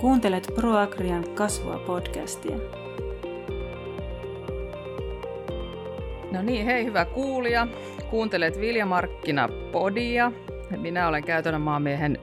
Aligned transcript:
Kuuntelet 0.00 0.52
ProAgrian 0.54 1.24
kasvua 1.34 1.78
podcastia. 1.78 2.56
No 6.32 6.42
niin, 6.42 6.66
hei 6.66 6.84
hyvä 6.84 7.04
kuulija. 7.04 7.66
Kuuntelet 8.10 8.60
Viljamarkkina-podia. 8.60 10.32
Minä 10.76 11.08
olen 11.08 11.24
käytännön 11.24 11.62
maamiehen 11.62 12.18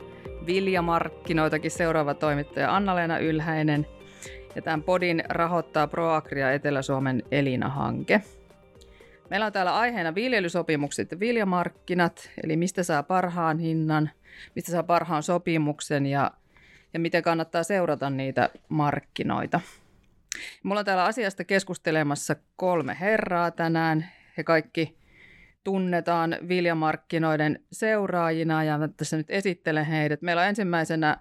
Viljamarkkinoitakin 0.45 1.71
seuraava 1.71 2.13
toimittaja 2.13 2.75
Anna-Leena 2.75 3.17
Ylhäinen. 3.17 3.87
Ja 4.55 4.61
tämän 4.61 4.83
podin 4.83 5.23
rahoittaa 5.29 5.87
ProAgria 5.87 6.51
Etelä-Suomen 6.51 7.23
Elina-hanke. 7.31 8.21
Meillä 9.29 9.45
on 9.45 9.53
täällä 9.53 9.77
aiheena 9.77 10.15
viljelysopimukset 10.15 11.11
ja 11.11 11.19
viljamarkkinat, 11.19 12.31
eli 12.43 12.57
mistä 12.57 12.83
saa 12.83 13.03
parhaan 13.03 13.59
hinnan, 13.59 14.09
mistä 14.55 14.71
saa 14.71 14.83
parhaan 14.83 15.23
sopimuksen 15.23 16.05
ja, 16.05 16.31
ja 16.95 16.99
miten 16.99 17.23
kannattaa 17.23 17.63
seurata 17.63 18.09
niitä 18.09 18.49
markkinoita. 18.69 19.59
Mulla 20.63 20.79
on 20.79 20.85
täällä 20.85 21.03
asiasta 21.03 21.43
keskustelemassa 21.43 22.35
kolme 22.55 22.97
herraa 22.99 23.51
tänään. 23.51 24.05
He 24.37 24.43
kaikki 24.43 24.97
tunnetaan 25.63 26.37
viljamarkkinoiden 26.47 27.59
seuraajina 27.71 28.63
ja 28.63 28.77
mä 28.77 28.87
tässä 28.87 29.17
nyt 29.17 29.29
esittelen 29.29 29.85
heidät. 29.85 30.21
Meillä 30.21 30.41
on 30.41 30.47
ensimmäisenä 30.47 31.17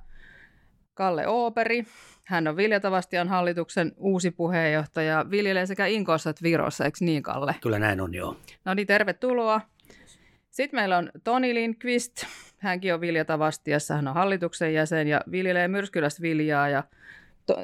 Kalle 0.94 1.26
Ooperi. 1.26 1.84
Hän 2.24 2.48
on 2.48 2.56
Viljatavastian 2.56 3.28
hallituksen 3.28 3.92
uusi 3.96 4.30
puheenjohtaja. 4.30 5.26
Viljelee 5.30 5.66
sekä 5.66 5.86
Inkossa 5.86 6.30
että 6.30 6.42
Virossa, 6.42 6.84
eikö 6.84 6.98
niin 7.00 7.22
Kalle? 7.22 7.54
Kyllä 7.62 7.78
näin 7.78 8.00
on, 8.00 8.14
joo. 8.14 8.36
No 8.64 8.74
niin, 8.74 8.86
tervetuloa. 8.86 9.60
Sitten 10.50 10.80
meillä 10.80 10.98
on 10.98 11.10
Toni 11.24 11.54
Lindqvist. 11.54 12.26
Hänkin 12.64 12.94
on 12.94 13.00
Viljatavastiassa, 13.00 13.94
hän 13.94 14.08
on 14.08 14.14
hallituksen 14.14 14.74
jäsen 14.74 15.08
ja 15.08 15.20
viljelee 15.30 15.68
myrskylästä 15.68 16.22
viljaa. 16.22 16.68
Ja 16.68 16.82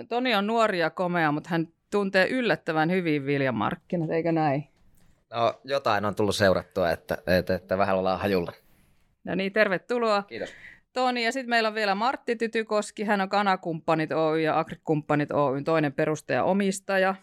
Toni 0.09 0.35
on 0.35 0.47
nuori 0.47 0.79
ja 0.79 0.91
komea, 0.91 1.33
mutta 1.33 1.51
hän 1.51 1.69
tuntee 1.91 2.29
yllättävän 2.29 2.91
hyvin 2.91 3.27
viljamarkkinat, 3.27 4.11
eikö 4.11 4.33
näin? 4.33 4.69
No 5.35 5.61
jotain 5.65 6.05
on 6.05 6.15
tullut 6.15 6.37
seurattua, 6.37 6.91
että, 6.91 7.19
että, 7.27 7.55
että 7.55 7.79
vähän 7.79 7.97
ollaan 7.97 8.21
hajulla. 8.21 8.53
No 9.25 9.35
niin, 9.35 9.53
tervetuloa. 9.53 10.23
Kiitos. 10.23 10.51
Toni, 10.93 11.25
ja 11.25 11.33
sitten 11.33 11.51
meillä 11.51 11.69
on 11.69 11.75
vielä 11.75 11.95
Martti 11.95 12.37
Tytykoski, 12.37 13.05
hän 13.05 13.21
on 13.21 13.29
Kanakumppanit 13.29 14.13
Oy 14.13 14.41
ja 14.41 14.59
Agrikumppanit 14.59 15.33
Oyn 15.33 15.65
toinen 15.65 15.93
perustaja 15.93 16.45
omistaja. 16.45 17.15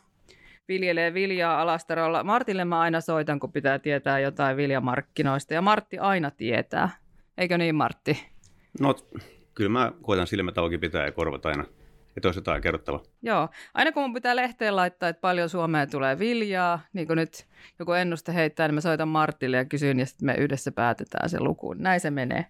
Viljelee 0.68 1.14
viljaa 1.14 1.62
Alastarolla. 1.62 2.24
Martille 2.24 2.66
mä 2.66 2.80
aina 2.80 3.02
soitan, 3.02 3.40
kun 3.40 3.52
pitää 3.52 3.80
tietää 3.80 4.20
jotain 4.20 4.58
viljamarkkinoista, 4.58 5.54
ja 5.54 5.62
Martti 5.62 6.00
aina 6.00 6.32
tietää. 6.32 6.90
Eikö 7.38 7.58
niin, 7.58 7.76
Martti? 7.76 8.26
No, 8.80 8.96
kyllä 9.54 9.70
mä 9.70 9.92
koitan 10.02 10.28
silmät 10.28 10.58
auki 10.58 10.78
pitää 10.78 11.06
ja 11.06 11.12
korvat 11.12 11.46
aina 11.46 11.64
että 12.18 12.28
olisi 12.28 12.38
jotain 12.38 12.62
kerrottavaa. 12.62 13.04
Joo, 13.22 13.50
aina 13.74 13.92
kun 13.92 14.04
mun 14.04 14.14
pitää 14.14 14.36
lehteen 14.36 14.76
laittaa, 14.76 15.10
että 15.10 15.22
paljon 15.22 15.50
Suomeen 15.50 15.90
tulee 15.90 16.20
viljaa, 16.20 16.80
niin 16.94 17.08
kuin 17.08 17.18
nyt 17.18 17.48
joku 17.80 17.92
ennuste 17.92 18.34
heittää, 18.34 18.68
niin 18.68 18.76
mä 18.76 18.82
soitan 18.82 19.08
Martille 19.08 19.58
ja 19.58 19.66
kysyn, 19.66 20.00
ja 20.00 20.06
sitten 20.06 20.26
me 20.26 20.34
yhdessä 20.34 20.72
päätetään 20.72 21.30
se 21.30 21.40
luku. 21.40 21.74
Näin 21.74 22.00
se 22.00 22.12
menee. 22.12 22.46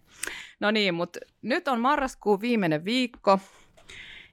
No 0.60 0.72
niin, 0.72 0.94
mutta 0.94 1.20
nyt 1.42 1.68
on 1.68 1.80
marraskuun 1.80 2.42
viimeinen 2.42 2.86
viikko, 2.86 3.40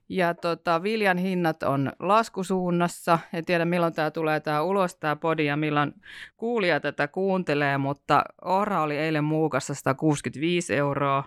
ja 0.08 0.34
tota, 0.34 0.82
viljan 0.82 1.18
hinnat 1.18 1.62
on 1.62 1.92
laskusuunnassa. 1.98 3.18
En 3.32 3.44
tiedä, 3.44 3.64
milloin 3.64 3.94
tämä 3.94 4.10
tulee 4.10 4.40
tämä 4.40 4.62
ulos, 4.62 4.96
tämä 4.96 5.16
podi, 5.16 5.46
ja 5.46 5.56
milloin 5.56 5.94
kuulija 6.36 6.80
tätä 6.80 7.08
kuuntelee, 7.08 7.78
mutta 7.78 8.24
ohra 8.44 8.82
oli 8.82 8.96
eilen 8.96 9.24
muukassa 9.24 9.74
165 9.74 10.74
euroa, 10.74 11.24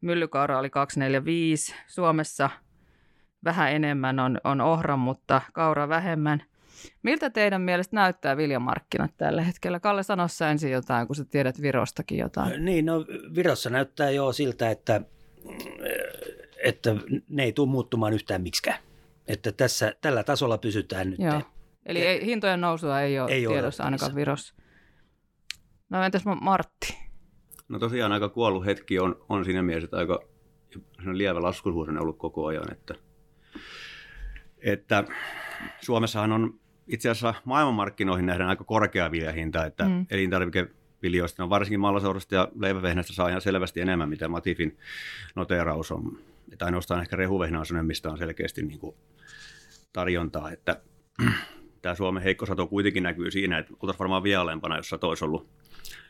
myllykaura 0.00 0.58
oli 0.58 0.70
245, 0.70 1.74
Suomessa– 1.86 2.50
vähän 3.44 3.72
enemmän 3.72 4.18
on, 4.18 4.38
on 4.44 4.60
ohra, 4.60 4.96
mutta 4.96 5.40
kaura 5.52 5.88
vähemmän. 5.88 6.42
Miltä 7.02 7.30
teidän 7.30 7.62
mielestä 7.62 7.96
näyttää 7.96 8.36
viljamarkkinat 8.36 9.10
tällä 9.16 9.42
hetkellä? 9.42 9.80
Kalle, 9.80 10.02
sanossa 10.02 10.50
ensin 10.50 10.70
jotain, 10.70 11.06
kun 11.06 11.16
sä 11.16 11.24
tiedät 11.24 11.62
Virostakin 11.62 12.18
jotain. 12.18 12.64
Niin, 12.64 12.86
no 12.86 13.04
Virossa 13.34 13.70
näyttää 13.70 14.10
jo 14.10 14.32
siltä, 14.32 14.70
että, 14.70 15.00
että 16.64 16.96
ne 17.28 17.44
ei 17.44 17.52
tule 17.52 17.68
muuttumaan 17.68 18.12
yhtään 18.12 18.42
miksikään. 18.42 18.78
Että 19.26 19.52
tässä, 19.52 19.94
tällä 20.00 20.24
tasolla 20.24 20.58
pysytään 20.58 21.10
nyt. 21.10 21.18
Joo. 21.18 21.42
Eli 21.86 22.00
ei, 22.00 22.26
hintojen 22.26 22.60
nousua 22.60 23.00
ei 23.00 23.20
ole 23.20 23.30
ei 23.30 23.46
tiedossa 23.46 23.82
ole 23.82 23.86
ainakaan 23.86 24.14
Virossa. 24.14 24.54
No 25.90 26.02
entäs 26.02 26.22
Martti? 26.40 26.98
No 27.68 27.78
tosiaan 27.78 28.12
aika 28.12 28.28
kuollut 28.28 28.64
hetki 28.66 28.98
on, 28.98 29.24
on 29.28 29.44
siinä 29.44 29.62
mielessä, 29.62 29.84
että 29.84 29.96
aika 29.96 30.20
lievä 31.12 31.42
laskusuhde 31.42 31.90
on 31.90 32.02
ollut 32.02 32.18
koko 32.18 32.46
ajan, 32.46 32.72
että– 32.72 32.94
että 34.62 35.04
Suomessahan 35.80 36.32
on 36.32 36.60
itse 36.86 37.10
asiassa 37.10 37.34
maailmanmarkkinoihin 37.44 38.26
nähdään 38.26 38.50
aika 38.50 38.64
korkea 38.64 39.10
viljahinta, 39.10 39.64
että 39.64 39.84
mm. 39.84 40.06
elintarvikeviljoista, 40.10 41.42
no 41.42 41.50
varsinkin 41.50 41.80
mallasaurasta 41.80 42.34
ja 42.34 42.48
leivävehnästä 42.54 43.12
saa 43.12 43.28
ihan 43.28 43.40
selvästi 43.40 43.80
enemmän, 43.80 44.08
mitä 44.08 44.28
Matifin 44.28 44.78
noteraus 45.34 45.92
on. 45.92 46.18
Että 46.52 46.64
ainoastaan 46.64 47.00
ehkä 47.00 47.16
rehuvehnä 47.16 47.58
on 47.58 47.66
sellainen, 47.66 47.86
mistä 47.86 48.10
on 48.10 48.18
selkeästi 48.18 48.62
niin 48.62 48.78
kuin 48.78 48.96
tarjontaa, 49.92 50.50
että 50.50 50.80
tämä 51.82 51.94
Suomen 51.94 52.22
heikko 52.22 52.46
sato 52.46 52.66
kuitenkin 52.66 53.02
näkyy 53.02 53.30
siinä, 53.30 53.58
että 53.58 53.74
oltaisiin 53.80 53.98
varmaan 53.98 54.22
vielä 54.22 54.42
alempana, 54.42 54.76
jos 54.76 54.88
sato 54.88 55.08
olisi 55.08 55.24
ollut 55.24 55.48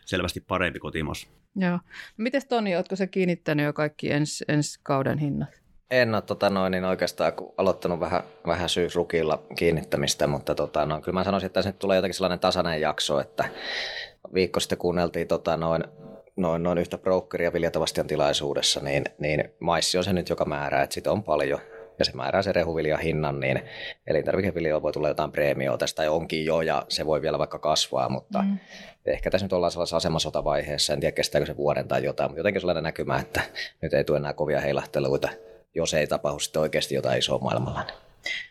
selvästi 0.07 0.41
parempi 0.41 0.79
kotimassa. 0.79 1.29
Joo. 1.57 1.73
No 1.73 1.81
Miten 2.17 2.43
Toni, 2.49 2.77
oletko 2.77 2.97
se 2.97 3.07
kiinnittänyt 3.07 3.67
jo 3.67 3.73
kaikki 3.73 4.11
ensi, 4.11 4.45
ensi 4.49 4.81
kauden 4.83 5.19
hinnat? 5.19 5.49
En 5.91 6.15
ole 6.15 6.23
tota 6.23 6.51
noin, 6.51 6.71
niin 6.71 6.85
oikeastaan 6.85 7.33
aloittanut 7.59 8.01
vähän, 8.01 8.23
vähän 8.47 8.69
syysrukilla 8.69 9.43
kiinnittämistä, 9.57 10.27
mutta 10.27 10.55
tota, 10.55 10.87
no, 10.87 11.01
kyllä 11.01 11.19
mä 11.19 11.25
sanoisin, 11.25 11.47
että 11.47 11.63
nyt 11.63 11.79
tulee 11.79 11.97
jotenkin 11.97 12.15
sellainen 12.15 12.41
tasainen 12.41 12.81
jakso, 12.81 13.21
että 13.21 13.45
viikko 14.35 14.61
sitten 14.61 14.79
kuunneltiin 14.79 15.29
tota, 15.29 15.57
noin, 15.57 15.85
noin, 16.39 16.63
noin 16.63 16.79
yhtä 16.79 16.99
brokeria 16.99 17.53
Viljatavastian 17.53 18.07
tilaisuudessa, 18.07 18.81
niin, 18.81 19.05
niin 19.19 19.45
maissi 19.61 19.99
on 19.99 20.05
se 20.05 20.13
nyt, 20.13 20.29
joka 20.29 20.45
määrää, 20.45 20.83
että 20.83 20.95
sitä 20.95 21.13
on 21.13 21.23
paljon 21.23 21.61
ja 21.99 22.05
se 22.05 22.13
määrää 22.15 22.43
se 22.43 22.53
rehuviljan 22.53 23.01
hinnan, 23.01 23.41
niin 23.41 23.63
elintarvikeviljoilla 24.07 24.83
voi 24.83 24.93
tulla 24.93 25.09
jotain 25.09 25.33
preemioa 25.33 25.79
tästä, 25.79 25.97
tai 25.97 26.09
onkin 26.09 26.45
jo, 26.45 26.61
ja 26.61 26.83
se 26.89 27.07
voi 27.07 27.23
vielä 27.23 27.39
vaikka 27.39 27.59
kasvaa, 27.59 28.09
mutta 28.09 28.43
mm. 28.43 28.59
ehkä 29.07 29.31
tässä 29.31 29.45
nyt 29.45 29.53
ollaan 29.53 29.73
sellaisessa 29.73 29.97
asemasotavaiheessa, 29.97 30.93
en 30.93 31.01
tiedä 31.01 31.13
kestääkö 31.13 31.47
se 31.47 31.57
vuoden 31.57 31.89
tai 31.89 32.05
jotain, 32.05 32.31
mutta 32.31 32.41
jotenkin 32.41 32.61
sellainen 32.61 32.85
näkymä, 32.85 33.19
että 33.19 33.41
nyt 33.83 33.95
ei 33.95 34.05
tule 34.05 34.19
enää 34.19 34.33
kovia 34.33 34.61
heilahteluita 34.61 35.29
jos 35.75 35.95
ei 35.95 36.07
tapahdu 36.07 36.39
sitten 36.39 36.63
oikeasti 36.63 36.95
jotain 36.95 37.19
isoa 37.19 37.39
maailmalla. 37.39 37.87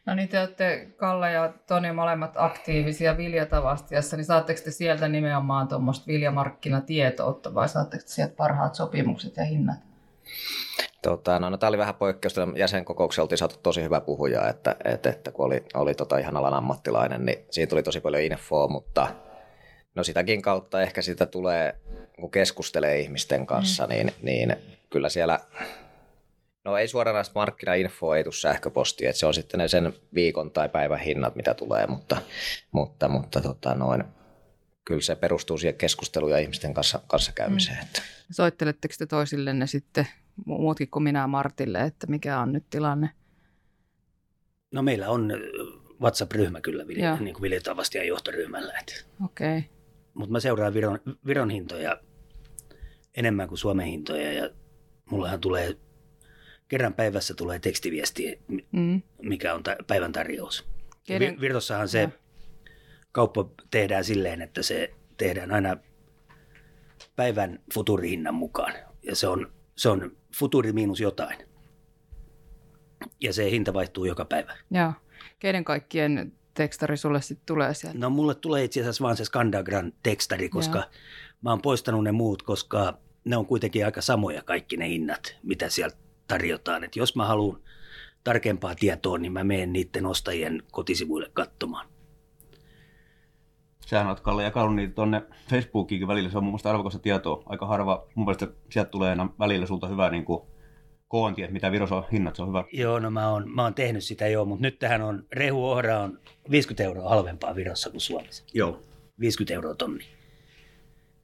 No 0.05 0.15
niin, 0.15 0.29
te 0.29 0.39
olette 0.39 0.87
Kalle 0.97 1.31
ja 1.31 1.53
Toni 1.67 1.91
molemmat 1.91 2.31
aktiivisia 2.35 3.17
viljatavastiassa, 3.17 4.17
niin 4.17 4.25
saatteko 4.25 4.61
te 4.63 4.71
sieltä 4.71 5.07
nimenomaan 5.07 5.67
tuommoista 5.67 6.07
viljamarkkinatietoutta 6.07 7.53
vai 7.53 7.69
saatteko 7.69 8.03
te 8.03 8.09
sieltä 8.09 8.35
parhaat 8.35 8.75
sopimukset 8.75 9.37
ja 9.37 9.45
hinnat? 9.45 9.79
Tota, 11.01 11.39
no, 11.39 11.49
no, 11.49 11.57
tämä 11.57 11.67
oli 11.67 11.77
vähän 11.77 11.95
poikkeusta. 11.95 12.47
Jäsenkokouksia 12.55 13.21
oltiin 13.21 13.37
saatu 13.37 13.55
tosi 13.63 13.83
hyvä 13.83 14.01
puhuja, 14.01 14.49
että, 14.49 14.75
että, 14.85 15.09
että 15.09 15.31
kun 15.31 15.45
oli, 15.45 15.63
oli 15.73 15.93
tota 15.93 16.17
ihan 16.17 16.37
alan 16.37 16.53
ammattilainen, 16.53 17.25
niin 17.25 17.45
siitä 17.49 17.69
tuli 17.69 17.83
tosi 17.83 17.99
paljon 17.99 18.23
infoa, 18.23 18.67
mutta 18.67 19.07
no 19.95 20.03
sitäkin 20.03 20.41
kautta 20.41 20.81
ehkä 20.81 21.01
sitä 21.01 21.25
tulee, 21.25 21.75
kun 22.19 22.31
keskustelee 22.31 22.99
ihmisten 22.99 23.45
kanssa, 23.45 23.83
mm. 23.83 23.89
niin, 23.89 24.11
niin 24.21 24.55
kyllä 24.89 25.09
siellä 25.09 25.39
No 26.67 26.77
ei 26.77 26.87
suoranaista 26.87 27.39
markkinainfoa, 27.39 28.17
ei 28.17 28.23
tule 28.23 28.33
sähköpostia, 28.33 29.09
että 29.09 29.19
se 29.19 29.25
on 29.25 29.33
sitten 29.33 29.57
ne 29.57 29.67
sen 29.67 29.93
viikon 30.13 30.51
tai 30.51 30.69
päivän 30.69 30.99
hinnat, 30.99 31.35
mitä 31.35 31.53
tulee, 31.53 31.87
mutta, 31.87 32.21
mutta, 32.71 33.07
mutta 33.07 33.41
tota 33.41 33.75
noin, 33.75 34.03
kyllä 34.85 35.01
se 35.01 35.15
perustuu 35.15 35.57
siihen 35.57 35.77
keskusteluun 35.77 36.31
ja 36.31 36.37
ihmisten 36.37 36.73
kanssa, 36.73 36.99
kanssa 37.07 37.31
käymiseen. 37.31 37.77
Mm. 37.77 38.03
Soitteletteko 38.31 38.93
te 38.97 39.05
toisillenne 39.05 39.67
sitten, 39.67 40.07
muutkin 40.45 40.89
kuin 40.89 41.03
minä 41.03 41.27
Martille, 41.27 41.81
että 41.81 42.07
mikä 42.07 42.39
on 42.39 42.53
nyt 42.53 42.65
tilanne? 42.69 43.09
No 44.71 44.81
meillä 44.81 45.09
on 45.09 45.33
WhatsApp-ryhmä 46.01 46.61
kyllä 46.61 46.87
vilja, 46.87 47.15
niin 47.15 47.33
kuin 47.33 47.41
Viljatavasti 47.41 47.97
ja 47.97 48.03
johtoryhmällä. 48.03 48.73
Okei. 49.25 49.57
Okay. 49.57 49.69
Mutta 50.13 50.31
mä 50.31 50.39
seuraan 50.39 50.73
Viron, 50.73 50.99
Viron 51.25 51.49
hintoja 51.49 51.97
enemmän 53.17 53.47
kuin 53.47 53.57
Suomen 53.57 53.85
hintoja 53.85 54.33
ja 54.33 54.49
mullahan 55.11 55.39
tulee 55.39 55.77
kerran 56.67 56.93
päivässä 56.93 57.33
tulee 57.33 57.59
tekstiviesti, 57.59 58.39
mm. 58.71 59.01
mikä 59.21 59.53
on 59.53 59.63
ta- 59.63 59.75
päivän 59.87 60.11
tarjous. 60.11 60.67
Kenen... 61.03 61.41
Virtossahan 61.41 61.87
se 61.87 62.01
ja. 62.01 62.09
kauppa 63.11 63.49
tehdään 63.71 64.03
silleen, 64.03 64.41
että 64.41 64.63
se 64.63 64.93
tehdään 65.17 65.51
aina 65.51 65.77
päivän 67.15 67.59
futurihinnan 67.73 68.33
mukaan. 68.33 68.73
Ja 69.03 69.15
se 69.15 69.27
on, 69.27 69.51
se 69.75 69.89
on 69.89 70.17
futuri 70.35 70.71
miinus 70.71 70.99
jotain. 70.99 71.37
Ja 73.21 73.33
se 73.33 73.51
hinta 73.51 73.73
vaihtuu 73.73 74.05
joka 74.05 74.25
päivä. 74.25 74.57
Joo. 74.71 74.93
Keiden 75.39 75.63
kaikkien 75.63 76.33
tekstari 76.53 76.97
sulle 76.97 77.21
sitten 77.21 77.45
tulee 77.45 77.73
sieltä? 77.73 77.99
No 77.99 78.09
mulle 78.09 78.35
tulee 78.35 78.63
itse 78.63 78.79
asiassa 78.79 79.03
vaan 79.03 79.17
se 79.17 79.25
Skandagran 79.25 79.93
tekstari, 80.03 80.49
koska 80.49 80.77
Joo. 80.77 80.87
mä 81.41 81.49
oon 81.49 81.61
poistanut 81.61 82.03
ne 82.03 82.11
muut, 82.11 82.43
koska 82.43 82.97
ne 83.25 83.37
on 83.37 83.45
kuitenkin 83.45 83.85
aika 83.85 84.01
samoja 84.01 84.41
kaikki 84.41 84.77
ne 84.77 84.89
hinnat, 84.89 85.37
mitä 85.43 85.69
sieltä 85.69 85.97
tarjotaan. 86.27 86.83
Että 86.83 86.99
jos 86.99 87.15
mä 87.15 87.25
haluan 87.25 87.59
tarkempaa 88.23 88.75
tietoa, 88.75 89.17
niin 89.17 89.31
mä 89.33 89.43
menen 89.43 89.73
niiden 89.73 90.05
ostajien 90.05 90.63
kotisivuille 90.71 91.29
katsomaan. 91.33 91.87
Sähän 93.85 94.07
oot 94.07 94.19
Kalle 94.19 94.43
jakanut 94.43 94.75
niitä 94.75 94.95
tuonne 94.95 95.23
Facebookiinkin 95.49 96.07
välillä, 96.07 96.29
se 96.29 96.37
on 96.37 96.43
mun 96.43 96.51
mielestä 96.51 96.69
arvokasta 96.69 96.99
tietoa. 96.99 97.43
Aika 97.45 97.67
harva, 97.67 98.07
mun 98.15 98.25
mielestä 98.25 98.47
sieltä 98.69 98.91
tulee 98.91 99.09
aina 99.09 99.29
välillä 99.39 99.65
sulta 99.65 99.87
hyvä 99.87 100.09
niin 100.09 100.25
kuin, 100.25 100.41
koonti, 101.07 101.43
että 101.43 101.53
mitä 101.53 101.71
Virossa 101.71 101.95
on 101.95 102.03
hinnat, 102.11 102.35
se 102.35 102.41
on 102.41 102.47
hyvä. 102.47 102.63
Joo, 102.71 102.99
no 102.99 103.11
mä 103.11 103.31
oon, 103.31 103.49
mä 103.55 103.63
oon 103.63 103.73
tehnyt 103.73 104.03
sitä 104.03 104.27
jo, 104.27 104.45
mutta 104.45 104.61
nyt 104.61 104.79
tähän 104.79 105.01
on, 105.01 105.25
rehuohra 105.31 105.99
on 105.99 106.19
50 106.51 106.83
euroa 106.83 107.09
halvempaa 107.09 107.55
Virossa 107.55 107.89
kuin 107.89 108.01
Suomessa. 108.01 108.43
Joo. 108.53 108.81
50 109.19 109.53
euroa 109.53 109.75
tonni. 109.75 110.16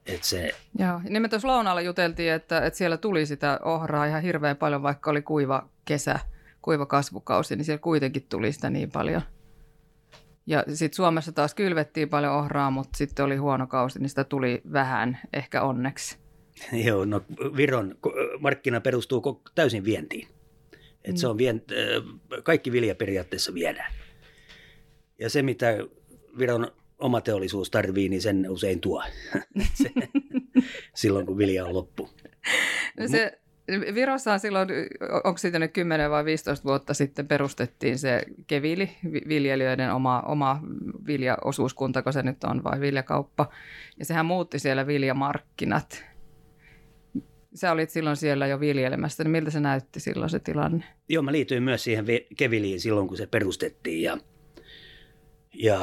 Et 0.06 0.24
se... 0.24 0.52
Joo, 0.80 1.02
niin 1.10 1.22
me 1.22 1.30
tuossa 1.30 1.48
lounaalla 1.48 1.82
juteltiin, 1.82 2.34
että, 2.34 2.66
että 2.66 2.78
siellä 2.78 2.98
tuli 2.98 3.26
sitä 3.26 3.60
ohraa 3.64 4.06
ihan 4.06 4.22
hirveän 4.22 4.58
paljon, 4.58 4.84
vaikka 4.84 5.12
oli 5.12 5.22
kuiva 5.22 5.70
kesä, 5.86 6.20
kuiva 6.62 6.86
kasvukausi, 6.86 7.56
niin 7.56 7.66
siellä 7.66 7.82
kuitenkin 7.82 8.26
tuli 8.30 8.52
sitä 8.52 8.70
niin 8.70 8.92
paljon. 8.92 9.22
Ja 10.46 10.64
sitten 10.74 10.96
Suomessa 10.96 11.32
taas 11.32 11.56
kylvettiin 11.56 12.10
paljon 12.10 12.34
ohraa, 12.34 12.72
mutta 12.72 12.98
sitten 12.98 13.26
oli 13.26 13.36
huono 13.36 13.68
kausi, 13.68 14.00
niin 14.00 14.10
sitä 14.10 14.24
tuli 14.24 14.62
vähän, 14.72 15.20
ehkä 15.34 15.62
onneksi. 15.62 16.18
Joo, 16.86 17.06
no 17.06 17.22
Viron 17.58 17.96
markkina 18.40 18.82
perustuu 18.82 19.42
täysin 19.56 19.86
vientiin. 19.86 20.28
Et 21.04 21.18
se 21.18 21.28
on 21.28 21.38
vien, 21.38 21.62
kaikki 22.44 22.72
vilja 22.72 22.96
periaatteessa 22.96 23.54
viedään. 23.54 23.94
Ja 25.20 25.30
se, 25.30 25.42
mitä 25.42 25.78
Viron 26.38 26.72
oma 27.04 27.22
teollisuus 27.22 27.72
tarvii, 27.72 28.10
niin 28.10 28.22
sen 28.22 28.50
usein 28.50 28.80
tuo 28.80 29.04
se, 29.84 29.92
silloin, 30.96 31.26
kun 31.26 31.38
vilja 31.38 31.66
on 31.66 31.74
loppu. 31.74 32.10
No 33.00 33.08
se, 33.08 33.40
Virossa 33.96 34.38
silloin, 34.38 34.70
onko 35.24 35.38
siitä 35.38 35.60
nyt 35.60 35.74
10 35.74 36.12
vai 36.12 36.26
15 36.26 36.64
vuotta 36.64 36.94
sitten 36.94 37.28
perustettiin 37.28 38.00
se 38.00 38.24
Kevili, 38.48 38.90
viljelijöiden 39.28 39.94
oma, 39.94 40.22
oma 40.22 40.62
viljaosuuskunta, 41.08 42.02
kun 42.02 42.14
se 42.14 42.24
nyt 42.24 42.44
on, 42.44 42.64
vai 42.64 42.80
viljakauppa. 42.80 43.50
Ja 44.00 44.06
sehän 44.06 44.26
muutti 44.26 44.60
siellä 44.60 44.88
viljamarkkinat. 44.88 46.06
Sä 47.56 47.72
olit 47.72 47.90
silloin 47.90 48.18
siellä 48.18 48.48
jo 48.48 48.60
viljelemässä, 48.60 49.24
niin 49.24 49.32
miltä 49.32 49.52
se 49.52 49.60
näytti 49.60 50.00
silloin 50.00 50.30
se 50.30 50.40
tilanne? 50.40 50.84
Joo, 51.10 51.24
mä 51.24 51.32
liityin 51.32 51.64
myös 51.64 51.84
siihen 51.84 52.06
Keviliin 52.38 52.80
silloin, 52.80 53.08
kun 53.08 53.18
se 53.18 53.28
perustettiin 53.28 54.04
ja 54.04 54.18
ja 55.54 55.80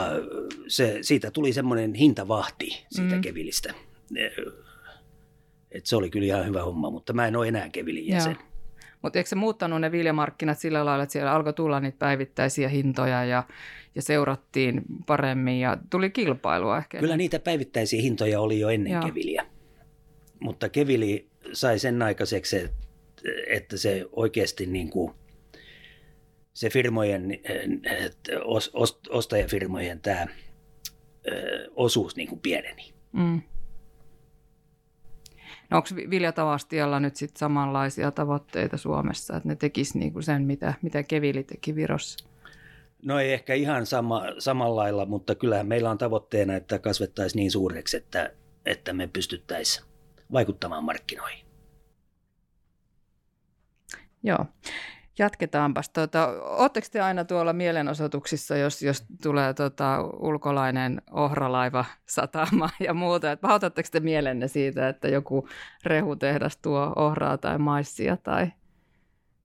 se, 0.69 0.99
siitä 1.01 1.31
tuli 1.31 1.53
semmoinen 1.53 1.95
hintavahti 1.95 2.85
siitä 2.91 3.15
mm. 3.15 3.21
Kevilistä. 3.21 3.75
Et 5.71 5.87
se 5.87 5.97
oli 5.97 6.11
kyllä 6.11 6.27
ihan 6.27 6.47
hyvä 6.47 6.63
homma, 6.63 6.91
mutta 6.91 7.13
mä 7.13 7.27
en 7.27 7.37
ole 7.37 7.49
enää 7.49 7.69
Kevilin 7.69 8.09
jäsen. 8.09 8.37
Mutta 9.03 9.19
eikö 9.19 9.29
se 9.29 9.37
muuttanut 9.37 9.81
ne 9.81 9.93
viljamarkkinat 9.93 10.59
sillä 10.59 10.85
lailla, 10.85 11.03
että 11.03 11.13
siellä 11.13 11.33
alkoi 11.33 11.53
tulla 11.53 11.81
niitä 11.81 11.99
päivittäisiä 11.99 12.69
hintoja 12.69 13.25
ja, 13.25 13.45
ja 13.95 14.03
seurattiin 14.03 14.83
paremmin 15.07 15.61
ja 15.61 15.79
tuli 15.91 16.11
kilpailua 16.11 16.79
ehkä? 16.79 16.99
Kyllä 16.99 17.17
niitä 17.17 17.39
päivittäisiä 17.39 18.03
hintoja 18.03 18.41
oli 18.41 18.61
jo 18.61 18.69
ennen 18.69 18.93
Joo. 18.93 19.03
Keviliä. 19.03 19.47
Mutta 20.41 20.69
Kevili 20.69 21.29
sai 21.53 21.79
sen 21.79 22.03
aikaiseksi, 22.03 22.71
että 23.47 23.77
se 23.77 24.07
oikeasti 24.13 24.67
niin 24.67 24.91
kuin 24.91 25.13
se 26.53 26.71
firmojen, 26.71 27.39
ostajafirmojen 29.11 30.01
tämä 30.01 30.27
osuus 31.77 32.17
niin 32.17 32.29
kuin 32.29 32.41
pieneni. 32.41 32.95
Mm. 33.13 33.43
No 35.71 35.77
onko 35.77 35.89
Viljatavastialla 36.11 37.01
nyt 37.01 37.17
sitten 37.17 37.39
samanlaisia 37.39 38.11
tavoitteita 38.11 38.77
Suomessa, 38.77 39.37
että 39.37 39.49
ne 39.49 39.57
tekisivät 39.57 40.01
niin 40.01 40.23
sen, 40.23 40.43
mitä, 40.43 40.75
mitä 40.83 41.03
Kevili 41.03 41.45
teki 41.45 41.75
Virossa? 41.75 42.29
No 43.03 43.19
ei 43.19 43.33
ehkä 43.33 43.55
ihan 43.55 43.87
sama, 43.87 44.23
samalla 44.39 44.77
lailla, 44.77 45.07
mutta 45.07 45.35
kyllähän 45.35 45.67
meillä 45.67 45.91
on 45.91 45.99
tavoitteena, 45.99 46.57
että 46.57 46.79
kasvettaisiin 46.79 47.41
niin 47.41 47.51
suureksi, 47.51 47.97
että, 47.97 48.33
että 48.67 48.93
me 48.93 49.07
pystyttäisiin 49.07 49.87
vaikuttamaan 50.33 50.85
markkinoihin. 50.85 51.47
Joo. 54.23 54.47
Jatketaanpas. 55.21 55.89
Tuota, 55.89 56.29
Oletteko 56.43 56.87
te 56.93 57.01
aina 57.01 57.25
tuolla 57.25 57.53
mielenosoituksissa, 57.53 58.57
jos, 58.57 58.83
jos 58.83 59.05
tulee 59.23 59.55
tota, 59.55 60.03
ulkolainen 60.03 61.03
ohralaiva 61.11 61.85
satama 62.07 62.71
ja 62.81 62.95
muuta? 62.95 63.33
Et 63.33 63.41
pahoitatteko 63.41 63.89
te 63.93 64.01
mielenne 64.01 64.49
siitä, 64.49 64.89
että 64.89 65.09
joku 65.09 65.49
rehutehdas 65.85 66.57
tuo 66.57 66.93
ohraa 66.97 67.39
tai 67.39 67.59
maissia 67.59 68.17
tai, 68.17 68.47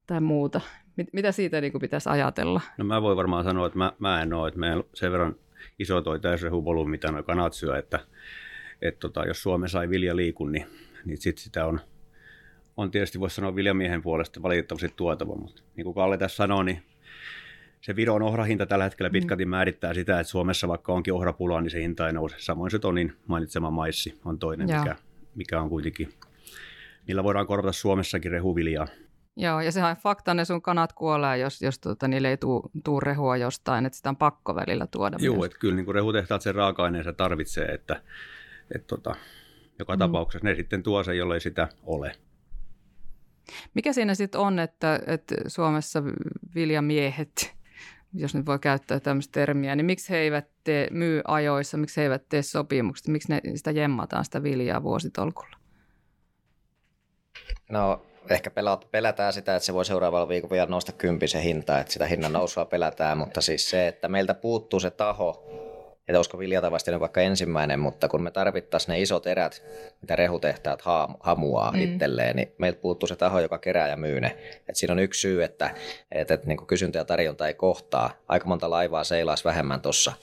tai 0.07 0.22
muuta? 0.22 0.62
Mit, 0.95 1.07
mitä 1.13 1.31
siitä 1.31 1.62
niin 1.62 1.80
pitäisi 1.81 2.10
ajatella? 2.10 2.62
No 2.77 2.86
mä 2.86 3.01
voin 3.01 3.18
varmaan 3.18 3.44
sanoa, 3.44 3.68
että 3.68 3.77
mä, 3.77 3.94
mä 4.00 4.22
en 4.22 4.33
ole. 4.33 4.48
Että 4.48 4.60
meillä 4.60 4.83
sen 4.94 5.12
verran 5.12 5.36
iso 5.80 6.01
toi 6.01 6.19
täysrehuvolyymi, 6.19 6.92
mitä 6.92 7.12
nuo 7.12 7.24
kanat 7.24 7.54
syö, 7.54 7.77
että, 7.77 8.00
että 8.81 9.00
tota, 9.00 9.25
jos 9.25 9.44
Suomessa 9.44 9.77
sai 9.77 9.89
vilja 9.89 10.16
liikun, 10.16 10.51
niin, 10.51 10.66
niin 11.06 11.18
sit 11.18 11.38
sitä 11.38 11.66
on– 11.66 11.80
on 12.77 12.92
tietysti, 12.92 13.19
voisi 13.19 13.36
sanoa 13.36 13.56
viljamiehen 13.56 14.01
puolesta 14.01 14.42
valitettavasti 14.42 14.94
tuotava, 14.95 15.36
mutta 15.36 15.62
niin 15.75 15.86
kuin 15.86 15.95
Kalle 15.95 16.18
tässä 16.18 16.36
sanoi, 16.36 16.66
niin 16.66 16.83
se 17.81 17.95
Viron 17.95 18.22
ohrahinta 18.22 18.66
tällä 18.66 18.83
hetkellä 18.83 19.10
mm. 19.10 19.13
pitkälti 19.13 19.45
määrittää 19.45 19.94
sitä, 19.94 20.19
että 20.19 20.31
Suomessa 20.31 20.68
vaikka 20.68 20.94
onkin 20.94 21.13
ohrapula, 21.13 21.62
niin 21.62 21.72
se 21.72 21.81
hinta 21.81 22.07
ei 22.07 22.13
nouse. 22.13 22.36
Samoin 22.39 22.72
se 22.72 22.80
Tonin 22.80 23.13
mainitsema 23.27 23.72
maissi 23.72 24.19
on 24.25 24.39
toinen, 24.39 24.68
mikä, 24.68 24.95
mikä 25.36 25.62
on 25.62 25.69
kuitenkin, 25.69 26.10
millä 27.07 27.24
voidaan 27.24 27.48
korvata 27.48 27.72
Suomessakin 27.72 28.31
rehuviljaa. 28.31 28.88
Joo, 29.38 29.62
ja 29.62 29.72
sehän 29.72 29.89
on 29.89 29.98
fakta, 29.98 30.33
ne 30.33 30.45
sun 30.45 30.62
kanat 30.62 30.94
kuolee, 30.94 31.38
jos, 31.38 31.62
jos 31.62 31.80
tuota, 31.80 32.07
niille 32.07 32.30
ei 32.30 32.38
tule 32.83 33.01
rehua 33.04 33.38
jostain, 33.38 33.86
että 33.86 33.98
sitä 33.98 34.10
on 34.10 34.16
pakko 34.16 34.56
välillä 34.56 34.88
tuoda. 34.88 35.18
Joo, 35.19 35.45
että 35.45 35.57
kyllä 35.57 35.75
niin 35.75 35.86
kuin 35.86 35.95
rehutehtaat 35.95 36.42
sen 36.42 36.56
raaka-aineensa 36.56 37.13
tarvitsee, 37.13 37.66
että, 37.66 38.01
että 38.75 38.88
tota, 38.88 39.16
joka 39.80 39.94
mm. 39.94 40.00
tapauksessa 40.00 40.48
ne 40.48 40.56
sitten 40.56 40.83
tuo 40.83 41.04
sen, 41.04 41.18
jollei 41.18 41.39
sitä 41.39 41.68
ole. 41.83 42.12
Mikä 43.74 43.94
siinä 43.94 44.16
sitten 44.16 44.42
on, 44.42 44.60
että, 44.60 45.00
että 45.08 45.36
Suomessa 45.48 46.04
viljamiehet, 46.56 47.54
jos 48.14 48.36
nyt 48.36 48.46
voi 48.46 48.60
käyttää 48.60 49.00
tämmöistä 49.00 49.32
termiä, 49.32 49.76
niin 49.76 49.86
miksi 49.86 50.10
he 50.10 50.18
eivät 50.18 50.48
tee, 50.64 50.88
myy 50.92 51.22
ajoissa, 51.28 51.78
miksi 51.78 51.98
he 51.98 52.04
eivät 52.04 52.30
tee 52.30 52.42
sopimuksia, 52.42 53.12
miksi 53.12 53.30
ne, 53.30 53.42
sitä 53.56 53.72
jemmataan 53.72 54.26
sitä 54.26 54.44
viljaa 54.44 54.84
vuositolkulla? 54.84 55.58
No 57.70 58.06
ehkä 58.30 58.52
pelätään 58.92 59.34
sitä, 59.34 59.56
että 59.56 59.66
se 59.66 59.74
voi 59.74 59.86
seuraavalla 59.86 60.30
viikolla 60.30 60.52
vielä 60.52 60.70
nousta 60.70 60.92
kympisen 60.92 61.42
hintaa, 61.42 61.80
että 61.80 61.94
sitä 61.94 62.06
hinnan 62.06 62.34
nousua 62.34 62.66
pelätään, 62.66 63.18
mutta 63.18 63.42
siis 63.42 63.70
se, 63.70 63.88
että 63.88 64.08
meiltä 64.08 64.34
puuttuu 64.34 64.80
se 64.80 64.92
taho, 64.92 65.44
että 66.08 66.20
olisiko 66.20 66.40
viljatavasti 66.40 67.00
vaikka 67.00 67.22
ensimmäinen, 67.22 67.80
mutta 67.80 68.08
kun 68.08 68.24
me 68.24 68.32
tarvittaisiin 68.32 68.94
ne 68.94 69.02
isot 69.02 69.28
erät, 69.28 69.64
mitä 70.02 70.16
rehutehtaat 70.16 70.84
hamuaa 71.20 71.72
mm. 71.72 71.82
itselleen, 71.82 72.36
niin 72.36 72.52
meiltä 72.58 72.82
puuttuu 72.82 73.08
se 73.08 73.16
taho, 73.16 73.40
joka 73.40 73.58
kerää 73.58 73.88
ja 73.88 73.98
myy 73.98 74.22
ne. 74.22 74.38
Et 74.70 74.76
siinä 74.76 74.92
on 74.92 75.00
yksi 75.00 75.22
syy, 75.22 75.44
että, 75.44 75.76
että, 76.12 76.34
että 76.34 76.48
niin 76.48 76.68
kysyntä 76.68 77.00
ja 77.00 77.06
tarjonta 77.06 77.48
ei 77.48 77.54
kohtaa. 77.54 78.10
Aika 78.28 78.48
monta 78.48 78.70
laivaa 78.70 79.04
seilaisi 79.04 79.44
vähemmän 79.44 79.82
tuossa 79.82 80.14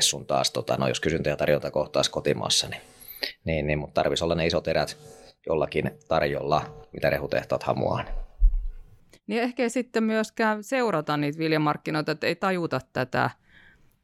sun 0.00 0.26
taas, 0.26 0.50
tota, 0.50 0.76
no 0.76 0.88
jos 0.88 1.00
kysyntä 1.00 1.30
ja 1.30 1.36
tarjonta 1.36 1.70
kohtaisi 1.70 2.10
kotimaassa, 2.10 2.68
niin, 2.68 2.82
niin, 3.44 3.66
niin 3.66 3.78
mutta 3.78 3.94
tarvitsisi 3.94 4.24
olla 4.24 4.34
ne 4.34 4.46
isot 4.46 4.68
erät 4.68 4.96
jollakin 5.46 5.90
tarjolla, 6.08 6.86
mitä 6.92 7.10
rehutehtaat 7.10 7.62
hamuaa. 7.62 8.04
Niin 9.26 9.42
ehkä 9.42 9.62
ei 9.62 9.70
sitten 9.70 10.04
myöskään 10.04 10.64
seurata 10.64 11.16
niitä 11.16 11.38
viljamarkkinoita, 11.38 12.12
että 12.12 12.26
ei 12.26 12.36
tajuta 12.36 12.80
tätä– 12.92 13.30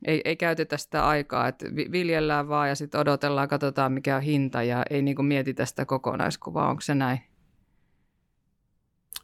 ei, 0.05 0.21
ei 0.25 0.37
käytetä 0.37 0.77
sitä 0.77 1.07
aikaa, 1.07 1.49
että 1.49 1.67
viljellään 1.93 2.49
vaan 2.49 2.69
ja 2.69 2.75
sitten 2.75 3.01
odotellaan, 3.01 3.49
katsotaan 3.49 3.93
mikä 3.93 4.17
on 4.17 4.23
hinta 4.23 4.63
ja 4.63 4.83
ei 4.91 5.03
niin 5.03 5.25
mietitä 5.25 5.65
sitä 5.65 5.85
kokonaiskuvaa. 5.85 6.71
Onko 6.71 6.81
se 6.81 6.95
näin? 6.95 7.21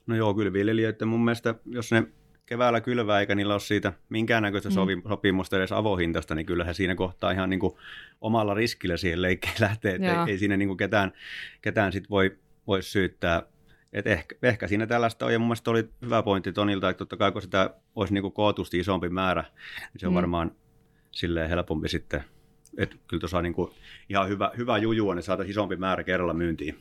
No 0.07 0.17
joo, 0.17 0.35
kyllä 0.35 0.53
viljelijöiden 0.53 1.09
mun 1.09 1.25
mielestä, 1.25 1.55
jos 1.67 1.93
ne 1.93 2.07
keväällä 2.47 2.81
kylvää 2.81 3.21
eikä 3.21 3.35
niillä 3.35 3.55
ole 3.55 3.61
siitä 3.61 3.93
minkäännäköistä 4.09 4.69
mm. 4.69 5.03
sopimusta 5.09 5.57
edes 5.57 5.73
avohintasta, 5.73 6.35
niin 6.35 6.47
kyllähän 6.47 6.75
siinä 6.75 6.95
kohtaa 6.95 7.31
ihan 7.31 7.51
niin 7.51 7.61
kuin 7.61 7.77
omalla 8.21 8.55
riskillä 8.55 8.97
siihen 8.97 9.23
leikkeen 9.23 9.55
lähtee, 9.61 9.95
että 9.95 10.25
ei, 10.25 10.33
ei 10.33 10.39
siinä 10.39 10.57
niin 10.57 10.69
kuin 10.69 10.77
ketään, 10.77 11.13
ketään 11.63 11.93
sit 11.93 12.11
voi, 12.11 12.39
voi 12.67 12.83
syyttää. 12.83 13.43
Et 13.93 14.07
ehkä, 14.07 14.37
ehkä 14.43 14.67
siinä 14.69 14.87
tällaista 14.87 15.27
on, 15.27 15.33
ja 15.33 15.39
mun 15.39 15.49
mielestä 15.49 15.71
oli 15.71 15.89
hyvä 16.03 16.23
pointti 16.23 16.53
Tonilta, 16.53 16.91
että 16.91 16.99
totta 16.99 17.17
kai 17.17 17.33
kun 17.33 17.43
sitä 17.43 17.75
olisi 17.95 18.15
niin 18.15 18.23
kuin 18.23 18.33
kootusti 18.33 18.79
isompi 18.79 19.09
määrä, 19.09 19.45
niin 19.93 20.01
se 20.01 20.07
on 20.07 20.13
mm. 20.13 20.17
varmaan 20.17 20.53
silleen 21.11 21.49
helpompi 21.49 21.89
sitten, 21.89 22.25
että 22.79 22.97
kyllä 23.09 23.21
tuossa 23.21 23.39
on 23.39 23.45
niin 23.45 23.55
kuin 23.55 23.71
ihan 24.09 24.29
hyvä, 24.29 24.51
hyvä 24.57 24.79
juju, 24.79 25.13
niin 25.13 25.23
saataisiin 25.23 25.51
isompi 25.51 25.77
määrä 25.77 26.05
kerralla 26.05 26.35
myyntiin. 26.35 26.79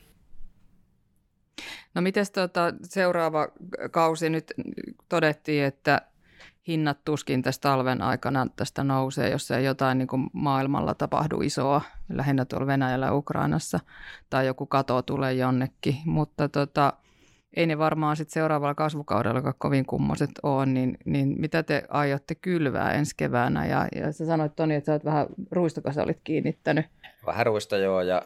No 1.93 2.01
miten 2.01 2.25
tuota, 2.33 2.73
seuraava 2.83 3.47
kausi 3.91 4.29
nyt 4.29 4.53
todettiin, 5.09 5.63
että 5.63 6.01
hinnat 6.67 6.97
tuskin 7.05 7.41
tästä 7.41 7.69
talven 7.69 8.01
aikana 8.01 8.47
tästä 8.55 8.83
nousee, 8.83 9.29
jos 9.29 9.51
ei 9.51 9.65
jotain 9.65 9.97
niin 9.97 10.07
kuin 10.07 10.27
maailmalla 10.33 10.93
tapahdu 10.93 11.41
isoa, 11.41 11.81
lähinnä 12.09 12.45
tuolla 12.45 12.67
Venäjällä 12.67 13.13
Ukrainassa, 13.13 13.79
tai 14.29 14.45
joku 14.45 14.65
kato 14.65 15.01
tulee 15.01 15.33
jonnekin. 15.33 15.95
Mutta 16.05 16.49
tota, 16.49 16.93
ei 17.55 17.65
ne 17.65 17.77
varmaan 17.77 18.15
sitten 18.15 18.33
seuraavalla 18.33 18.75
kasvukaudella 18.75 19.53
kovin 19.57 19.85
kummoset 19.85 20.29
ole, 20.43 20.65
niin, 20.65 20.97
niin 21.05 21.35
mitä 21.39 21.63
te 21.63 21.83
aiotte 21.89 22.35
kylvää 22.35 22.93
ensi 22.93 23.13
keväänä? 23.17 23.65
Ja, 23.65 23.87
ja 23.95 24.11
sä 24.11 24.25
sanoit 24.25 24.55
Toni, 24.55 24.75
että 24.75 24.85
sä 24.85 24.93
oot 24.93 25.05
vähän 25.05 25.27
ruistokasa 25.51 26.03
olit 26.03 26.19
kiinnittänyt. 26.23 26.85
Vähän 27.25 27.45
ruista 27.45 27.77
joo 27.77 28.01
ja 28.01 28.21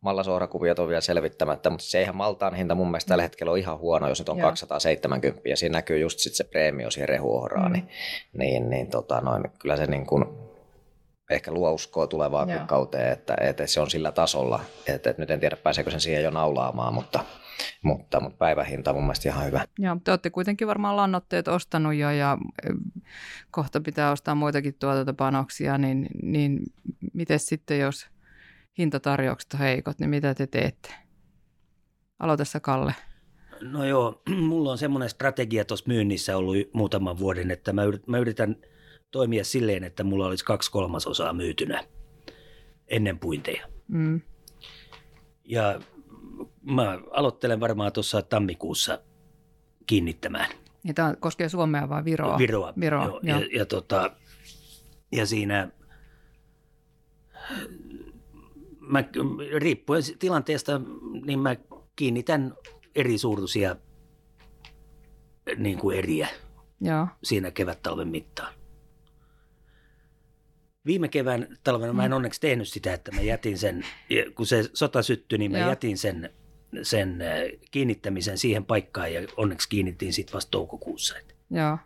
mallasohrakuviot 0.00 0.78
on 0.78 0.88
vielä 0.88 1.00
selvittämättä, 1.00 1.70
mutta 1.70 1.84
se 1.84 1.98
eihän 1.98 2.16
maltaan 2.16 2.54
hinta 2.54 2.74
mun 2.74 2.90
mielestä 2.90 3.08
tällä 3.08 3.22
hetkellä 3.22 3.52
on 3.52 3.58
ihan 3.58 3.78
huono, 3.78 4.08
jos 4.08 4.18
nyt 4.18 4.28
on 4.28 4.38
joo. 4.38 4.48
270 4.48 5.48
ja 5.48 5.56
siinä 5.56 5.78
näkyy 5.78 5.98
just 5.98 6.18
sit 6.18 6.34
se 6.34 6.44
preemio 6.44 6.90
siihen 6.90 7.08
rehuohraan, 7.08 7.72
mm. 7.72 7.72
niin, 7.72 7.88
niin, 8.38 8.70
niin 8.70 8.90
tota, 8.90 9.20
noin, 9.20 9.44
kyllä 9.58 9.76
se 9.76 9.86
niin 9.86 10.06
kuin, 10.06 10.24
ehkä 11.30 11.52
luo 11.52 11.72
uskoa 11.72 12.06
tulevaan 12.06 12.50
Joo. 12.50 12.60
kauteen, 12.66 13.12
että, 13.12 13.36
että 13.40 13.66
se 13.66 13.80
on 13.80 13.90
sillä 13.90 14.12
tasolla. 14.12 14.60
Että, 14.86 15.10
että 15.10 15.22
nyt 15.22 15.30
en 15.30 15.40
tiedä, 15.40 15.56
pääseekö 15.56 15.90
sen 15.90 16.00
siihen 16.00 16.24
jo 16.24 16.30
naulaamaan, 16.30 16.94
mutta, 16.94 17.20
mutta, 17.82 18.20
mutta 18.20 18.36
päivähinta 18.36 18.90
on 18.90 18.96
mun 18.96 19.04
mielestä 19.04 19.28
ihan 19.28 19.46
hyvä. 19.46 19.64
Joo, 19.78 19.96
te 20.04 20.10
olette 20.10 20.30
kuitenkin 20.30 20.66
varmaan 20.66 20.96
lannoitteet 20.96 21.48
ostanut 21.48 21.94
jo 21.94 22.10
ja 22.10 22.38
kohta 23.50 23.80
pitää 23.80 24.10
ostaa 24.10 24.34
muitakin 24.34 24.74
tuotantopanoksia, 24.74 25.78
niin, 25.78 26.06
niin 26.22 26.60
miten 27.12 27.38
sitten, 27.38 27.78
jos 27.78 28.06
hintatarjoukset 28.78 29.52
on 29.52 29.58
heikot, 29.60 29.98
niin 29.98 30.10
mitä 30.10 30.34
te 30.34 30.46
teette? 30.46 30.94
Aloitessa 32.18 32.60
Kalle. 32.60 32.94
No 33.60 33.84
joo, 33.84 34.22
mulla 34.48 34.70
on 34.70 34.78
semmoinen 34.78 35.08
strategia 35.08 35.64
tuossa 35.64 35.88
myynnissä 35.88 36.36
ollut 36.36 36.56
muutaman 36.72 37.18
vuoden, 37.18 37.50
että 37.50 37.72
mä 38.06 38.18
yritän– 38.18 38.56
toimia 39.10 39.44
silleen, 39.44 39.84
että 39.84 40.04
mulla 40.04 40.26
olisi 40.26 40.44
kaksi 40.44 40.70
kolmasosaa 40.70 41.32
myytynä 41.32 41.84
ennen 42.88 43.18
puinteja. 43.18 43.66
Mm. 43.88 44.20
Ja 45.44 45.80
mä 46.62 46.98
aloittelen 47.10 47.60
varmaan 47.60 47.92
tuossa 47.92 48.22
tammikuussa 48.22 49.00
kiinnittämään. 49.86 50.50
Ja 50.84 50.94
tämä 50.94 51.14
koskee 51.20 51.48
Suomea 51.48 51.88
vai 51.88 52.04
Viroa? 52.04 52.38
Viroa, 52.38 52.72
Viroa 52.80 53.04
joo. 53.04 53.20
joo. 53.22 53.38
Ja, 53.38 53.46
ja, 53.52 53.66
tota, 53.66 54.10
ja 55.12 55.26
siinä 55.26 55.68
mä, 58.80 59.04
riippuen 59.56 60.02
tilanteesta, 60.18 60.80
niin 61.24 61.38
mä 61.38 61.56
kiinnitän 61.96 62.54
eri 62.94 63.18
suuruisia 63.18 63.76
niin 65.56 65.78
kuin 65.78 65.98
eriä 65.98 66.28
Joo. 66.80 67.06
siinä 67.24 67.50
kevät-talven 67.50 68.08
mittaan. 68.08 68.52
Viime 70.90 71.08
kevään 71.08 71.58
talvena 71.64 71.92
mä 71.92 72.04
en 72.04 72.10
mm. 72.10 72.16
onneksi 72.16 72.40
tehnyt 72.40 72.68
sitä, 72.68 72.94
että 72.94 73.12
mä 73.12 73.20
jätin 73.20 73.58
sen, 73.58 73.84
kun 74.34 74.46
se 74.46 74.70
sota 74.74 75.02
syttyi, 75.02 75.38
niin 75.38 75.50
mä 75.50 75.58
Joo. 75.58 75.68
jätin 75.68 75.98
sen, 75.98 76.30
sen 76.82 77.22
äh, 77.22 77.28
kiinnittämisen 77.70 78.38
siihen 78.38 78.64
paikkaan 78.64 79.14
ja 79.14 79.20
onneksi 79.36 79.68
kiinnittiin 79.68 80.12
sitten 80.12 80.34
vasta 80.34 80.50
toukokuussa. 80.50 81.14
Joo. 81.50 81.78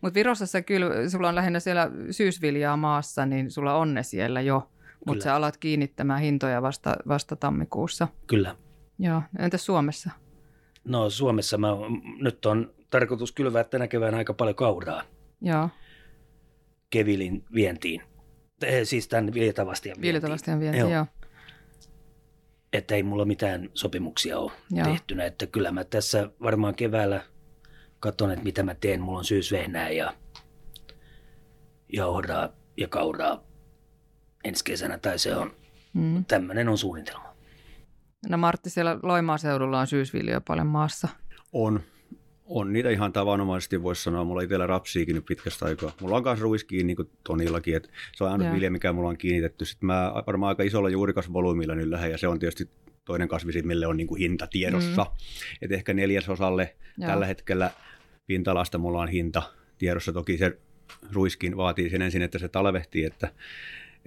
Mutta 0.00 0.14
Virossa 0.14 0.62
kyllä, 0.62 1.08
sulla 1.08 1.28
on 1.28 1.34
lähinnä 1.34 1.60
siellä 1.60 1.90
syysviljaa 2.10 2.76
maassa, 2.76 3.26
niin 3.26 3.50
sulla 3.50 3.74
on 3.74 3.94
ne 3.94 4.02
siellä 4.02 4.40
jo. 4.40 4.70
Mutta 5.06 5.24
sä 5.24 5.34
alat 5.34 5.56
kiinnittämään 5.56 6.20
hintoja 6.20 6.62
vasta, 6.62 6.96
vasta 7.08 7.36
tammikuussa. 7.36 8.08
Kyllä. 8.26 8.56
Joo. 8.98 9.22
Entäs 9.38 9.66
Suomessa? 9.66 10.10
No 10.84 11.10
Suomessa 11.10 11.58
mä, 11.58 11.68
nyt 12.20 12.46
on 12.46 12.74
tarkoitus 12.90 13.32
kylvää 13.32 13.64
tänä 13.64 13.88
keväänä 13.88 14.16
aika 14.16 14.34
paljon 14.34 14.56
kauraa. 14.56 15.02
Joo. 15.40 15.68
Kevilin 16.90 17.44
vientiin. 17.54 18.02
Eh, 18.62 18.84
siis 18.84 19.08
tämän 19.08 19.34
Viljatavastian 19.34 19.94
vientiin. 19.94 20.08
Viljatavastian 20.08 20.60
vientiin, 20.60 20.80
joo. 20.80 20.90
joo. 20.90 21.06
Että 22.72 22.94
ei 22.94 23.02
mulla 23.02 23.24
mitään 23.24 23.70
sopimuksia 23.74 24.38
ole 24.38 24.52
joo. 24.70 24.86
tehtynä. 24.86 25.24
Että 25.24 25.46
kyllä 25.46 25.72
mä 25.72 25.84
tässä 25.84 26.30
varmaan 26.42 26.74
keväällä 26.74 27.24
katson, 28.00 28.30
että 28.30 28.44
mitä 28.44 28.62
mä 28.62 28.74
teen. 28.74 29.00
Mulla 29.00 29.18
on 29.18 29.24
syysvehnää 29.24 29.90
ja, 29.90 30.14
ja 31.92 32.06
ohraa 32.06 32.48
ja 32.76 32.88
kauraa 32.88 33.44
ensi 34.44 34.64
kesänä. 34.64 34.98
Tai 34.98 35.18
se 35.18 35.36
on, 35.36 35.52
mm. 35.94 36.24
tämmöinen 36.24 36.68
on 36.68 36.78
suunnitelma. 36.78 37.36
No 38.28 38.38
Martti, 38.38 38.70
siellä 38.70 38.98
Loimaa-seudulla 39.02 39.80
on 39.80 39.86
syysviljoja 39.86 40.40
paljon 40.40 40.66
maassa. 40.66 41.08
On 41.52 41.80
on 42.46 42.72
niitä 42.72 42.90
ihan 42.90 43.12
tavanomaisesti, 43.12 43.82
voisi 43.82 44.02
sanoa. 44.02 44.24
Mulla 44.24 44.42
itsellä 44.42 44.66
rapsiikin 44.66 45.14
nyt 45.14 45.24
pitkästä 45.24 45.66
aikaa. 45.66 45.92
Mulla 46.00 46.16
on 46.16 46.22
myös 46.22 46.40
ruiskiin 46.40 46.86
niin 46.86 46.96
kuin 46.96 47.10
Tonillakin, 47.24 47.76
että 47.76 47.88
se 48.16 48.24
on 48.24 48.30
ainut 48.30 48.52
vilja, 48.52 48.70
mikä 48.70 48.92
mulla 48.92 49.08
on 49.08 49.18
kiinnitetty. 49.18 49.64
Sitten 49.64 49.86
mä 49.86 50.12
varmaan 50.26 50.48
aika 50.48 50.62
isolla 50.62 50.88
juurikasvolyymilla 50.88 51.74
nyt 51.74 51.88
lähden, 51.88 52.10
ja 52.10 52.18
se 52.18 52.28
on 52.28 52.38
tietysti 52.38 52.70
toinen 53.04 53.28
kasvisi, 53.28 53.62
mille 53.62 53.86
on 53.86 53.96
niin 53.96 54.06
kuin 54.06 54.18
hinta 54.18 54.46
tiedossa. 54.46 55.02
Mm. 55.04 55.10
Et 55.62 55.72
ehkä 55.72 55.94
neljäsosalle 55.94 56.76
Joo. 56.98 57.10
tällä 57.10 57.26
hetkellä 57.26 57.70
pintalasta 58.26 58.78
mulla 58.78 59.00
on 59.00 59.08
hinta 59.08 59.42
tiedossa. 59.78 60.12
Toki 60.12 60.38
se 60.38 60.58
ruiskin 61.12 61.56
vaatii 61.56 61.90
sen 61.90 62.02
ensin, 62.02 62.22
että 62.22 62.38
se 62.38 62.48
talvehtii, 62.48 63.04
että, 63.04 63.32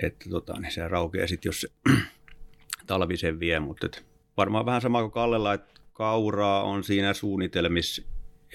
että 0.03 0.29
tota, 0.29 0.59
niin 0.59 0.71
se 0.71 0.87
raukeaa 0.87 1.27
sitten, 1.27 1.49
jos 1.49 1.61
se 1.61 1.67
talvi 2.87 3.17
sen 3.17 3.39
vie. 3.39 3.59
Mutta 3.59 3.87
varmaan 4.37 4.65
vähän 4.65 4.81
sama 4.81 5.01
kuin 5.01 5.11
Kallella, 5.11 5.53
että 5.53 5.81
kauraa 5.93 6.63
on 6.63 6.83
siinä 6.83 7.13
suunnitelmissa 7.13 8.01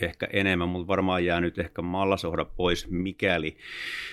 ehkä 0.01 0.29
enemmän, 0.33 0.69
mutta 0.69 0.87
varmaan 0.87 1.25
jää 1.25 1.41
nyt 1.41 1.59
ehkä 1.59 1.83
mallasohra 1.83 2.45
pois, 2.45 2.91
mikäli 2.91 3.57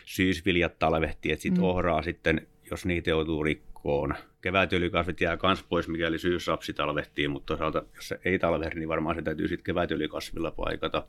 syysviljat 0.05 0.79
talvehtii, 0.79 1.31
että 1.31 1.43
sitten 1.43 1.63
mm. 1.63 1.69
ohraa 1.69 2.01
sitten, 2.01 2.47
jos 2.71 2.85
niitä 2.85 3.09
joutuu 3.09 3.43
rikkoon. 3.43 4.15
Kevätylikasvit 4.41 5.21
jää 5.21 5.37
myös 5.43 5.63
pois, 5.63 5.87
mikäli 5.87 6.19
syysrapsi 6.19 6.73
talvehtii, 6.73 7.27
mutta 7.27 7.45
toisaalta 7.45 7.83
jos 7.95 8.07
se 8.07 8.19
ei 8.25 8.39
talvehdi, 8.39 8.79
niin 8.79 8.89
varmaan 8.89 9.15
se 9.15 9.21
täytyy 9.21 9.47
sitten 9.47 9.63
kevätylikasvilla 9.63 10.51
paikata. 10.51 11.07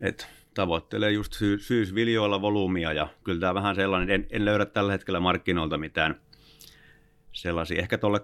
Et 0.00 0.28
tavoittelee 0.54 1.10
just 1.10 1.32
sy- 1.32 1.58
syysviljoilla 1.58 2.42
volyymia 2.42 2.92
ja 2.92 3.08
kyllä 3.24 3.40
tämä 3.40 3.54
vähän 3.54 3.74
sellainen, 3.74 4.10
en, 4.10 4.26
en 4.30 4.44
löydä 4.44 4.66
tällä 4.66 4.92
hetkellä 4.92 5.20
markkinoilta 5.20 5.78
mitään 5.78 6.20
sellaisia. 7.32 7.78
Ehkä 7.78 7.98
tuolle 7.98 8.20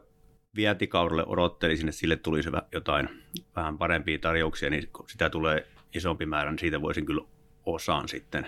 vientikaudelle 0.57 1.25
odottelisin, 1.27 1.89
että 1.89 1.99
sille 1.99 2.17
tulisi 2.17 2.51
jotain 2.73 3.09
vähän 3.57 3.79
parempia 3.79 4.19
tarjouksia, 4.19 4.71
niin 4.71 4.89
kun 4.93 5.09
sitä 5.09 5.31
tulee 5.31 5.67
isompi 5.95 6.27
määrä, 6.27 6.51
niin 6.51 6.59
siitä 6.59 6.83
voisin 6.83 7.07
kyllä 7.07 7.25
osaan 7.67 8.09
sitten 8.09 8.47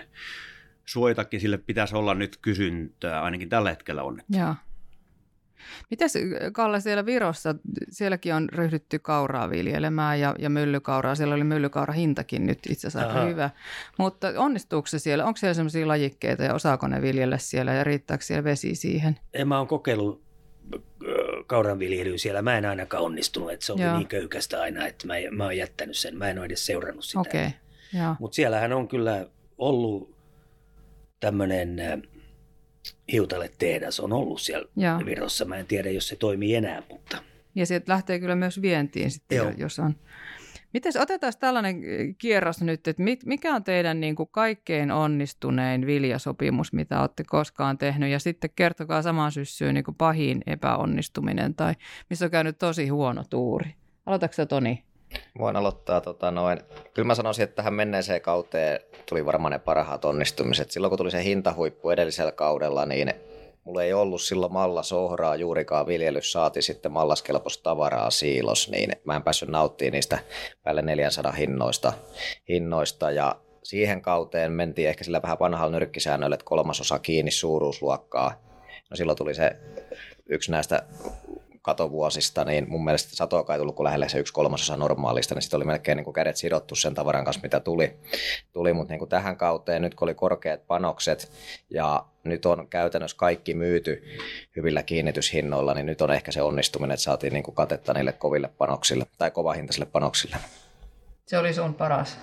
suojatakin. 0.85 1.41
Sille 1.41 1.57
pitäisi 1.57 1.95
olla 1.95 2.13
nyt 2.13 2.37
kysyntää, 2.41 3.21
ainakin 3.23 3.49
tällä 3.49 3.69
hetkellä 3.69 4.03
on. 4.03 4.21
Joo. 4.29 4.55
Mitäs 5.89 6.13
Kalle 6.51 6.79
siellä 6.79 7.05
Virossa, 7.05 7.55
sielläkin 7.89 8.33
on 8.33 8.49
ryhdytty 8.49 8.99
kauraa 8.99 9.49
viljelemään 9.49 10.19
ja, 10.19 10.35
ja 10.39 10.49
myllykauraa. 10.49 11.15
Siellä 11.15 11.35
oli 11.35 11.43
myllykaura 11.43 11.93
hintakin 11.93 12.45
nyt 12.45 12.59
itse 12.69 12.87
asiassa 12.87 13.09
aika 13.09 13.25
hyvä. 13.25 13.49
Mutta 13.97 14.27
onnistuuko 14.37 14.87
se 14.87 14.99
siellä? 14.99 15.25
Onko 15.25 15.37
siellä 15.37 15.53
sellaisia 15.53 15.87
lajikkeita 15.87 16.43
ja 16.43 16.53
osaako 16.53 16.87
ne 16.87 17.01
viljellä 17.01 17.37
siellä 17.37 17.73
ja 17.73 17.83
riittääkö 17.83 18.23
siellä 18.23 18.43
vesi 18.43 18.75
siihen? 18.75 19.19
En 19.33 19.47
mä 19.47 19.57
oon 19.57 19.67
kokeillut 19.67 20.23
kauranviljelyyn 21.47 22.19
siellä. 22.19 22.41
Mä 22.41 22.57
en 22.57 22.65
ainakaan 22.65 23.03
onnistunut, 23.03 23.51
että 23.51 23.65
se 23.65 23.73
oli 23.73 23.81
Joo. 23.81 23.97
niin 23.97 24.07
köykästä 24.07 24.61
aina, 24.61 24.87
että 24.87 25.07
mä, 25.07 25.13
mä 25.31 25.43
oon 25.43 25.57
jättänyt 25.57 25.97
sen. 25.97 26.17
Mä 26.17 26.29
en 26.29 26.37
ole 26.37 26.45
edes 26.45 26.65
seurannut 26.65 27.05
sitä. 27.05 27.19
Okay. 27.19 27.49
Mutta 28.19 28.35
siellähän 28.35 28.73
on 28.73 28.87
kyllä 28.87 29.27
ollut 29.57 30.15
tämmöinen 31.19 31.79
äh, 31.79 31.99
hiutale-tehdas 33.11 33.99
on 33.99 34.13
ollut 34.13 34.41
siellä 34.41 34.67
Joo. 34.75 35.05
Virossa. 35.05 35.45
Mä 35.45 35.57
en 35.57 35.65
tiedä, 35.65 35.89
jos 35.89 36.07
se 36.07 36.15
toimii 36.15 36.55
enää, 36.55 36.83
mutta... 36.89 37.17
Ja 37.55 37.65
sieltä 37.65 37.91
lähtee 37.91 38.19
kyllä 38.19 38.35
myös 38.35 38.61
vientiin 38.61 39.11
sitten, 39.11 39.35
Joo. 39.35 39.51
jos 39.57 39.79
on 39.79 39.95
Miten 40.73 41.01
otetaan 41.01 41.33
tällainen 41.39 41.75
äh, 41.75 42.15
kierros 42.17 42.61
nyt, 42.61 42.87
että 42.87 43.03
mikä 43.25 43.55
on 43.55 43.63
teidän 43.63 43.99
niin 43.99 44.15
kuin 44.15 44.29
kaikkein 44.31 44.91
onnistunein 44.91 45.85
viljasopimus, 45.85 46.73
mitä 46.73 47.01
olette 47.01 47.23
koskaan 47.23 47.77
tehnyt, 47.77 48.09
ja 48.09 48.19
sitten 48.19 48.49
kertokaa 48.55 49.01
samaan 49.01 49.31
syssyyn 49.31 49.73
niin 49.73 49.83
kuin 49.83 49.95
pahin 49.95 50.41
epäonnistuminen 50.47 51.55
tai 51.55 51.73
missä 52.09 52.25
on 52.25 52.31
käynyt 52.31 52.57
tosi 52.59 52.87
huono 52.87 53.23
tuuri. 53.29 53.75
Aloitatko 54.05 54.45
Toni? 54.45 54.83
Voin 55.39 55.55
aloittaa. 55.55 56.01
Tota, 56.01 56.31
noin. 56.31 56.59
Kyllä 56.93 57.07
mä 57.07 57.15
sanoisin, 57.15 57.43
että 57.43 57.55
tähän 57.55 57.73
menneeseen 57.73 58.21
kauteen 58.21 58.79
tuli 59.09 59.25
varmaan 59.25 59.51
ne 59.51 59.59
parhaat 59.59 60.05
onnistumiset. 60.05 60.71
Silloin 60.71 60.89
kun 60.89 60.97
tuli 60.97 61.11
se 61.11 61.23
hintahuippu 61.23 61.89
edellisellä 61.89 62.31
kaudella, 62.31 62.85
niin 62.85 63.13
mulla 63.63 63.83
ei 63.83 63.93
ollut 63.93 64.21
silloin 64.21 64.53
mallasohraa 64.53 65.35
juurikaan 65.35 65.87
viljelys, 65.87 66.31
saati 66.31 66.61
sitten 66.61 66.91
mallaskelpoista 66.91 67.63
tavaraa 67.63 68.09
siilos, 68.09 68.69
niin 68.71 68.91
mä 69.05 69.15
en 69.15 69.23
päässyt 69.23 69.49
nauttimaan 69.49 69.91
niistä 69.91 70.19
päälle 70.63 70.81
400 70.81 71.31
hinnoista, 71.31 71.93
hinnoista 72.49 73.11
ja 73.11 73.35
siihen 73.63 74.01
kauteen 74.01 74.51
mentiin 74.51 74.89
ehkä 74.89 75.03
sillä 75.03 75.21
vähän 75.21 75.39
vanhalla 75.39 75.71
nyrkkisäännöllä, 75.71 76.33
että 76.33 76.45
kolmasosa 76.45 76.99
kiinni 76.99 77.31
suuruusluokkaa. 77.31 78.43
No 78.89 78.95
silloin 78.97 79.17
tuli 79.17 79.35
se 79.35 79.51
yksi 80.29 80.51
näistä 80.51 80.83
katovuosista, 81.63 82.45
niin 82.45 82.65
mun 82.69 82.83
mielestä 82.83 83.15
satoa 83.15 83.53
ei 83.53 83.59
tullut 83.59 83.75
kuin 83.75 83.85
lähelle 83.85 84.09
se 84.09 84.19
yksi 84.19 84.33
kolmasosa 84.33 84.77
normaalista, 84.77 85.35
niin 85.35 85.41
sitten 85.41 85.57
oli 85.57 85.65
melkein 85.65 85.95
niin 85.95 86.03
kuin 86.03 86.13
kädet 86.13 86.37
sidottu 86.37 86.75
sen 86.75 86.93
tavaran 86.93 87.25
kanssa, 87.25 87.41
mitä 87.43 87.59
tuli. 87.59 87.97
tuli 88.53 88.73
mutta 88.73 88.93
niin 88.93 88.99
kuin 88.99 89.09
tähän 89.09 89.37
kauteen, 89.37 89.81
nyt 89.81 89.95
kun 89.95 90.05
oli 90.05 90.13
korkeat 90.13 90.67
panokset 90.67 91.31
ja 91.69 92.05
nyt 92.23 92.45
on 92.45 92.67
käytännössä 92.69 93.17
kaikki 93.17 93.53
myyty 93.53 94.03
hyvillä 94.55 94.83
kiinnityshinnoilla, 94.83 95.73
niin 95.73 95.85
nyt 95.85 96.01
on 96.01 96.11
ehkä 96.11 96.31
se 96.31 96.41
onnistuminen, 96.41 96.93
että 96.93 97.03
saatiin 97.03 97.33
niin 97.33 97.43
kuin 97.43 97.55
katetta 97.55 97.93
niille 97.93 98.11
koville 98.11 98.49
panoksille 98.57 99.05
tai 99.17 99.31
kovahintaisille 99.31 99.85
panoksille. 99.85 100.35
Se 101.25 101.37
oli 101.37 101.53
sun 101.53 101.73
paras. 101.73 102.17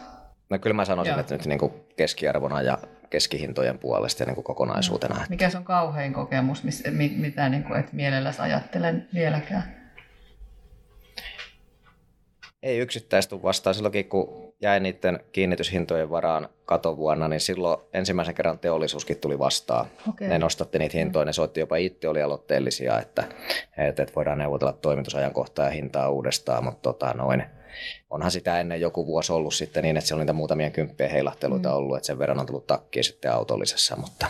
No 0.50 0.59
kyllä 0.59 0.75
mä 0.75 0.85
sanoisin, 0.85 1.12
Joo. 1.12 1.20
että 1.20 1.35
nyt 1.35 1.47
niin 1.47 1.59
kuin 1.59 1.73
keskiarvona 1.97 2.62
ja 2.62 2.78
keskihintojen 3.11 3.79
puolesta 3.79 4.23
ja 4.23 4.26
niin 4.26 4.35
kuin 4.35 4.45
kokonaisuutena. 4.45 5.26
Mikä 5.29 5.50
se 5.50 5.57
on 5.57 5.64
kauhein 5.64 6.12
kokemus, 6.12 6.64
mitä 7.17 7.49
niin 7.49 7.64
kuin 7.64 7.81
et 7.81 7.93
mielelläsi 7.93 8.43
ajattelen 8.43 9.09
vieläkään? 9.14 9.81
Ei 12.62 12.79
yksittäistä 12.79 13.43
vastaan. 13.43 13.75
Silloinkin 13.75 14.09
kun 14.09 14.55
jäi 14.61 14.81
niiden 14.81 15.21
kiinnityshintojen 15.33 16.11
varaan 16.11 16.49
katovuonna, 16.64 17.29
niin 17.29 17.40
silloin 17.40 17.81
ensimmäisen 17.93 18.35
kerran 18.35 18.59
teollisuuskin 18.59 19.17
tuli 19.17 19.38
vastaan. 19.38 19.87
Okay. 20.09 20.29
Ne 20.29 20.38
nostatti 20.38 20.79
niitä 20.79 20.99
hintoja, 20.99 21.25
ne 21.25 21.33
soitti 21.33 21.61
jopa 21.61 21.76
itse, 21.76 22.09
oli 22.09 22.23
aloitteellisia, 22.23 23.00
että, 23.00 23.25
että 23.76 24.07
voidaan 24.17 24.38
neuvotella 24.38 24.73
toimitusajankohtaa 24.73 25.64
ja 25.64 25.71
hintaa 25.71 26.11
uudestaan, 26.11 26.64
mutta 26.64 26.83
tota, 26.83 27.14
noin, 27.14 27.45
onhan 28.10 28.30
sitä 28.30 28.60
ennen 28.60 28.80
joku 28.80 29.06
vuosi 29.06 29.32
ollut 29.32 29.54
sitten 29.54 29.82
niin, 29.82 29.96
että 29.96 30.08
siellä 30.08 30.20
on 30.20 30.24
niitä 30.24 30.32
muutamia 30.32 30.70
kymppejä 30.70 31.10
heilahteluita 31.10 31.68
mm. 31.68 31.74
ollut, 31.74 31.96
että 31.96 32.06
sen 32.06 32.18
verran 32.18 32.40
on 32.40 32.46
tullut 32.46 32.66
takkiin 32.66 33.04
sitten 33.04 33.32
autollisessa, 33.32 33.96
mutta, 33.96 34.26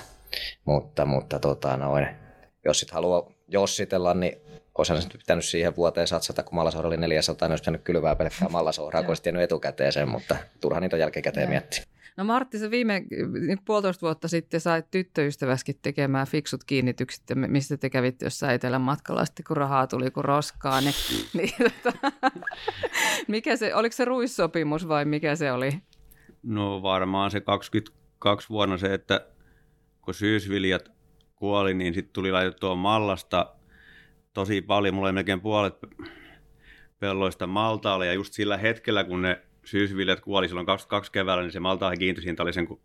mutta, 0.64 1.04
mutta 1.04 1.38
tota, 1.38 1.76
noin, 1.76 2.08
jos 2.64 2.80
sitten 2.80 2.94
haluaa 2.94 3.30
jossitella, 3.48 4.14
niin 4.14 4.40
olisi 4.78 4.94
nyt 4.94 5.12
pitänyt 5.12 5.44
siihen 5.44 5.76
vuoteen 5.76 6.06
satsata, 6.06 6.42
kun 6.42 6.54
mallasohra 6.54 6.88
oli 6.88 6.96
400, 6.96 7.48
niin 7.48 7.52
olisi 7.52 7.62
pitänyt 7.62 7.82
kylvää 7.82 8.16
pelkkää 8.16 8.48
mallasohraa, 8.48 9.02
kun 9.02 9.10
olisi 9.10 9.30
etukäteen 9.42 9.92
sen, 9.92 10.08
mutta 10.08 10.36
turha 10.60 10.80
niitä 10.80 10.96
on 10.96 11.00
jälkikäteen 11.00 11.48
miettiä. 11.48 11.84
No 12.20 12.24
Martti, 12.24 12.58
sä 12.58 12.70
viime 12.70 13.02
niin 13.46 13.58
puolitoista 13.64 14.00
vuotta 14.00 14.28
sitten 14.28 14.60
sait 14.60 14.90
tyttöystäväskin 14.90 15.78
tekemään 15.82 16.26
fiksut 16.26 16.64
kiinnitykset, 16.64 17.22
mistä 17.34 17.76
te 17.76 17.90
kävitte 17.90 18.26
jossain 18.26 18.54
etelän 18.54 18.80
matkalla, 18.80 19.24
sitten 19.24 19.44
kun 19.48 19.56
rahaa 19.56 19.86
tuli 19.86 20.10
kuin 20.10 20.24
roskaa. 20.24 20.80
Niin, 20.80 20.94
niin, 21.34 21.52
tota, 21.82 22.12
mikä 23.28 23.56
se, 23.56 23.74
oliko 23.74 23.92
se 23.92 24.04
ruissopimus 24.04 24.88
vai 24.88 25.04
mikä 25.04 25.36
se 25.36 25.52
oli? 25.52 25.72
No 26.42 26.82
varmaan 26.82 27.30
se 27.30 27.40
22 27.40 28.48
vuonna 28.48 28.78
se, 28.78 28.94
että 28.94 29.26
kun 30.02 30.14
syysviljat 30.14 30.92
kuoli, 31.36 31.74
niin 31.74 31.94
sitten 31.94 32.12
tuli 32.12 32.32
laitettua 32.32 32.74
mallasta 32.74 33.54
tosi 34.32 34.62
paljon. 34.62 34.94
Mulla 34.94 35.08
oli 35.08 35.14
melkein 35.14 35.40
puolet 35.40 35.74
pelloista 36.98 37.46
maltaalle 37.46 38.06
ja 38.06 38.12
just 38.12 38.32
sillä 38.32 38.56
hetkellä, 38.56 39.04
kun 39.04 39.22
ne 39.22 39.42
syysviljat 39.64 40.20
kuoli 40.20 40.48
silloin 40.48 40.66
22 40.66 41.12
keväällä, 41.12 41.42
niin 41.42 41.52
se 41.52 41.60
maltaan 41.60 41.98
kiintyshinta 41.98 42.42
oli 42.42 42.52
sen 42.52 42.68
4,30. 42.68 42.76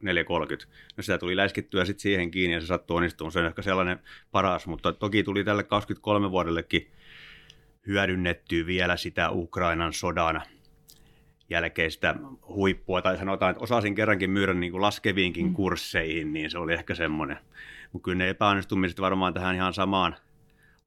No 0.98 1.04
sitä 1.04 1.18
tuli 1.18 1.36
läskittyä 1.36 1.86
sitten 1.86 2.02
siihen 2.02 2.32
kiinni 2.32 2.54
ja 2.54 2.62
se 2.62 2.68
sattui 2.68 2.98
onnistumaan. 2.98 3.32
Se 3.32 3.40
on 3.40 3.46
ehkä 3.46 3.62
sellainen 3.62 4.00
paras, 4.32 4.68
mutta 4.68 4.94
toki 4.94 5.24
tuli 5.24 5.44
tälle 5.44 5.64
23 5.64 6.32
vuodellekin 6.32 6.92
hyödynnettyä 7.88 8.66
vielä 8.66 8.98
sitä 8.98 9.32
Ukrainan 9.32 9.94
sodan 9.94 10.42
jälkeistä 11.50 12.16
huippua, 12.48 13.02
tai 13.02 13.18
sanotaan, 13.18 13.52
että 13.52 13.64
osasin 13.64 13.96
kerrankin 13.96 14.30
myydä 14.30 14.54
niin 14.54 14.72
kuin 14.72 14.82
laskeviinkin 14.82 15.46
mm. 15.46 15.54
kursseihin, 15.54 16.34
niin 16.34 16.50
se 16.50 16.58
oli 16.58 16.74
ehkä 16.74 16.96
semmoinen. 16.96 17.38
Mutta 17.92 18.04
kyllä 18.04 18.18
ne 18.18 18.30
epäonnistumiset 18.30 19.02
varmaan 19.02 19.34
tähän 19.34 19.56
ihan 19.56 19.74
samaan 19.74 20.16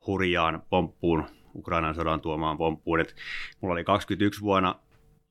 hurjaan 0.06 0.62
pomppuun, 0.70 1.24
Ukrainan 1.54 1.94
sodan 1.94 2.20
tuomaan 2.20 2.58
pomppuun. 2.58 3.00
Et 3.00 3.16
mulla 3.60 3.72
oli 3.72 3.84
21 3.84 4.40
vuonna 4.40 4.74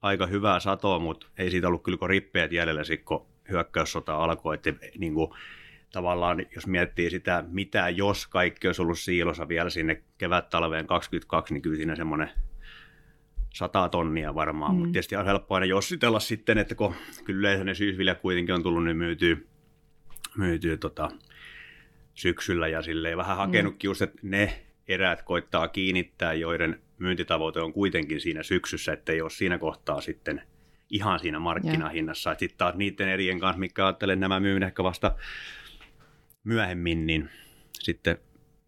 aika 0.07 0.25
hyvää 0.27 0.59
satoa, 0.59 0.99
mutta 0.99 1.27
ei 1.37 1.51
siitä 1.51 1.67
ollut 1.67 1.83
kyllä 1.83 2.07
rippeet 2.07 2.51
jäljellä, 2.51 2.81
kun 3.05 3.25
hyökkäyssota 3.49 4.17
alkoi. 4.17 4.55
Että 4.55 4.73
niin 4.97 5.13
kuin, 5.13 5.31
tavallaan, 5.91 6.45
jos 6.55 6.67
miettii 6.67 7.09
sitä, 7.09 7.43
mitä 7.47 7.89
jos 7.89 8.27
kaikki 8.27 8.67
olisi 8.67 8.81
ollut 8.81 8.99
siilossa 8.99 9.47
vielä 9.47 9.69
sinne 9.69 10.03
kevät-talveen 10.17 10.87
22, 10.87 11.53
niin 11.53 11.61
kyllä 11.61 11.75
siinä 11.75 11.95
semmoinen 11.95 12.29
sata 13.53 13.89
tonnia 13.89 14.35
varmaan, 14.35 14.71
mm. 14.71 14.77
mutta 14.77 14.91
tietysti 14.91 15.15
on 15.15 15.25
helppo 15.25 15.55
aina 15.55 15.65
jossitella 15.65 16.19
sitten, 16.19 16.57
että 16.57 16.75
kun 16.75 16.93
kyllä 17.23 17.39
yleensä 17.39 17.63
ne 17.63 17.73
syysviljat 17.73 18.21
kuitenkin 18.21 18.55
on 18.55 18.63
tullut, 18.63 18.83
niin 18.83 18.97
myytyy, 18.97 19.47
myytyy 20.37 20.77
tota, 20.77 21.11
syksyllä 22.13 22.67
ja 22.67 22.81
silleen 22.81 23.17
vähän 23.17 23.37
hakenutkin 23.37 23.87
mm. 23.87 23.89
just, 23.89 24.01
että 24.01 24.19
ne 24.21 24.66
erät 24.87 25.21
koittaa 25.23 25.67
kiinnittää, 25.67 26.33
joiden 26.33 26.81
myyntitavoite 26.97 27.59
on 27.61 27.73
kuitenkin 27.73 28.21
siinä 28.21 28.43
syksyssä, 28.43 28.93
että 28.93 29.11
ei 29.11 29.21
ole 29.21 29.29
siinä 29.29 29.57
kohtaa 29.57 30.01
sitten 30.01 30.41
ihan 30.89 31.19
siinä 31.19 31.39
markkinahinnassa. 31.39 32.35
Sitten 32.39 32.57
taas 32.57 32.75
niiden 32.75 33.09
erien 33.09 33.39
kanssa, 33.39 33.59
mikä 33.59 33.85
ajattelen, 33.85 34.19
nämä 34.19 34.39
myyn 34.39 34.63
ehkä 34.63 34.83
vasta 34.83 35.15
myöhemmin, 36.43 37.07
niin 37.07 37.29
sitten 37.73 38.17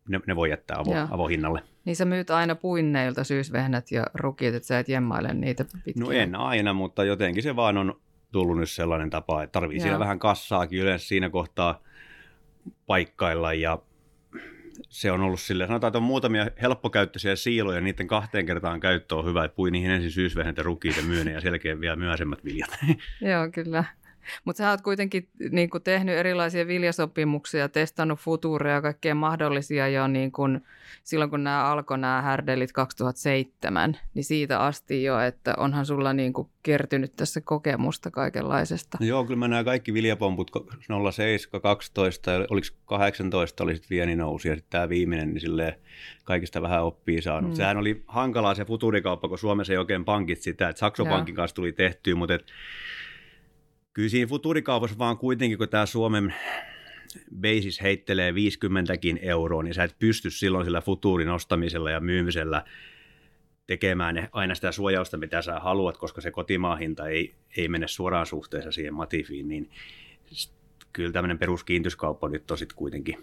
ne, 0.09 0.19
ne 0.27 0.35
voi 0.35 0.49
jättää 0.49 0.77
avo, 0.79 0.91
avohinnalle. 1.11 1.61
Niin 1.85 1.95
sä 1.95 2.05
myyt 2.05 2.29
aina 2.29 2.55
puinneilta 2.55 3.23
syysvehnät 3.23 3.91
ja 3.91 4.05
rukit, 4.13 4.55
että 4.55 4.67
sä 4.67 4.79
et 4.79 4.89
jemmaile 4.89 5.33
niitä 5.33 5.65
pitkin. 5.85 6.03
No 6.03 6.11
en 6.11 6.35
aina, 6.35 6.73
mutta 6.73 7.03
jotenkin 7.03 7.43
se 7.43 7.55
vaan 7.55 7.77
on 7.77 8.01
tullut 8.31 8.57
nyt 8.57 8.69
sellainen 8.69 9.09
tapa, 9.09 9.43
että 9.43 9.51
tarvii 9.51 9.79
siellä 9.79 9.99
vähän 9.99 10.19
kassaakin 10.19 10.79
yleensä 10.79 11.07
siinä 11.07 11.29
kohtaa 11.29 11.81
paikkailla 12.85 13.53
ja 13.53 13.79
se 14.89 15.11
on 15.11 15.21
ollut 15.21 15.39
silleen, 15.39 15.67
sanotaan, 15.67 15.89
että 15.89 15.97
on 15.97 16.03
muutamia 16.03 16.47
helppokäyttöisiä 16.61 17.35
siiloja, 17.35 17.81
niiden 17.81 18.07
kahteen 18.07 18.45
kertaan 18.45 18.79
käyttö 18.79 19.15
on 19.15 19.25
hyvä, 19.25 19.45
että 19.45 19.55
pui 19.55 19.71
niihin 19.71 19.91
ensin 19.91 20.11
syysvehnät 20.11 20.57
ja 20.57 20.63
rukit 20.63 20.97
ja 20.97 21.03
myyn 21.03 21.27
ja 21.27 21.41
selkeä 21.41 21.79
vielä 21.79 21.95
myöhäisemmät 21.95 22.45
viljat. 22.45 22.69
Joo, 23.21 23.51
kyllä. 23.53 23.83
Mutta 24.45 24.57
sä 24.57 24.69
oot 24.69 24.81
kuitenkin 24.81 25.27
niin 25.51 25.69
kuin 25.69 25.83
tehnyt 25.83 26.15
erilaisia 26.15 26.67
viljasopimuksia, 26.67 27.69
testannut 27.69 28.19
futuureja 28.19 28.75
ja 28.75 28.81
kaikkea 28.81 29.15
mahdollisia 29.15 29.87
jo 29.87 30.07
niin 30.07 30.31
kuin 30.31 30.61
silloin, 31.03 31.29
kun 31.29 31.43
nämä 31.43 31.65
alkoi 31.65 31.97
nämä 31.97 32.21
härdelit 32.21 32.71
2007, 32.71 33.97
niin 34.13 34.23
siitä 34.23 34.59
asti 34.59 35.03
jo, 35.03 35.19
että 35.19 35.53
onhan 35.57 35.85
sulla 35.85 36.13
niin 36.13 36.33
kuin 36.33 36.49
kertynyt 36.63 37.15
tässä 37.15 37.41
kokemusta 37.41 38.11
kaikenlaisesta. 38.11 38.97
No 39.01 39.05
joo, 39.05 39.25
kyllä 39.25 39.39
mä 39.39 39.47
nämä 39.47 39.63
kaikki 39.63 39.93
viljapomput 39.93 40.51
07, 41.11 41.61
12 41.61 42.31
ja 42.31 42.45
oliko 42.49 42.67
18 42.85 43.63
oli 43.63 43.75
sitten 43.75 43.89
vieni 43.89 44.15
nousi 44.15 44.49
ja 44.49 44.55
sitten 44.55 44.71
tämä 44.71 44.89
viimeinen, 44.89 45.33
niin 45.33 45.41
silleen 45.41 45.75
kaikista 46.23 46.61
vähän 46.61 46.83
oppii 46.83 47.21
saanut. 47.21 47.51
Mm. 47.51 47.55
Sehän 47.55 47.77
oli 47.77 48.03
hankalaa 48.07 48.55
se 48.55 48.65
futurikauppa, 48.65 49.27
kun 49.27 49.37
Suomessa 49.37 49.73
ei 49.73 49.77
oikein 49.77 50.05
pankit 50.05 50.41
sitä, 50.41 50.69
että 50.69 50.79
Sakso 50.79 51.05
Pankin 51.05 51.35
kanssa 51.35 51.55
tuli 51.55 51.71
tehtyä, 51.71 52.15
mutta 52.15 52.33
et 52.33 52.45
kyllä 53.99 54.09
siinä 54.09 54.27
futurikaupassa 54.27 54.97
vaan 54.97 55.17
kuitenkin, 55.17 55.57
kun 55.57 55.69
tämä 55.69 55.85
Suomen 55.85 56.33
basis 57.41 57.81
heittelee 57.81 58.31
50kin 58.31 59.19
euroa, 59.21 59.63
niin 59.63 59.73
sä 59.73 59.83
et 59.83 59.95
pysty 59.99 60.29
silloin 60.29 60.65
sillä 60.65 60.81
futuurin 60.81 61.29
ostamisella 61.29 61.91
ja 61.91 61.99
myymisellä 61.99 62.65
tekemään 63.67 64.29
aina 64.31 64.55
sitä 64.55 64.71
suojausta, 64.71 65.17
mitä 65.17 65.41
sä 65.41 65.59
haluat, 65.59 65.97
koska 65.97 66.21
se 66.21 66.31
kotimaahinta 66.31 67.07
ei, 67.07 67.33
ei 67.57 67.67
mene 67.67 67.87
suoraan 67.87 68.25
suhteessa 68.25 68.71
siihen 68.71 68.93
matifiin, 68.93 69.47
niin 69.47 69.69
kyllä 70.93 71.11
tämmöinen 71.11 71.39
peruskiintyskauppa 71.39 72.29
nyt 72.29 72.51
on 72.51 72.57
sitten 72.57 72.77
kuitenkin 72.77 73.17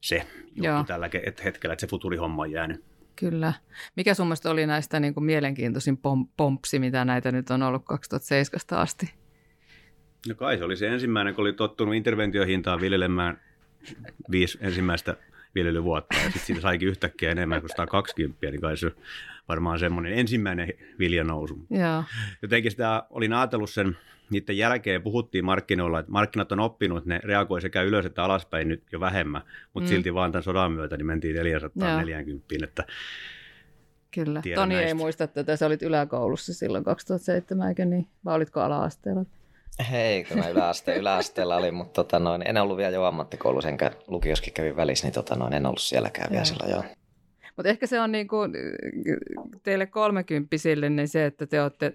se 0.00 0.26
juttu 0.54 0.84
tällä 0.86 1.10
hetkellä, 1.44 1.72
että 1.72 1.80
se 1.80 1.86
futurihomma 1.86 2.42
on 2.42 2.50
jäänyt 2.50 2.84
Kyllä. 3.16 3.52
Mikä 3.96 4.14
sun 4.14 4.26
mielestä 4.26 4.50
oli 4.50 4.66
näistä 4.66 5.00
niin 5.00 5.14
kuin 5.14 5.24
mielenkiintoisin 5.24 5.96
pom- 5.96 6.28
pompsi, 6.36 6.78
mitä 6.78 7.04
näitä 7.04 7.32
nyt 7.32 7.50
on 7.50 7.62
ollut 7.62 7.84
2007 7.84 8.82
asti? 8.82 9.14
No 10.28 10.34
kai 10.34 10.58
se 10.58 10.64
oli 10.64 10.76
se 10.76 10.88
ensimmäinen, 10.88 11.34
kun 11.34 11.42
oli 11.42 11.52
tottunut 11.52 11.94
interventiohintaan 11.94 12.80
viljelemään 12.80 13.40
viisi 14.30 14.58
ensimmäistä 14.60 15.16
viljelyvuotta 15.54 16.16
ja 16.16 16.22
sitten 16.22 16.42
siitä 16.42 16.60
saikin 16.60 16.88
yhtäkkiä 16.88 17.30
enemmän 17.30 17.60
kuin 17.60 17.70
120, 17.70 18.50
niin 18.50 18.60
kai 18.60 18.76
se 18.76 18.92
varmaan 19.48 19.78
semmoinen 19.78 20.12
ensimmäinen 20.12 20.72
viljanousu. 20.98 21.66
Joo. 21.70 22.04
Jotenkin 22.42 22.70
sitä 22.70 23.06
olin 23.10 23.32
ajatellut 23.32 23.70
sen 23.70 23.96
niiden 24.30 24.58
jälkeen 24.58 25.02
puhuttiin 25.02 25.44
markkinoilla, 25.44 25.98
että 25.98 26.12
markkinat 26.12 26.52
on 26.52 26.60
oppinut, 26.60 26.98
että 26.98 27.08
ne 27.10 27.20
reagoi 27.24 27.60
sekä 27.60 27.82
ylös 27.82 28.06
että 28.06 28.24
alaspäin 28.24 28.68
nyt 28.68 28.82
jo 28.92 29.00
vähemmän, 29.00 29.42
mutta 29.74 29.90
mm. 29.90 29.94
silti 29.94 30.14
vaan 30.14 30.32
tämän 30.32 30.42
sodan 30.42 30.72
myötä 30.72 30.96
niin 30.96 31.06
mentiin 31.06 31.36
440. 31.36 32.54
Että 32.64 32.84
Kyllä. 34.10 34.42
Toni 34.54 34.74
näistä. 34.74 34.88
ei 34.88 34.94
muista 34.94 35.26
tätä, 35.26 35.56
sä 35.56 35.66
olit 35.66 35.82
yläkoulussa 35.82 36.54
silloin 36.54 36.84
2007, 36.84 37.68
eikö 37.68 37.84
niin? 37.84 38.06
Vai 38.24 38.34
olitko 38.34 38.60
ala-asteella? 38.60 39.24
Hei, 39.90 40.24
kun 40.24 40.38
mä 40.38 40.48
yläaste, 40.48 40.96
yläasteella 40.96 41.56
olin, 41.56 41.74
mutta 41.74 42.04
tota 42.04 42.18
noin, 42.18 42.42
en 42.48 42.56
ollut 42.56 42.76
vielä 42.76 42.94
jo 42.94 43.04
ammattikoulussa, 43.04 43.68
enkä 43.68 43.90
lukioskin 44.06 44.52
kävin 44.52 44.76
välissä, 44.76 45.06
niin 45.06 45.14
tota 45.14 45.34
noin, 45.34 45.52
en 45.52 45.66
ollut 45.66 45.80
sielläkään 45.80 46.30
vielä 46.30 46.44
silloin 46.44 46.70
joo. 46.70 46.84
Mutta 47.56 47.68
ehkä 47.68 47.86
se 47.86 48.00
on 48.00 48.12
niin 48.12 48.28
kuin 48.28 48.52
teille 49.62 49.86
kolmekymppisille 49.86 50.90
niin 50.90 51.08
se, 51.08 51.26
että 51.26 51.46
te 51.46 51.62
olette 51.62 51.94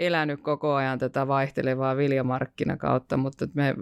elänyt 0.00 0.40
koko 0.40 0.74
ajan 0.74 0.98
tätä 0.98 1.28
vaihtelevaa 1.28 1.96
viljamarkkinakautta, 1.96 3.16
mutta 3.16 3.46
me 3.54 3.74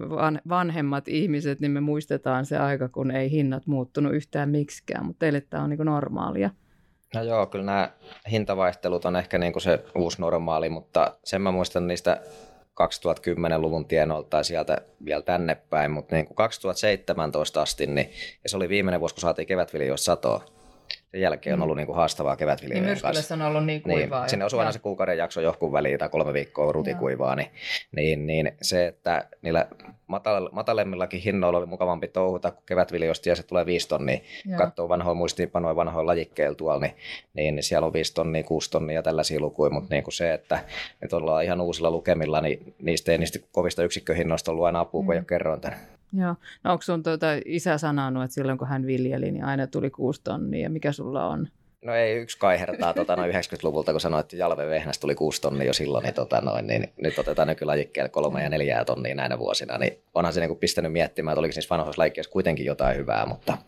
vanhemmat 0.49 1.09
ihmiset, 1.09 1.61
niin 1.61 1.71
me 1.71 1.81
muistetaan 1.81 2.47
se 2.47 2.59
aika, 2.59 2.89
kun 2.89 3.11
ei 3.11 3.31
hinnat 3.31 3.67
muuttunut 3.67 4.15
yhtään 4.15 4.49
miksikään, 4.49 5.07
mutta 5.07 5.19
teille 5.19 5.41
tämä 5.41 5.63
on 5.63 5.71
niin 5.71 5.85
normaalia. 5.85 6.51
No 7.15 7.23
joo, 7.23 7.47
kyllä 7.47 7.65
nämä 7.65 7.91
hintavaihtelut 8.31 9.05
on 9.05 9.17
ehkä 9.17 9.39
niin 9.39 9.53
kuin 9.53 9.63
se 9.63 9.85
uusi 9.95 10.21
normaali, 10.21 10.69
mutta 10.69 11.17
sen 11.25 11.43
mä 11.43 11.51
muistan 11.51 11.87
niistä 11.87 12.21
2010-luvun 12.83 13.85
tienoilta 13.85 14.29
tai 14.29 14.45
sieltä 14.45 14.79
vielä 15.05 15.23
tänne 15.23 15.55
päin, 15.55 15.91
mutta 15.91 16.15
niin 16.15 16.27
kuin 16.27 16.37
2017 16.37 17.63
asti, 17.63 17.87
niin, 17.87 18.11
ja 18.43 18.49
se 18.49 18.57
oli 18.57 18.69
viimeinen 18.69 19.01
vuosi, 19.01 19.15
kun 19.15 19.23
saatiin 19.23 19.49
kevätviljoista 19.49 20.05
satoa, 20.05 20.58
sen 21.11 21.21
jälkeen 21.21 21.55
on 21.55 21.59
mm. 21.59 21.62
ollut 21.62 21.77
niin 21.77 21.87
kuin 21.87 21.97
haastavaa 21.97 22.37
kevätviljojen 22.37 22.85
niin 22.85 23.03
kanssa. 23.03 23.35
on 23.35 23.42
ollut 23.42 23.66
niin, 23.66 23.83
niin 23.87 23.99
kuivaa. 23.99 24.21
Niin, 24.21 24.31
sinne 24.31 24.44
osuu 24.44 24.59
aina 24.59 24.73
se 24.73 24.79
kuukauden 24.79 25.18
jakso 25.18 25.40
johonkin 25.40 25.73
väliin 25.73 25.99
tai 25.99 26.09
kolme 26.09 26.33
viikkoa 26.33 26.73
rutikuivaa, 26.73 27.37
niin, 27.37 27.51
niin, 27.97 28.27
niin, 28.27 28.53
se, 28.62 28.87
että 28.87 29.29
niillä 29.42 29.66
matal- 30.07 30.49
matalemmillakin 30.53 31.21
hinnoilla 31.21 31.59
oli 31.59 31.66
mukavampi 31.66 32.09
touhuta 32.09 32.51
kuin 32.51 32.62
kevätviljoista 32.66 33.29
ja 33.29 33.37
se 33.37 33.42
tulee 33.42 33.66
viisi 33.66 33.88
tonnia. 33.88 34.18
Kun 34.47 34.57
katsoo 34.57 34.88
vanhoja 34.88 35.14
muistiinpanoja 35.14 35.77
vanhoja 35.77 36.07
lajikkeilla 36.07 36.55
tuolla, 36.55 36.81
niin, 36.81 36.97
niin, 37.35 37.55
niin, 37.55 37.62
siellä 37.62 37.87
on 37.87 37.92
viisi 37.92 38.14
tonnia, 38.14 38.42
kuusi 38.42 38.71
tonnia 38.71 38.94
ja 38.94 39.03
tällaisia 39.03 39.40
lukuja, 39.40 39.71
mutta 39.71 39.94
niin 39.94 40.05
kuin 40.05 40.14
se, 40.14 40.35
että 40.35 40.64
nyt 41.03 41.12
ollaan 41.12 41.44
ihan 41.44 41.61
uusilla 41.61 41.90
lukemilla, 41.90 42.40
niin 42.40 42.75
niistä 42.83 43.12
ei 43.12 43.18
niistä 43.18 43.38
kovista 43.53 43.83
yksikköhinnoista 43.83 44.51
ollut 44.51 44.66
aina 44.66 44.81
apua, 44.81 45.05
kun 45.05 45.14
mm. 45.14 45.18
jo 45.18 45.25
kerroin 45.25 45.61
tämän. 45.61 45.98
Joo. 46.12 46.35
No 46.64 46.73
onko 46.73 46.83
sun 46.83 47.03
tuota 47.03 47.27
isä 47.44 47.79
sanonut, 47.79 48.25
että 48.25 48.35
silloin 48.35 48.59
kun 48.59 48.68
hän 48.68 48.87
viljeli, 48.87 49.31
niin 49.31 49.44
aina 49.44 49.66
tuli 49.66 49.90
kuusi 49.90 50.21
tonnia, 50.25 50.62
ja 50.62 50.71
mikä 50.71 50.92
sulla 50.92 51.27
on? 51.27 51.49
No 51.85 51.94
ei 51.94 52.16
yksi 52.16 52.38
kaihertaa 52.38 52.94
tota, 52.94 53.16
noin 53.16 53.35
90-luvulta, 53.35 53.92
kun 53.92 54.01
sanoit, 54.01 54.25
että 54.25 54.37
Jalve 54.37 54.66
Vehnäs 54.66 54.99
tuli 54.99 55.14
kuusi 55.14 55.40
tonnia 55.40 55.66
jo 55.66 55.73
silloin, 55.73 56.03
niin, 56.03 56.14
tota, 56.14 56.40
noin, 56.40 56.66
niin 56.66 56.92
nyt 56.97 57.18
otetaan 57.18 57.49
nykylajikkeelle 57.49 58.09
kolme 58.09 58.42
ja 58.42 58.49
neljää 58.49 58.85
tonnia 58.85 59.14
näinä 59.14 59.38
vuosina, 59.38 59.79
niin 59.79 59.99
onhan 60.14 60.33
se 60.33 60.40
niin 60.40 60.57
pistänyt 60.57 60.92
miettimään, 60.92 61.33
että 61.33 61.40
oliko 61.40 61.53
niissä 61.57 61.75
vanhoissa 61.77 62.01
lajikkeissa 62.01 62.33
kuitenkin 62.33 62.66
jotain 62.66 62.97
hyvää, 62.97 63.27
mutta, 63.27 63.59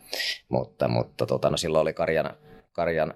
mutta, 0.49 0.87
mutta 0.87 1.25
tota, 1.25 1.49
no, 1.49 1.57
silloin 1.57 1.81
oli 1.81 1.93
karjan, 1.93 2.33
karjan 2.71 3.13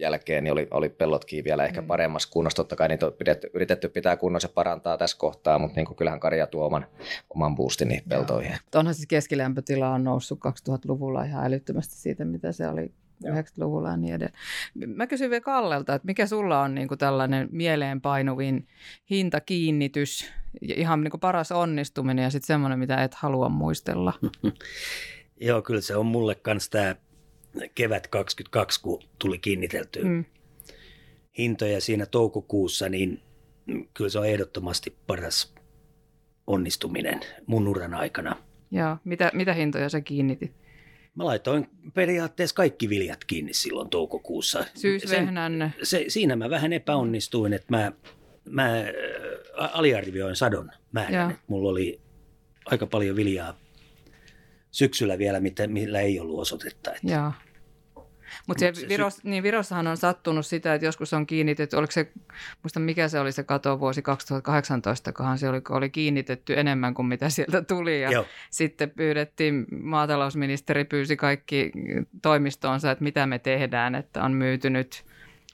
jälkeen 0.00 0.44
niin 0.44 0.52
oli, 0.52 0.68
oli 0.70 0.88
pellotkin 0.88 1.44
vielä 1.44 1.64
ehkä 1.64 1.80
mm. 1.80 1.86
paremmassa 1.86 2.28
kunnossa. 2.32 2.56
Totta 2.56 2.76
kai 2.76 2.88
niitä 2.88 3.06
on 3.06 3.12
pidetty, 3.12 3.50
yritetty 3.54 3.88
pitää 3.88 4.16
kunnossa 4.16 4.48
ja 4.48 4.52
parantaa 4.54 4.98
tässä 4.98 5.18
kohtaa, 5.18 5.58
mutta 5.58 5.76
niin 5.76 5.86
kuin 5.86 5.96
kyllähän 5.96 6.20
karja 6.20 6.46
tuo 6.46 6.66
oman, 6.66 6.86
oman 7.34 7.56
boostin 7.56 7.88
niihin 7.88 8.04
peltoihin. 8.08 8.56
Onhan 8.74 8.94
siis 8.94 9.06
keskilämpötila 9.06 9.90
on 9.90 10.04
noussut 10.04 10.38
2000-luvulla 10.38 11.24
ihan 11.24 11.46
älyttömästi 11.46 11.94
siitä, 11.94 12.24
mitä 12.24 12.52
se 12.52 12.68
oli 12.68 12.92
90-luvulla 13.26 13.88
ja 13.88 13.96
niin 13.96 14.14
edelleen. 14.14 14.38
Mä 14.86 15.06
kysyn 15.06 15.30
vielä 15.30 15.40
Kallelta, 15.40 15.94
että 15.94 16.06
mikä 16.06 16.26
sulla 16.26 16.62
on 16.62 16.74
niin 16.74 16.88
kuin 16.88 16.98
tällainen 16.98 17.48
mieleenpainuvin 17.52 18.68
hintakiinnitys, 19.10 20.32
ihan 20.62 21.00
niin 21.00 21.10
kuin 21.10 21.20
paras 21.20 21.52
onnistuminen 21.52 22.22
ja 22.22 22.30
sitten 22.30 22.46
semmoinen, 22.46 22.78
mitä 22.78 23.04
et 23.04 23.14
halua 23.14 23.48
muistella? 23.48 24.12
Joo, 25.40 25.62
kyllä 25.62 25.80
se 25.80 25.96
on 25.96 26.06
mulle 26.06 26.34
kanssa 26.34 26.70
tämä 26.70 26.94
kevät 27.74 28.06
22, 28.06 28.82
kun 28.82 29.02
tuli 29.18 29.38
kiinniteltyä 29.38 30.04
mm. 30.04 30.24
hintoja 31.38 31.80
siinä 31.80 32.06
toukokuussa, 32.06 32.88
niin 32.88 33.22
kyllä 33.94 34.10
se 34.10 34.18
on 34.18 34.26
ehdottomasti 34.26 34.96
paras 35.06 35.54
onnistuminen 36.46 37.20
mun 37.46 37.68
uran 37.68 37.94
aikana. 37.94 38.36
Joo, 38.70 38.96
mitä, 39.04 39.30
mitä 39.34 39.54
hintoja 39.54 39.88
sä 39.88 40.00
kiinnitit? 40.00 40.52
Mä 41.14 41.24
laitoin 41.24 41.68
periaatteessa 41.94 42.56
kaikki 42.56 42.88
viljat 42.88 43.24
kiinni 43.24 43.52
silloin 43.54 43.90
toukokuussa. 43.90 44.64
Syysvehnän. 44.74 45.74
Se, 45.82 46.04
siinä 46.08 46.36
mä 46.36 46.50
vähän 46.50 46.72
epäonnistuin, 46.72 47.52
että 47.52 47.66
mä, 47.70 47.92
mä 48.48 48.84
aliarvioin 49.56 50.36
sadon 50.36 50.70
määrän. 50.92 51.38
Mulla 51.46 51.70
oli 51.70 52.00
aika 52.64 52.86
paljon 52.86 53.16
viljaa 53.16 53.54
syksyllä 54.70 55.18
vielä, 55.18 55.40
mitä, 55.40 55.66
millä 55.66 56.00
ei 56.00 56.20
ollut 56.20 56.40
osoitetta. 56.40 56.90
Että. 56.94 57.12
Joo. 57.12 57.32
Mutta 58.46 58.60
se 58.60 58.88
Viros, 58.88 59.24
niin 59.24 59.42
Virossahan 59.42 59.86
on 59.86 59.96
sattunut 59.96 60.46
sitä, 60.46 60.74
että 60.74 60.86
joskus 60.86 61.12
on 61.12 61.26
kiinnitetty, 61.26 61.76
oliko 61.76 61.90
se, 61.90 62.12
muista 62.62 62.80
mikä 62.80 63.08
se 63.08 63.20
oli 63.20 63.32
se 63.32 63.42
katovuosi 63.42 64.02
2018, 64.02 65.12
kohan 65.12 65.38
se 65.38 65.48
oli, 65.48 65.60
oli 65.70 65.90
kiinnitetty 65.90 66.60
enemmän 66.60 66.94
kuin 66.94 67.06
mitä 67.06 67.28
sieltä 67.28 67.62
tuli. 67.62 68.02
Ja 68.02 68.10
Joo. 68.10 68.26
sitten 68.50 68.90
pyydettiin, 68.90 69.66
maatalousministeri 69.82 70.84
pyysi 70.84 71.16
kaikki 71.16 71.72
toimistoonsa, 72.22 72.90
että 72.90 73.04
mitä 73.04 73.26
me 73.26 73.38
tehdään, 73.38 73.94
että 73.94 74.22
on 74.22 74.32
myyty 74.32 74.70
nyt 74.70 75.04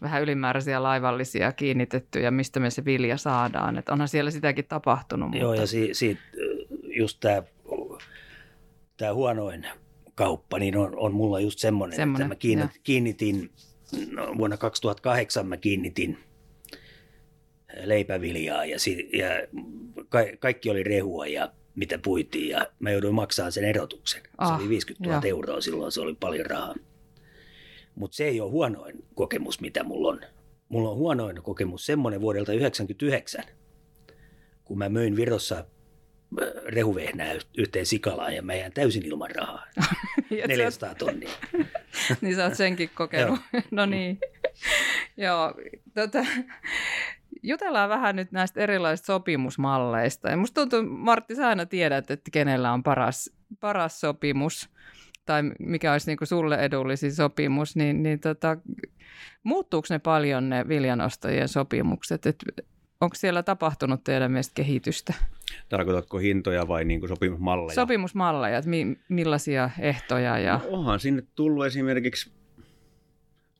vähän 0.02 0.22
ylimääräisiä 0.22 0.83
laivallisia 0.83 1.52
kiinnitetty 1.52 2.20
ja 2.20 2.31
mistä 2.31 2.61
me 2.61 2.70
se 2.70 2.85
vilja 2.85 3.16
saadaan. 3.16 3.79
Että 3.79 3.92
onhan 3.92 4.09
siellä 4.09 4.31
sitäkin 4.31 4.64
tapahtunut. 4.64 5.35
Joo, 5.35 5.48
mutta... 5.48 5.62
ja 5.62 5.66
si, 5.66 5.88
si, 5.92 6.18
just 6.83 7.18
tämä 7.20 7.42
tämä 8.96 9.14
huonoin 9.14 9.66
kauppa, 10.14 10.59
niin 10.59 10.76
on, 10.76 10.98
on 10.98 11.14
mulla 11.14 11.40
just 11.40 11.59
semmoinen, 11.59 11.96
semmoinen 11.96 12.24
että 12.24 12.35
mä 12.35 12.38
kiinnit, 12.38 12.80
kiinnitin, 12.82 13.50
no, 14.11 14.35
vuonna 14.38 14.56
2008 14.56 15.46
mä 15.46 15.56
kiinnitin 15.56 16.18
leipäviljaa 17.82 18.64
ja, 18.64 18.78
si, 18.78 19.11
ja 19.12 19.28
ka, 20.09 20.18
kaikki 20.38 20.70
oli 20.70 20.82
rehua 20.82 21.26
ja 21.26 21.52
mitä 21.74 21.98
puitiin 21.98 22.48
ja 22.48 22.66
mä 22.78 22.90
jouduin 22.90 23.14
maksamaan 23.14 23.52
sen 23.52 23.64
erotuksen. 23.64 24.22
Ah, 24.38 24.48
se 24.48 24.62
oli 24.62 24.68
50 24.68 25.09
000 25.09 25.26
ja. 25.26 25.30
euroa 25.30 25.61
silloin, 25.61 25.92
se 25.92 26.00
oli 26.00 26.14
paljon 26.14 26.46
rahaa. 26.46 26.74
Mutta 27.94 28.16
se 28.16 28.24
ei 28.24 28.40
ole 28.40 28.50
huonoin 28.50 29.04
kokemus, 29.14 29.61
mitä 29.61 29.85
mulla 29.85 30.09
on. 30.09 30.20
Mulla 30.68 30.90
on 30.90 30.96
huonoin 30.96 31.42
kokemus 31.42 31.87
semmoinen 31.87 32.20
vuodelta 32.20 32.52
1999, 32.52 33.44
kun 34.64 34.78
mä 34.78 34.88
möin 34.88 35.16
Virossa 35.16 35.64
rehuvehnää 36.67 37.35
yhteen 37.59 37.87
sikalaan 37.87 38.35
ja 38.35 38.43
mä 38.43 38.55
jään 38.55 38.73
täysin 38.73 39.07
ilman 39.07 39.31
rahaa. 39.31 39.67
400 40.49 40.95
tonnia. 40.95 41.31
niin 42.21 42.37
sä 42.37 42.45
oot 42.45 42.55
senkin 42.55 42.91
kokenut. 42.95 43.41
no 43.71 43.87
niin. 43.87 44.19
Joo, 45.17 45.55
tota, 45.95 46.19
jutellaan 47.43 47.89
vähän 47.89 48.17
nyt 48.17 48.33
näistä 48.33 48.61
erilaisista 48.61 49.07
sopimusmalleista. 49.07 50.31
Ja 50.31 50.37
musta 50.37 50.61
tuntuu, 50.61 50.83
Martti, 50.83 51.35
sä 51.35 51.49
aina 51.49 51.67
tiedät, 51.67 52.11
että 52.11 52.31
kenellä 52.31 52.73
on 52.73 52.83
paras, 52.83 53.31
paras 53.61 54.01
sopimus 54.01 54.69
tai 55.27 55.43
mikä 55.59 55.93
olisi 55.93 56.11
niin 56.11 56.27
sulle 56.27 56.57
edullisin 56.57 57.12
sopimus, 57.15 57.77
niin, 57.77 58.03
niin 58.03 58.21
tota, 58.21 58.57
muuttuuko 59.43 59.87
ne 59.91 59.99
paljon 59.99 60.49
ne 60.49 60.69
viljanostajien 60.69 61.49
sopimukset? 61.49 62.27
Et 62.27 62.45
onko 63.00 63.14
siellä 63.14 63.42
tapahtunut 63.42 64.04
teidän 64.04 64.32
mielestä 64.32 64.52
kehitystä? 64.54 65.14
Tarkoitatko 65.68 66.18
hintoja 66.18 66.68
vai 66.68 66.85
niin 66.85 67.00
kuin 67.00 67.09
sopimusmalleja? 67.09 67.74
Sopimusmalleja, 67.74 68.59
että 68.59 68.70
mi- 68.70 68.98
millaisia 69.09 69.70
ehtoja? 69.78 70.38
Ja... 70.38 70.61
No 70.64 70.68
onhan 70.70 71.00
sinne 71.00 71.22
tullut 71.35 71.66
esimerkiksi 71.66 72.37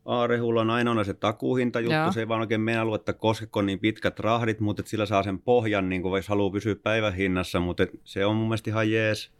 A-rehulla 0.05 0.61
on 0.61 0.71
aina 0.71 1.05
se 1.05 1.15
takuuhinta 1.15 1.81
juttu, 1.81 1.95
Joo. 1.95 2.13
se 2.13 2.21
ei 2.21 2.29
vaan 2.29 2.41
oikein 2.41 2.61
mennä 2.61 2.85
luetta 2.85 3.13
koskeko 3.13 3.63
niin 3.63 3.79
pitkät 3.79 4.21
rahdit, 4.21 4.61
mutta 4.61 4.83
sillä 4.87 5.07
saa 5.07 5.23
sen 5.23 5.39
pohjan, 5.39 5.89
niin 5.89 6.03
kuin 6.03 6.19
jos 6.19 6.29
haluaa 6.29 6.51
pysyä 6.51 6.75
päivähinnassa, 6.75 7.61
mutta 7.61 7.87
se 8.05 8.27
on 8.27 8.37
mun 8.37 8.49
mielestä 8.49 8.71
ihan 8.71 8.91
jees. 8.91 9.31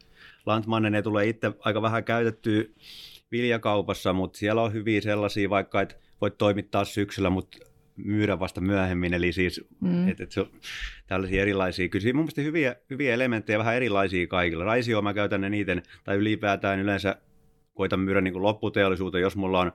Lantmannen 0.45 0.91
ne 0.91 1.01
tulee 1.01 1.27
itse 1.27 1.51
aika 1.59 1.81
vähän 1.81 2.03
käytettyä 2.03 2.63
viljakaupassa, 3.31 4.13
mutta 4.13 4.39
siellä 4.39 4.61
on 4.61 4.73
hyviä 4.73 5.01
sellaisia, 5.01 5.49
vaikka 5.49 5.81
et 5.81 5.97
voit 6.21 6.37
toimittaa 6.37 6.85
syksyllä, 6.85 7.29
mutta 7.29 7.57
myydä 7.97 8.39
vasta 8.39 8.61
myöhemmin, 8.61 9.13
eli 9.13 9.31
siis 9.31 9.67
mm. 9.81 10.07
et, 10.07 10.21
et 10.21 10.31
se 10.31 10.41
on 10.41 10.51
tällaisia 11.07 11.41
erilaisia, 11.41 11.89
kyllä 11.89 12.13
mun 12.13 12.23
mielestä 12.23 12.41
hyviä, 12.41 12.75
hyviä 12.89 13.13
elementtejä, 13.13 13.59
vähän 13.59 13.75
erilaisia 13.75 14.27
kaikilla. 14.27 14.63
Raisio 14.63 15.01
mä 15.01 15.13
käytän 15.13 15.41
ne 15.41 15.49
niiden, 15.49 15.83
tai 16.03 16.17
ylipäätään 16.17 16.79
yleensä 16.79 17.15
koitan 17.73 17.99
myydä 17.99 18.21
niin 18.21 18.41
lopputeollisuuteen, 18.41 19.21
jos 19.21 19.35
mulla 19.35 19.59
on 19.59 19.71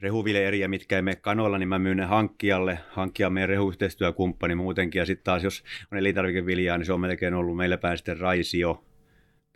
rehuvileeriä, 0.00 0.68
mitkä 0.68 0.96
ei 0.96 1.02
mene 1.02 1.16
kanoilla, 1.16 1.58
niin 1.58 1.68
mä 1.68 1.78
myyn 1.78 1.96
ne 1.96 2.04
hankkijalle. 2.04 2.78
Hankkija 2.90 3.26
on 3.26 3.32
meidän 3.32 3.48
rehuyhteistyökumppani 3.48 4.54
muutenkin, 4.54 4.98
ja 4.98 5.06
sitten 5.06 5.24
taas 5.24 5.44
jos 5.44 5.64
on 5.92 5.98
elintarvikeviljaa, 5.98 6.78
niin 6.78 6.86
se 6.86 6.92
on 6.92 7.00
melkein 7.00 7.34
ollut 7.34 7.56
meillä 7.56 7.78
päin 7.78 7.98
sitten 7.98 8.18
raisio, 8.18 8.84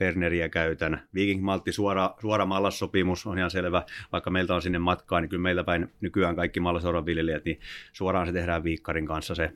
Perneriä 0.01 0.49
käytän. 0.49 1.09
Viking 1.15 1.45
Maltti 1.45 1.73
suora, 1.73 2.15
suora 2.21 2.47
mallassopimus 2.47 3.27
on 3.27 3.39
ihan 3.39 3.51
selvä, 3.51 3.83
vaikka 4.13 4.31
meiltä 4.31 4.55
on 4.55 4.63
sinne 4.63 4.79
matkaa, 4.79 5.21
niin 5.21 5.29
kyllä 5.29 5.43
meillä 5.43 5.65
päin 5.65 5.89
nykyään 6.01 6.37
kaikki 6.37 6.61
mallasoran 6.61 7.07
viljelijät, 7.07 7.45
niin 7.45 7.61
suoraan 7.93 8.27
se 8.27 8.33
tehdään 8.33 8.65
viikkarin 8.65 9.07
kanssa 9.07 9.35
se 9.35 9.53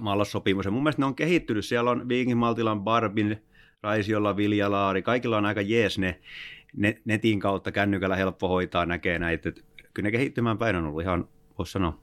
mallassopimus. 0.00 0.64
Ja 0.64 0.70
mun 0.70 0.82
mielestä 0.82 1.02
ne 1.02 1.06
on 1.06 1.14
kehittynyt. 1.14 1.64
Siellä 1.64 1.90
on 1.90 2.08
Viking 2.08 2.40
Maltilla 2.40 2.72
on 2.72 2.84
Barbin, 2.84 3.42
Raisiolla, 3.82 4.36
Viljalaari, 4.36 5.02
kaikilla 5.02 5.38
on 5.38 5.46
aika 5.46 5.60
jees 5.60 5.98
ne, 5.98 6.20
ne 6.76 7.00
netin 7.04 7.40
kautta 7.40 7.72
kännykällä 7.72 8.16
helppo 8.16 8.48
hoitaa, 8.48 8.86
näkee 8.86 9.18
näitä. 9.18 9.52
Kyllä 9.94 10.06
ne 10.06 10.10
kehittymään 10.10 10.58
päin 10.58 10.76
on 10.76 10.84
ollut 10.86 11.02
ihan, 11.02 11.28
voisi 11.58 11.72
sanoa. 11.72 12.00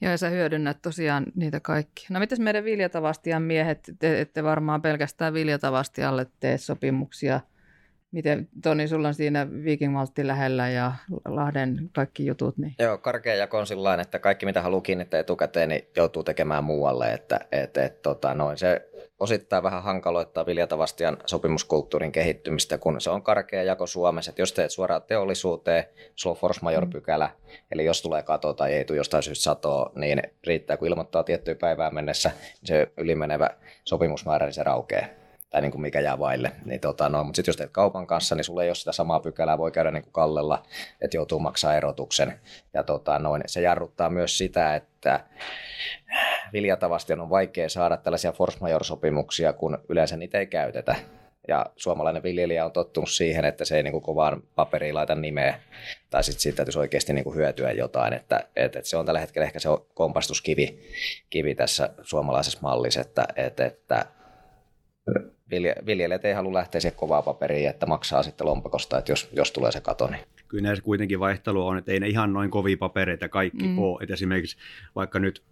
Joo, 0.00 0.10
ja 0.10 0.18
sä 0.18 0.28
hyödynnät 0.28 0.82
tosiaan 0.82 1.26
niitä 1.34 1.60
kaikki. 1.60 2.06
No 2.10 2.20
mitäs 2.20 2.38
meidän 2.38 2.64
viljatavastian 2.64 3.42
miehet, 3.42 3.90
te 3.98 4.20
ette 4.20 4.44
varmaan 4.44 4.82
pelkästään 4.82 5.34
viljatavastialle 5.34 6.26
tee 6.40 6.58
sopimuksia, 6.58 7.40
Miten, 8.10 8.48
Toni, 8.62 8.88
sulla 8.88 9.08
on 9.08 9.14
siinä 9.14 9.46
Viking 9.64 9.92
Maltti 9.92 10.26
lähellä 10.26 10.68
ja 10.68 10.92
Lahden 11.28 11.90
kaikki 11.94 12.26
jutut? 12.26 12.58
Niin... 12.58 12.74
Joo, 12.78 12.98
karkea 12.98 13.34
jako 13.34 13.58
on 13.58 13.66
sillä 13.66 13.94
että 13.94 14.18
kaikki 14.18 14.46
mitä 14.46 14.62
haluaa 14.62 14.80
kiinnittää 14.80 15.20
etukäteen, 15.20 15.68
niin 15.68 15.88
joutuu 15.96 16.24
tekemään 16.24 16.64
muualle. 16.64 17.12
Että, 17.12 17.40
et, 17.52 17.76
et, 17.76 18.02
tota, 18.02 18.34
noin. 18.34 18.58
Se 18.58 18.88
osittain 19.20 19.62
vähän 19.62 19.82
hankaloittaa 19.82 20.46
viljatavastian 20.46 21.16
sopimuskulttuurin 21.26 22.12
kehittymistä, 22.12 22.78
kun 22.78 23.00
se 23.00 23.10
on 23.10 23.22
karkea 23.22 23.62
jako 23.62 23.86
Suomessa. 23.86 24.30
Että 24.30 24.42
jos 24.42 24.52
teet 24.52 24.70
suoraan 24.70 25.02
teollisuuteen, 25.02 25.84
sulla 26.14 26.34
on 26.34 26.40
force 26.40 26.60
major 26.62 26.86
pykälä, 26.86 27.30
eli 27.70 27.84
jos 27.84 28.02
tulee 28.02 28.22
kato 28.22 28.52
tai 28.52 28.72
ei 28.72 28.84
tule 28.84 28.96
jostain 28.96 29.22
syystä 29.22 29.42
satoa, 29.42 29.92
niin 29.94 30.22
riittää 30.46 30.76
kun 30.76 30.88
ilmoittaa 30.88 31.24
tiettyyn 31.24 31.56
päivään 31.56 31.94
mennessä, 31.94 32.30
niin 32.30 32.66
se 32.66 32.92
ylimenevä 32.96 33.50
sopimusmäärä, 33.84 34.46
niin 34.46 34.54
se 34.54 34.62
raukeaa 34.62 35.25
tai 35.50 35.62
niin 35.62 35.72
kuin 35.72 35.82
mikä 35.82 36.00
jää 36.00 36.18
vaille. 36.18 36.52
Niin 36.64 36.80
tota, 36.80 37.08
no, 37.08 37.24
mutta 37.24 37.36
sitten 37.36 37.48
jos 37.52 37.56
teet 37.56 37.70
kaupan 37.70 38.06
kanssa, 38.06 38.34
niin 38.34 38.44
sulla 38.44 38.62
ei 38.62 38.68
ole 38.68 38.74
sitä 38.74 38.92
samaa 38.92 39.20
pykälää, 39.20 39.58
voi 39.58 39.72
käydä 39.72 39.90
niin 39.90 40.02
kuin 40.02 40.12
kallella, 40.12 40.62
että 41.00 41.16
joutuu 41.16 41.38
maksaa 41.38 41.74
erotuksen. 41.74 42.40
Ja 42.74 42.82
tota, 42.82 43.18
noin, 43.18 43.42
se 43.46 43.60
jarruttaa 43.60 44.10
myös 44.10 44.38
sitä, 44.38 44.74
että 44.74 45.20
viljatavasti 46.52 47.12
on 47.12 47.30
vaikea 47.30 47.68
saada 47.68 47.96
tällaisia 47.96 48.32
force 48.32 48.58
major-sopimuksia, 48.60 49.52
kun 49.52 49.78
yleensä 49.88 50.16
niitä 50.16 50.38
ei 50.38 50.46
käytetä. 50.46 50.96
Ja 51.48 51.66
suomalainen 51.76 52.22
viljelijä 52.22 52.64
on 52.64 52.72
tottunut 52.72 53.10
siihen, 53.10 53.44
että 53.44 53.64
se 53.64 53.76
ei 53.76 53.82
niin 53.82 53.92
kuin 53.92 54.02
kovaan 54.02 54.42
paperiin 54.54 54.94
laita 54.94 55.14
nimeä, 55.14 55.60
tai 56.10 56.24
sitten 56.24 56.40
siitä 56.40 56.56
täytyisi 56.56 56.78
oikeasti 56.78 57.12
niin 57.12 57.24
kuin 57.24 57.36
hyötyä 57.36 57.72
jotain. 57.72 58.12
Että, 58.12 58.36
että, 58.56 58.78
että 58.78 58.90
se 58.90 58.96
on 58.96 59.06
tällä 59.06 59.20
hetkellä 59.20 59.46
ehkä 59.46 59.58
se 59.58 59.68
kompastuskivi 59.94 60.80
kivi 61.30 61.54
tässä 61.54 61.90
suomalaisessa 62.02 62.58
mallissa, 62.62 63.00
että, 63.00 63.26
että, 63.36 63.66
että 63.66 64.06
viljelijät 65.86 66.24
ei 66.24 66.34
halua 66.34 66.52
lähteä 66.52 66.80
siihen 66.80 66.98
kovaa 66.98 67.22
paperiin, 67.22 67.68
että 67.68 67.86
maksaa 67.86 68.22
sitten 68.22 68.46
lompakosta, 68.46 68.98
että 68.98 69.12
jos, 69.12 69.28
jos 69.32 69.52
tulee 69.52 69.72
se 69.72 69.80
kato. 69.80 70.06
Niin. 70.06 70.24
Kyllä 70.48 70.62
näissä 70.62 70.84
kuitenkin 70.84 71.20
vaihtelu 71.20 71.66
on, 71.66 71.78
että 71.78 71.92
ei 71.92 72.00
ne 72.00 72.08
ihan 72.08 72.32
noin 72.32 72.50
kovia 72.50 72.76
papereita 72.76 73.28
kaikki 73.28 73.66
mm. 73.66 73.78
ole. 73.78 74.02
Että 74.02 74.14
esimerkiksi 74.14 74.56
vaikka 74.94 75.18
nyt 75.18 75.42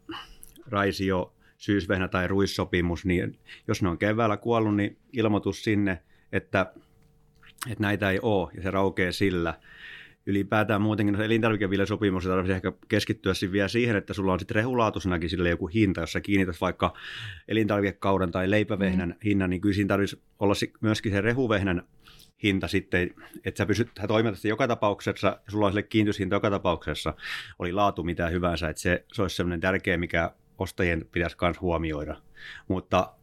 Raisio, 0.67 1.33
syysvehnä 1.59 2.09
tai 2.09 2.29
ruissopimus, 2.29 3.05
niin 3.05 3.39
jos 3.69 3.83
ne 3.83 3.89
on 3.89 3.99
keväällä 3.99 4.37
kuollut, 4.37 4.77
niin 4.77 4.97
ilmoitus 5.13 5.65
sinne, 5.65 6.03
että, 6.33 6.67
että 7.71 7.83
näitä 7.83 8.11
ei 8.11 8.19
ole 8.23 8.51
ja 8.55 8.63
se 8.63 8.71
raukee 8.71 9.13
sillä 9.13 9.55
ylipäätään 10.27 10.83
muutenkin 10.83 11.21
elintarvikeviljasopimus 11.21 12.25
tarvitsisi 12.25 12.57
ehkä 12.57 12.73
keskittyä 12.89 13.33
vielä 13.53 13.69
siihen, 13.69 13.97
että 13.97 14.15
sulla 14.15 14.33
on 14.33 14.39
sitten 14.39 14.55
rehulaatusenakin 14.55 15.31
sille 15.31 15.49
joku 15.49 15.67
hinta, 15.67 16.01
jos 16.01 16.13
sä 16.13 16.21
kiinnität 16.21 16.61
vaikka 16.61 16.95
elintarvikekauden 17.49 18.31
tai 18.31 18.51
leipävehnän 18.51 19.09
mm. 19.09 19.17
hinnan, 19.25 19.51
niin 19.51 19.61
kyllä 19.61 19.75
siinä 19.75 19.89
tarvitsisi 19.89 20.23
olla 20.39 20.55
myöskin 20.81 21.13
se 21.13 21.21
rehuvehnän 21.21 21.83
hinta 22.43 22.69
sitten, 22.69 23.11
että 23.45 23.59
sä 23.59 23.67
pysyt 23.67 23.91
sä 24.01 24.09
toimitat 24.09 24.45
joka 24.45 24.69
tapauksessa, 24.69 25.41
sulla 25.49 25.67
on 25.67 25.73
sille 25.73 25.83
kiinnityshinta 25.83 26.37
joka 26.37 26.51
tapauksessa, 26.51 27.15
oli 27.59 27.73
laatu 27.73 28.03
mitä 28.03 28.29
hyvänsä, 28.29 28.69
että 28.69 28.83
se, 28.83 29.05
se 29.13 29.23
olisi 29.23 29.37
sellainen 29.37 29.61
tärkeä, 29.61 29.97
mikä 29.97 30.31
ostajien 30.59 31.07
pitäisi 31.13 31.37
myös 31.43 31.61
huomioida. 31.61 32.17
Mutta 32.69 33.15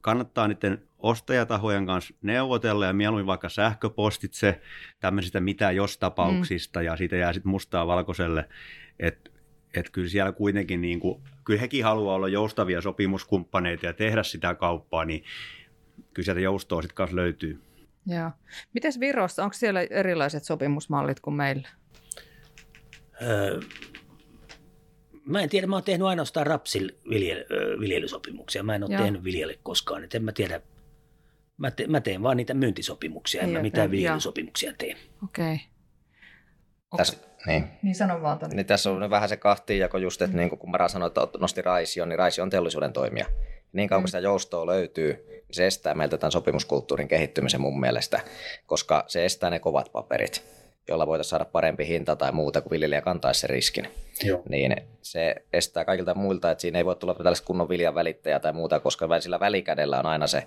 kannattaa 0.00 0.48
niiden 0.48 0.89
ostajatahojen 1.02 1.86
kanssa 1.86 2.14
neuvotella 2.22 2.86
ja 2.86 2.92
mieluummin 2.92 3.26
vaikka 3.26 3.48
sähköpostitse 3.48 4.60
tämmöisistä 5.00 5.40
mitä 5.40 5.70
jos 5.70 5.98
tapauksista 5.98 6.80
mm. 6.80 6.86
ja 6.86 6.96
siitä 6.96 7.16
jää 7.16 7.32
sitten 7.32 7.50
mustaa 7.50 7.86
valkoiselle, 7.86 8.48
että 8.98 9.30
et 9.74 9.90
kyllä 9.90 10.08
siellä 10.08 10.32
kuitenkin, 10.32 10.80
niin 10.80 11.00
kuin, 11.00 11.22
kyllä 11.44 11.60
hekin 11.60 11.84
haluaa 11.84 12.14
olla 12.14 12.28
joustavia 12.28 12.80
sopimuskumppaneita 12.80 13.86
ja 13.86 13.92
tehdä 13.92 14.22
sitä 14.22 14.54
kauppaa, 14.54 15.04
niin 15.04 15.24
kyllä 16.14 16.24
sieltä 16.24 16.40
joustoa 16.40 16.82
sitten 16.82 16.96
kanssa 16.96 17.16
löytyy. 17.16 17.60
Joo. 18.06 18.30
Miten 18.74 18.92
Virossa, 19.00 19.44
onko 19.44 19.54
siellä 19.54 19.80
erilaiset 19.80 20.44
sopimusmallit 20.44 21.20
kuin 21.20 21.34
meillä? 21.34 21.68
Öö, 23.22 23.60
Mä 25.30 25.40
en 25.40 25.48
tiedä, 25.48 25.66
mä 25.66 25.76
oon 25.76 25.82
tehnyt 25.82 26.06
ainoastaan 26.06 26.46
rapsil 26.46 26.90
viljely, 27.10 27.44
viljelysopimuksia. 27.80 28.62
Mä 28.62 28.74
en 28.74 28.84
ole 28.84 28.92
Joo. 28.92 29.02
tehnyt 29.02 29.24
viljelle 29.24 29.58
koskaan, 29.62 30.04
et 30.04 30.14
en 30.14 30.24
mä 30.24 30.32
tiedä. 30.32 30.60
Mä, 31.60 31.70
te, 31.70 31.86
mä 31.86 32.00
teen 32.00 32.22
vaan 32.22 32.36
niitä 32.36 32.54
myyntisopimuksia, 32.54 33.42
en 33.42 33.48
Ei, 33.48 33.54
mä 33.54 33.62
mitään 33.62 33.90
viljelysopimuksia 33.90 34.72
tee. 34.78 34.96
Okei. 35.24 35.54
Okay. 35.54 35.58
Tässä, 36.96 37.16
niin. 37.46 37.64
niin 37.82 37.94
sano 37.94 38.22
vaan 38.22 38.38
tonne. 38.38 38.56
Niin 38.56 38.66
tässä 38.66 38.90
on 38.90 39.10
vähän 39.10 39.28
se 39.28 39.36
kahtiinjako 39.36 39.98
just, 39.98 40.22
että 40.22 40.36
mm. 40.36 40.40
niin 40.40 40.58
kun 40.58 40.70
Mara 40.70 40.88
sanoi, 40.88 41.06
että 41.06 41.38
nosti 41.40 41.62
Raisio, 41.62 42.04
niin 42.04 42.18
Raisio 42.18 42.44
on 42.44 42.50
teollisuuden 42.50 42.92
toimija. 42.92 43.26
Niin 43.72 43.88
kauan 43.88 44.00
mm. 44.00 44.02
kun 44.02 44.08
sitä 44.08 44.18
joustoa 44.18 44.66
löytyy, 44.66 45.26
niin 45.28 45.44
se 45.50 45.66
estää 45.66 45.94
meiltä 45.94 46.18
tämän 46.18 46.32
sopimuskulttuurin 46.32 47.08
kehittymisen 47.08 47.60
mun 47.60 47.80
mielestä, 47.80 48.20
koska 48.66 49.04
se 49.06 49.24
estää 49.24 49.50
ne 49.50 49.58
kovat 49.58 49.92
paperit 49.92 50.59
jolla 50.88 51.06
voitaisiin 51.06 51.30
saada 51.30 51.44
parempi 51.44 51.86
hinta 51.86 52.16
tai 52.16 52.32
muuta, 52.32 52.60
kuin 52.60 52.70
viljelijä 52.70 53.00
kantaisi 53.00 53.40
sen 53.40 53.50
riskin. 53.50 53.88
Joo. 54.22 54.42
Niin 54.48 54.76
se 55.02 55.34
estää 55.52 55.84
kaikilta 55.84 56.14
muilta, 56.14 56.50
että 56.50 56.62
siinä 56.62 56.78
ei 56.78 56.84
voi 56.84 56.96
tulla 56.96 57.14
tällaista 57.14 57.46
kunnon 57.46 57.68
viljan 57.68 57.94
välittäjää 57.94 58.40
tai 58.40 58.52
muuta, 58.52 58.80
koska 58.80 59.20
sillä 59.20 59.40
välikädellä 59.40 59.98
on 59.98 60.06
aina 60.06 60.26
se 60.26 60.46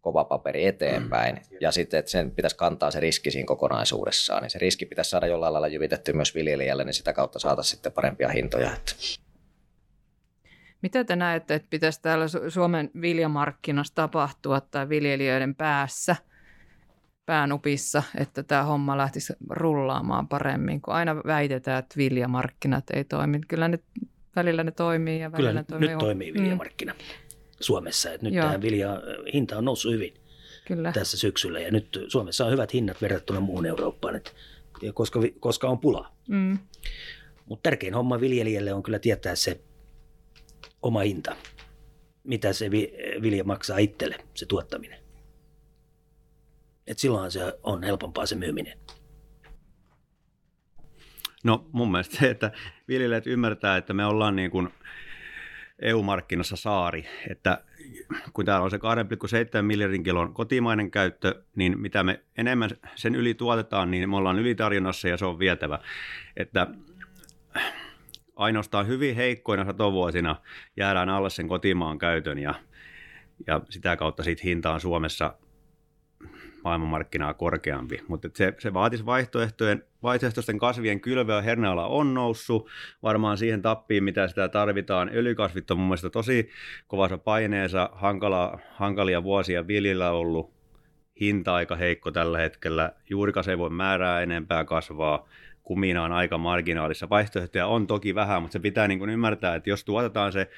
kova 0.00 0.24
paperi 0.24 0.66
eteenpäin. 0.66 1.34
Mm. 1.34 1.56
Ja 1.60 1.72
sitten, 1.72 1.98
että 1.98 2.10
sen 2.10 2.30
pitäisi 2.30 2.56
kantaa 2.56 2.90
se 2.90 3.00
riski 3.00 3.30
siinä 3.30 3.46
kokonaisuudessaan. 3.46 4.42
Niin 4.42 4.50
se 4.50 4.58
riski 4.58 4.86
pitäisi 4.86 5.10
saada 5.10 5.26
jollain 5.26 5.52
lailla 5.52 5.68
jyvitetty 5.68 6.12
myös 6.12 6.34
viljelijälle, 6.34 6.84
niin 6.84 6.94
sitä 6.94 7.12
kautta 7.12 7.38
saataisiin 7.38 7.70
sitten 7.70 7.92
parempia 7.92 8.28
hintoja. 8.28 8.70
Mitä 10.82 11.04
te 11.04 11.16
näette, 11.16 11.54
että 11.54 11.70
pitäisi 11.70 12.02
täällä 12.02 12.26
Suomen 12.48 12.90
viljamarkkinassa 13.00 13.94
tapahtua 13.94 14.60
tai 14.60 14.88
viljelijöiden 14.88 15.54
päässä– 15.54 16.16
päänupissa, 17.30 18.02
että 18.18 18.42
tämä 18.42 18.62
homma 18.62 18.96
lähtisi 18.96 19.32
rullaamaan 19.50 20.28
paremmin, 20.28 20.80
kun 20.80 20.94
aina 20.94 21.16
väitetään, 21.16 21.78
että 21.78 21.96
viljamarkkinat 21.96 22.90
ei 22.90 23.04
toimi. 23.04 23.40
Kyllä 23.48 23.68
ne 23.68 23.78
välillä 24.36 24.64
ne 24.64 24.70
toimii 24.70 25.20
ja 25.20 25.32
välillä 25.32 25.48
Kyllä 25.48 25.60
ne 25.60 25.64
toimii. 25.64 25.88
nyt 25.88 25.98
toimii 25.98 26.34
viljamarkkina 26.34 26.92
mm. 26.92 26.98
Suomessa. 27.60 28.12
Että 28.12 28.26
nyt 28.26 28.34
Joo. 28.34 28.46
tämä 28.46 28.60
vilja 28.60 29.02
hinta 29.32 29.58
on 29.58 29.64
noussut 29.64 29.92
hyvin 29.92 30.14
Kyllä. 30.66 30.92
tässä 30.92 31.16
syksyllä 31.16 31.60
ja 31.60 31.70
nyt 31.70 32.00
Suomessa 32.08 32.44
on 32.46 32.52
hyvät 32.52 32.74
hinnat 32.74 33.02
verrattuna 33.02 33.40
muuhun 33.40 33.66
Eurooppaan, 33.66 34.16
että, 34.16 34.30
koska, 34.94 35.20
koska 35.40 35.68
on 35.68 35.78
pula. 35.78 36.12
Mm. 36.28 36.58
Mutta 37.46 37.62
tärkein 37.62 37.94
homma 37.94 38.20
viljelijälle 38.20 38.72
on 38.72 38.82
kyllä 38.82 38.98
tietää 38.98 39.34
se 39.34 39.60
oma 40.82 41.00
hinta, 41.00 41.36
mitä 42.24 42.52
se 42.52 42.70
vilja 43.22 43.44
maksaa 43.44 43.78
itselle, 43.78 44.16
se 44.34 44.46
tuottaminen. 44.46 44.99
Et 46.90 46.98
silloin 46.98 47.30
se 47.30 47.58
on 47.62 47.82
helpompaa 47.82 48.26
se 48.26 48.36
myyminen. 48.36 48.78
No 51.44 51.68
mun 51.72 51.90
mielestä 51.90 52.16
se, 52.16 52.30
että 52.30 52.52
viljelijät 52.88 53.26
ymmärtää, 53.26 53.76
että 53.76 53.92
me 53.92 54.06
ollaan 54.06 54.36
niin 54.36 54.50
kuin 54.50 54.68
EU-markkinassa 55.82 56.56
saari, 56.56 57.06
että 57.30 57.64
kun 58.32 58.44
täällä 58.44 58.64
on 58.64 58.70
se 58.70 58.76
2,7 58.76 59.62
miljardin 59.62 60.02
kilon 60.02 60.34
kotimainen 60.34 60.90
käyttö, 60.90 61.42
niin 61.56 61.80
mitä 61.80 62.02
me 62.02 62.20
enemmän 62.38 62.70
sen 62.94 63.14
yli 63.14 63.34
tuotetaan, 63.34 63.90
niin 63.90 64.10
me 64.10 64.16
ollaan 64.16 64.38
ylitarjonnassa 64.38 65.08
ja 65.08 65.16
se 65.16 65.24
on 65.24 65.38
vietävä. 65.38 65.78
Että 66.36 66.66
ainoastaan 68.36 68.86
hyvin 68.86 69.16
heikkoina 69.16 69.64
satovuosina 69.64 70.36
jäädään 70.76 71.08
alle 71.08 71.30
sen 71.30 71.48
kotimaan 71.48 71.98
käytön 71.98 72.38
ja, 72.38 72.54
ja 73.46 73.60
sitä 73.70 73.96
kautta 73.96 74.22
siitä 74.22 74.42
hinta 74.44 74.72
on 74.72 74.80
Suomessa 74.80 75.34
maailmanmarkkinaa 76.64 77.34
korkeampi. 77.34 78.00
Mutta 78.08 78.28
se, 78.34 78.54
se 78.58 78.74
vaatisi 78.74 79.06
vaihtoehtojen, 79.06 79.84
vaihtoehtoisten 80.02 80.58
kasvien 80.58 81.00
kylvöä. 81.00 81.42
Herneala 81.42 81.86
on 81.86 82.14
noussut 82.14 82.68
varmaan 83.02 83.38
siihen 83.38 83.62
tappiin, 83.62 84.04
mitä 84.04 84.28
sitä 84.28 84.48
tarvitaan. 84.48 85.10
Öljykasvit 85.14 85.70
on 85.70 85.78
mun 85.78 85.86
mielestä 85.86 86.10
tosi 86.10 86.50
kovassa 86.86 87.18
paineessa, 87.18 87.90
hankala, 87.92 88.58
hankalia 88.72 89.22
vuosia 89.22 89.66
viljellä 89.66 90.10
ollut. 90.10 90.60
Hinta 91.20 91.54
aika 91.54 91.76
heikko 91.76 92.10
tällä 92.10 92.38
hetkellä. 92.38 92.92
Juurikas 93.10 93.48
ei 93.48 93.58
voi 93.58 93.70
määrää 93.70 94.20
enempää 94.20 94.64
kasvaa 94.64 95.28
kumina 95.70 96.04
on 96.04 96.12
aika 96.12 96.38
marginaalissa. 96.38 97.08
Vaihtoehtoja 97.08 97.66
on 97.66 97.86
toki 97.86 98.14
vähän, 98.14 98.42
mutta 98.42 98.52
se 98.52 98.58
pitää 98.58 98.88
niin 98.88 98.98
kuin 98.98 99.10
ymmärtää, 99.10 99.54
että 99.54 99.70
jos 99.70 99.84
tuotetaan 99.84 100.32
se 100.32 100.50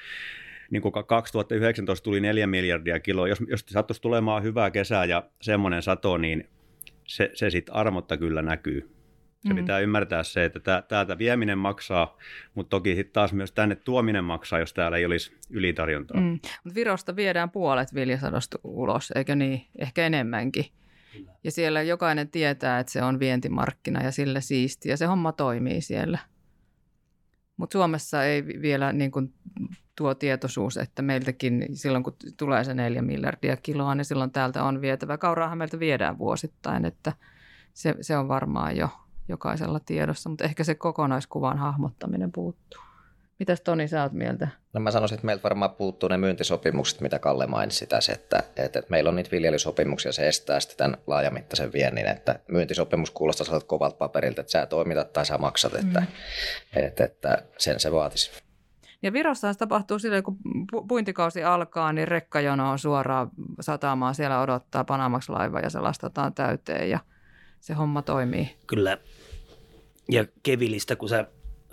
niin 0.73 0.81
kuin 0.81 0.93
2019 1.07 2.03
tuli 2.03 2.19
4 2.19 2.47
miljardia 2.47 2.99
kiloa. 2.99 3.27
Jos, 3.27 3.39
jos 3.47 3.65
sattuisi 3.69 4.01
tulemaan 4.01 4.43
hyvää 4.43 4.71
kesää 4.71 5.05
ja 5.05 5.23
semmoinen 5.41 5.81
sato, 5.81 6.17
niin 6.17 6.49
se, 7.07 7.31
se 7.33 7.49
sitten 7.49 7.75
armotta 7.75 8.17
kyllä 8.17 8.41
näkyy. 8.41 8.89
Se 9.47 9.53
mm. 9.53 9.55
pitää 9.55 9.79
ymmärtää 9.79 10.23
se, 10.23 10.45
että 10.45 10.83
täältä 10.87 11.17
vieminen 11.17 11.57
maksaa, 11.57 12.17
mutta 12.55 12.69
toki 12.69 12.95
sitten 12.95 13.13
taas 13.13 13.33
myös 13.33 13.51
tänne 13.51 13.75
tuominen 13.75 14.23
maksaa, 14.23 14.59
jos 14.59 14.73
täällä 14.73 14.97
ei 14.97 15.05
olisi 15.05 15.37
ylitarjontaa. 15.49 16.21
Mm. 16.21 16.39
Mutta 16.63 16.75
Virosta 16.75 17.15
viedään 17.15 17.49
puolet 17.49 17.93
viljasadosta 17.93 18.59
ulos, 18.63 19.11
eikö 19.15 19.35
niin? 19.35 19.65
Ehkä 19.79 20.05
enemmänkin. 20.05 20.65
Ja 21.43 21.51
siellä 21.51 21.81
jokainen 21.81 22.29
tietää, 22.29 22.79
että 22.79 22.91
se 22.91 23.03
on 23.03 23.19
vientimarkkina 23.19 24.03
ja 24.03 24.11
sillä 24.11 24.41
siisti 24.41 24.89
ja 24.89 24.97
se 24.97 25.05
homma 25.05 25.31
toimii 25.31 25.81
siellä. 25.81 26.19
Mutta 27.57 27.73
Suomessa 27.73 28.23
ei 28.23 28.45
vielä 28.45 28.93
niin 28.93 29.11
kuin 29.11 29.33
tuo 29.95 30.15
tietoisuus, 30.15 30.77
että 30.77 31.01
meiltäkin 31.01 31.67
silloin 31.73 32.03
kun 32.03 32.15
tulee 32.37 32.63
se 32.63 32.73
neljä 32.73 33.01
miljardia 33.01 33.57
kiloa, 33.57 33.95
niin 33.95 34.05
silloin 34.05 34.31
täältä 34.31 34.63
on 34.63 34.81
vietävä. 34.81 35.17
Kauraahan 35.17 35.57
meiltä 35.57 35.79
viedään 35.79 36.17
vuosittain, 36.17 36.85
että 36.85 37.13
se, 37.73 37.95
se 38.01 38.17
on 38.17 38.27
varmaan 38.27 38.77
jo 38.77 38.89
jokaisella 39.27 39.79
tiedossa, 39.79 40.29
mutta 40.29 40.43
ehkä 40.43 40.63
se 40.63 40.75
kokonaiskuvan 40.75 41.57
hahmottaminen 41.57 42.31
puuttuu. 42.31 42.81
Mitäs 43.43 43.61
Toni, 43.61 43.87
sä 43.87 44.03
oot 44.03 44.11
mieltä? 44.11 44.47
No 44.73 44.79
mä 44.79 44.91
sanoisin, 44.91 45.15
että 45.15 45.25
meiltä 45.25 45.43
varmaan 45.43 45.71
puuttuu 45.71 46.09
ne 46.09 46.17
myyntisopimukset, 46.17 47.01
mitä 47.01 47.19
Kalle 47.19 47.47
mainitsi 47.47 47.87
tässä, 47.87 48.13
että, 48.13 48.37
että, 48.37 48.63
että 48.63 48.89
meillä 48.89 49.09
on 49.09 49.15
niitä 49.15 49.31
viljelysopimuksia, 49.31 50.11
se 50.11 50.27
estää 50.27 50.59
sitten 50.59 50.77
tämän 50.77 50.97
laajamittaisen 51.07 51.73
viennin, 51.73 52.05
että 52.05 52.39
myyntisopimus 52.47 53.11
kuulostaa 53.11 53.45
sellaiselta 53.45 53.69
kovalta 53.69 53.95
paperilta, 53.95 54.41
että 54.41 54.51
sä 54.51 54.65
toimitat 54.65 55.13
tai 55.13 55.25
sä 55.25 55.37
maksat, 55.37 55.73
että, 55.73 55.99
mm. 55.99 56.07
että, 56.75 57.03
että 57.03 57.43
sen 57.57 57.79
se 57.79 57.91
vaatisi. 57.91 58.31
Ja 59.01 59.13
Virossahan 59.13 59.53
se 59.53 59.57
tapahtuu 59.57 59.99
silleen, 59.99 60.23
kun 60.23 60.37
puintikausi 60.87 61.43
alkaa, 61.43 61.93
niin 61.93 62.07
rekkajono 62.07 62.71
on 62.71 62.79
suoraan 62.79 63.29
satamaan. 63.61 64.15
Siellä 64.15 64.41
odottaa 64.41 64.83
Panamax 64.83 65.29
laiva 65.29 65.59
ja 65.59 65.69
se 65.69 65.79
lastataan 65.79 66.33
täyteen 66.33 66.89
ja 66.89 66.99
se 67.59 67.73
homma 67.73 68.01
toimii. 68.01 68.55
Kyllä. 68.67 68.97
Ja 70.11 70.25
Kevilistä, 70.43 70.95
kun 70.95 71.09
sä, 71.09 71.25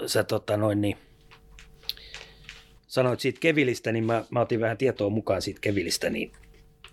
sä 0.06 0.24
tota 0.24 0.56
noin, 0.56 0.80
niin 0.80 0.98
sanoit 2.90 3.20
siitä 3.20 3.40
Kevilistä, 3.40 3.92
niin 3.92 4.04
mä, 4.04 4.24
mä 4.30 4.40
otin 4.40 4.60
vähän 4.60 4.76
tietoa 4.76 5.10
mukaan 5.10 5.42
siitä 5.42 5.60
Kevilistä, 5.60 6.10
niin, 6.10 6.32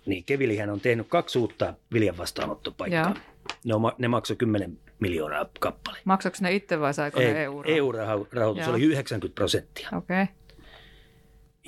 niin 0.06 0.24
Kevilihän 0.24 0.70
on 0.70 0.80
tehnyt 0.80 1.06
kaksi 1.08 1.38
uutta 1.38 1.74
viljan 1.92 2.16
vastaanottopaikkaa. 2.16 3.16
Ne, 3.64 3.74
on, 3.74 3.92
ne 3.98 4.08
maksoi 4.08 4.36
10 4.36 4.78
miljoonaa 5.00 5.46
kappale. 5.60 5.98
Maksaako 6.04 6.38
ne 6.40 6.54
itse 6.54 6.80
vai 6.80 6.94
saiko 6.94 7.20
Ei, 7.20 7.32
ne 7.32 7.44
EU? 7.44 7.62
EU-rahoitus 7.66 8.66
EU 8.66 8.70
oli 8.70 8.82
90 8.82 9.34
prosenttia. 9.34 9.88
Okei. 9.96 10.22
Okay. 10.22 10.34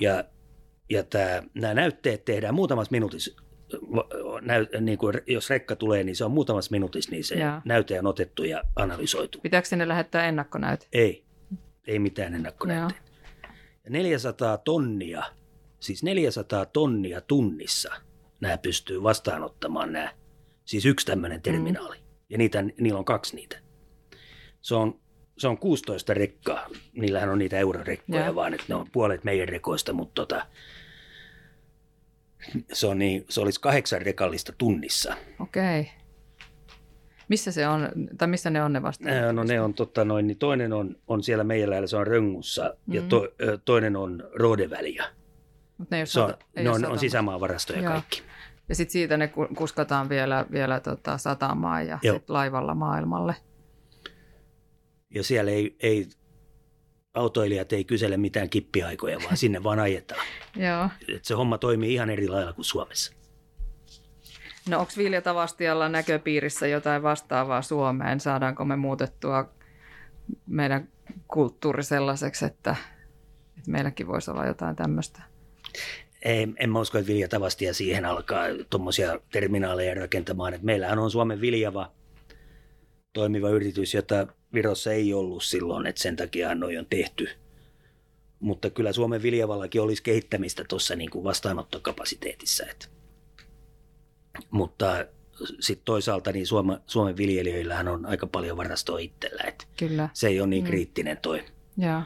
Ja, 0.01 0.23
ja 0.89 1.03
tää, 1.03 1.43
nämä 1.53 1.73
näytteet 1.73 2.25
tehdään 2.25 2.55
muutamassa 2.55 2.91
minuutissa. 2.91 3.41
Näy, 4.41 4.67
niin 4.81 4.97
kuin 4.97 5.21
jos 5.27 5.49
rekka 5.49 5.75
tulee, 5.75 6.03
niin 6.03 6.15
se 6.15 6.25
on 6.25 6.31
muutamassa 6.31 6.71
minuutissa, 6.71 7.11
niin 7.11 7.23
se 7.23 7.35
ja. 7.35 7.61
näyte 7.65 7.99
on 7.99 8.07
otettu 8.07 8.43
ja 8.43 8.63
analysoitu. 8.75 9.39
Pitääkö 9.39 9.67
sinne 9.67 9.87
lähettää 9.87 10.27
ennakkonäyte? 10.27 10.87
Ei, 10.93 11.23
ei 11.87 11.99
mitään 11.99 12.33
ennakkonäyte. 12.33 13.10
400 13.89 14.57
tonnia, 14.57 15.23
siis 15.79 16.03
400 16.03 16.65
tonnia 16.65 17.21
tunnissa 17.21 17.93
nämä 18.41 18.57
pystyy 18.57 19.03
vastaanottamaan 19.03 19.93
nämä. 19.93 20.13
Siis 20.65 20.85
yksi 20.85 21.05
tämmöinen 21.05 21.41
terminaali. 21.41 21.97
Mm. 21.97 22.03
Ja 22.29 22.37
niitä, 22.37 22.61
niillä 22.61 22.99
on 22.99 23.05
kaksi 23.05 23.35
niitä. 23.35 23.57
Se 24.61 24.75
on, 24.75 24.99
se 25.37 25.47
on 25.47 25.57
16 25.57 26.13
rekkaa. 26.13 26.67
Niillähän 26.93 27.29
on 27.29 27.39
niitä 27.39 27.59
eurorekkoja 27.59 28.25
ja. 28.25 28.35
vaan, 28.35 28.53
että 28.53 28.65
ne 28.69 28.75
on 28.75 28.87
puolet 28.91 29.23
meidän 29.23 29.49
rekoista, 29.49 29.93
mutta 29.93 30.21
tota, 30.21 30.45
se, 32.73 32.87
on 32.87 32.99
niin, 32.99 33.25
se 33.29 33.41
olisi 33.41 33.61
kahdeksan 33.61 34.01
rekallista 34.01 34.53
tunnissa. 34.57 35.15
Okei. 35.39 35.79
Okay. 35.81 36.00
Missä 37.31 37.51
se 37.51 37.67
on, 37.67 37.89
tai 38.17 38.27
missä 38.27 38.49
ne 38.49 38.63
on 38.63 38.73
ne 38.73 38.81
vasta? 38.81 39.09
No 39.33 39.43
ne 39.43 39.61
on, 39.61 39.73
totta 39.73 40.05
noin, 40.05 40.27
niin 40.27 40.37
toinen 40.37 40.73
on, 40.73 40.95
on 41.07 41.23
siellä 41.23 41.47
lähellä, 41.47 41.87
se 41.87 41.97
on 41.97 42.07
Röngussa, 42.07 42.63
mm-hmm. 42.63 42.93
ja 42.93 43.01
to, 43.01 43.27
toinen 43.65 43.95
on 43.95 44.23
Rodeväliä. 44.33 45.05
Mutta 45.77 45.95
ne, 45.95 46.05
se 46.05 46.19
on, 46.19 46.33
ne 46.55 46.69
on, 46.69 46.85
on 46.85 46.99
sisämaavarastoja 46.99 47.81
Joo. 47.81 47.93
kaikki. 47.93 48.21
Ja 48.69 48.75
sitten 48.75 48.91
siitä 48.91 49.17
ne 49.17 49.27
kuskataan 49.57 50.09
vielä, 50.09 50.45
vielä 50.51 50.79
tota 50.79 51.17
satamaan 51.17 51.87
ja 51.87 51.99
sit 52.13 52.29
laivalla 52.29 52.75
maailmalle. 52.75 53.35
Ja 55.09 55.23
siellä 55.23 55.51
ei, 55.51 55.75
ei 55.79 56.07
autoilijat 57.13 57.73
ei 57.73 57.83
kysele 57.83 58.17
mitään 58.17 58.49
kippiaikoja, 58.49 59.19
vaan 59.23 59.37
sinne 59.37 59.63
vaan 59.63 59.79
ajetaan. 59.79 60.25
Joo. 60.67 60.89
Et 61.15 61.25
se 61.25 61.33
homma 61.33 61.57
toimii 61.57 61.93
ihan 61.93 62.09
eri 62.09 62.27
lailla 62.27 62.53
kuin 62.53 62.65
Suomessa. 62.65 63.20
No 64.69 64.79
onko 64.79 64.91
Vilja 64.97 65.21
Tavastialla 65.21 65.89
näköpiirissä 65.89 66.67
jotain 66.67 67.03
vastaavaa 67.03 67.61
Suomeen? 67.61 68.19
Saadaanko 68.19 68.65
me 68.65 68.75
muutettua 68.75 69.49
meidän 70.45 70.87
kulttuuri 71.27 71.83
sellaiseksi, 71.83 72.45
että, 72.45 72.75
että 73.57 73.71
meilläkin 73.71 74.07
voisi 74.07 74.31
olla 74.31 74.45
jotain 74.45 74.75
tämmöistä? 74.75 75.21
Ei, 76.21 76.47
en 76.57 76.69
mä 76.69 76.79
usko, 76.79 76.97
että 76.97 77.07
Vilja 77.11 77.27
Tavastia 77.27 77.73
siihen 77.73 78.05
alkaa 78.05 78.45
tuommoisia 78.69 79.19
terminaaleja 79.31 79.95
rakentamaan. 79.95 80.53
Et 80.53 80.63
meillähän 80.63 80.99
on 80.99 81.11
Suomen 81.11 81.41
Viljava 81.41 81.91
toimiva 83.13 83.49
yritys, 83.49 83.93
jota 83.93 84.27
Virossa 84.53 84.91
ei 84.91 85.13
ollut 85.13 85.43
silloin, 85.43 85.87
että 85.87 86.01
sen 86.01 86.15
takia 86.15 86.55
noi 86.55 86.77
on 86.77 86.85
tehty. 86.85 87.29
Mutta 88.39 88.69
kyllä 88.69 88.93
Suomen 88.93 89.21
Viljavallakin 89.21 89.81
olisi 89.81 90.03
kehittämistä 90.03 90.63
tuossa 90.69 90.95
niin 90.95 91.23
vastaanottokapasiteetissa. 91.23 92.65
Että 92.71 92.87
mutta 94.51 95.05
sitten 95.59 95.85
toisaalta 95.85 96.31
niin 96.31 96.47
Suoma, 96.47 96.79
Suomen 96.87 97.17
viljelijöillähän 97.17 97.87
on 97.87 98.05
aika 98.05 98.27
paljon 98.27 98.57
varastoa 98.57 98.99
itsellä. 98.99 99.43
Että 99.47 99.65
Kyllä. 99.79 100.09
Se 100.13 100.27
ei 100.27 100.39
ole 100.39 100.47
niin 100.47 100.63
mm. 100.63 100.67
kriittinen 100.67 101.17
toi, 101.17 101.43
ja. 101.77 102.03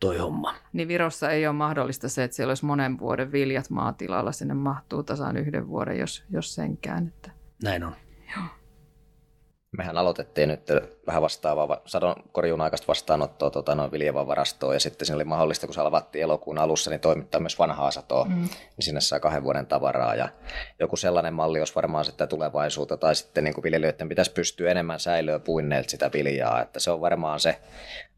toi 0.00 0.18
homma. 0.18 0.54
Niin 0.72 0.88
Virossa 0.88 1.30
ei 1.30 1.46
ole 1.46 1.56
mahdollista 1.56 2.08
se, 2.08 2.24
että 2.24 2.36
siellä 2.36 2.50
olisi 2.50 2.64
monen 2.64 2.98
vuoden 2.98 3.32
viljat 3.32 3.70
maatilalla. 3.70 4.32
Sinne 4.32 4.54
mahtuu 4.54 5.02
tasan 5.02 5.36
yhden 5.36 5.68
vuoden, 5.68 5.98
jos, 5.98 6.24
jos 6.30 6.54
senkään. 6.54 7.06
Että... 7.06 7.30
Näin 7.62 7.84
on. 7.84 7.96
Joo 8.36 8.44
mehän 9.78 9.98
aloitettiin 9.98 10.48
nyt 10.48 10.68
vähän 11.06 11.22
vastaavaa 11.22 11.80
sadon 11.86 12.14
korjuun 12.32 12.60
aikaista 12.60 12.86
vastaanottoa 12.86 13.50
tota, 13.50 13.74
noin 13.74 13.92
viljevän 13.92 14.26
varastoa 14.26 14.74
ja 14.74 14.80
sitten 14.80 15.06
siinä 15.06 15.16
oli 15.16 15.24
mahdollista, 15.24 15.66
kun 15.66 15.74
se 15.74 15.80
avattiin 15.80 16.22
elokuun 16.22 16.58
alussa, 16.58 16.90
niin 16.90 17.00
toimittaa 17.00 17.40
myös 17.40 17.58
vanhaa 17.58 17.90
satoa, 17.90 18.24
mm. 18.24 18.34
niin 18.34 18.50
sinne 18.78 19.00
saa 19.00 19.20
kahden 19.20 19.44
vuoden 19.44 19.66
tavaraa 19.66 20.14
ja 20.14 20.28
joku 20.80 20.96
sellainen 20.96 21.34
malli 21.34 21.58
olisi 21.58 21.74
varmaan 21.74 22.04
sitten 22.04 22.28
tulevaisuutta 22.28 22.96
tai 22.96 23.14
sitten 23.14 23.44
niin 23.44 23.54
kuin 23.54 23.62
viljelijöiden 23.62 24.08
pitäisi 24.08 24.32
pystyä 24.32 24.70
enemmän 24.70 25.00
säilöä 25.00 25.38
puinneilta 25.38 25.90
sitä 25.90 26.10
viljaa, 26.12 26.62
että 26.62 26.80
se 26.80 26.90
on 26.90 27.00
varmaan 27.00 27.40
se 27.40 27.60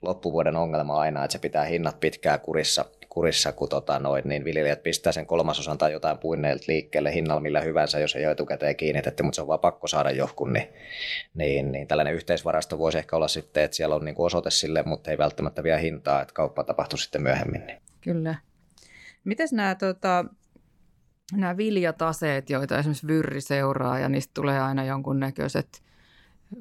loppuvuoden 0.03 0.57
ongelma 0.57 0.99
aina, 0.99 1.25
että 1.25 1.33
se 1.33 1.39
pitää 1.39 1.65
hinnat 1.65 2.01
pitkään 2.01 2.41
kurissa 2.41 2.85
kurissa, 3.17 3.53
kun 3.53 3.69
tota 3.69 3.99
noin, 3.99 4.23
niin 4.29 4.45
viljelijät 4.45 4.83
pistää 4.83 5.13
sen 5.13 5.27
kolmasosan 5.27 5.79
tai 5.79 5.93
jotain 5.93 6.19
puinneilta 6.19 6.65
liikkeelle 6.69 7.15
hinnalla 7.15 7.41
millä 7.41 7.61
hyvänsä, 7.61 7.99
jos 7.99 8.17
ei 8.17 8.25
ole 8.25 8.33
etukäteen 8.33 8.77
kiinnitetty, 8.77 9.23
mutta 9.23 9.35
se 9.35 9.41
on 9.41 9.49
vaan 9.49 9.61
pakko 9.61 9.87
saada 9.87 10.11
johkun, 10.11 10.53
niin, 10.53 10.69
niin, 11.35 11.73
niin 11.73 11.89
tällainen 11.89 12.15
yhteisvarasto 12.15 12.79
voisi 12.79 12.99
ehkä 12.99 13.17
olla 13.17 13.29
sitten, 13.29 13.63
että 13.63 13.77
siellä 13.77 13.95
on 13.95 14.05
niin 14.05 14.15
kuin 14.15 14.27
osoite 14.27 14.51
sille, 14.51 14.83
mutta 14.87 15.11
ei 15.11 15.19
välttämättä 15.19 15.63
vielä 15.63 15.79
hintaa, 15.79 16.23
että 16.23 16.35
kauppa 16.35 16.65
tapahtuu 16.65 16.99
sitten 16.99 17.23
myöhemmin. 17.23 17.67
Niin. 17.67 17.79
Kyllä. 18.01 18.35
Miten 19.25 19.49
nämä 19.53 19.75
tota, 19.75 20.25
nämä 21.33 21.57
viljataseet, 21.57 22.51
joita 22.51 22.79
esimerkiksi 22.79 23.07
Vyrri 23.07 23.41
seuraa 23.41 23.99
ja 23.99 24.09
niistä 24.09 24.31
tulee 24.35 24.61
aina 24.61 24.85
jonkunnäköiset 24.85 25.83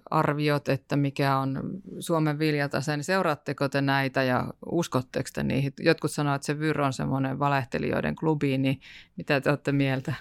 arviot, 0.09 0.69
että 0.69 0.95
mikä 0.95 1.37
on 1.37 1.81
Suomen 1.99 2.39
viljatase, 2.39 2.97
niin 2.97 3.03
seuraatteko 3.03 3.69
te 3.69 3.81
näitä 3.81 4.23
ja 4.23 4.53
uskotteko 4.71 5.29
te 5.33 5.43
niihin? 5.43 5.73
Jotkut 5.79 6.11
sanoo, 6.11 6.35
että 6.35 6.45
se 6.45 6.59
Vyr 6.59 6.81
on 6.81 6.93
semmoinen 6.93 7.39
valehtelijoiden 7.39 8.15
klubi, 8.15 8.57
niin 8.57 8.79
mitä 9.17 9.41
te 9.41 9.49
olette 9.49 9.71
mieltä? 9.71 10.13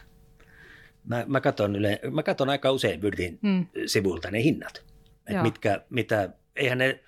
Mä, 1.05 1.25
mä, 1.27 1.41
katson, 1.41 1.77
yle, 1.77 2.01
mä 2.11 2.23
katson 2.23 2.51
aika 2.51 2.71
usein 2.71 3.03
Vyrin 3.03 3.39
hmm. 3.43 3.67
sivulta 3.87 4.31
ne 4.31 4.43
hinnat. 4.43 4.85
Et 5.27 5.43
mitkä, 5.43 5.85
mitä, 5.91 6.29
eihän 6.57 6.79
ne 6.79 7.01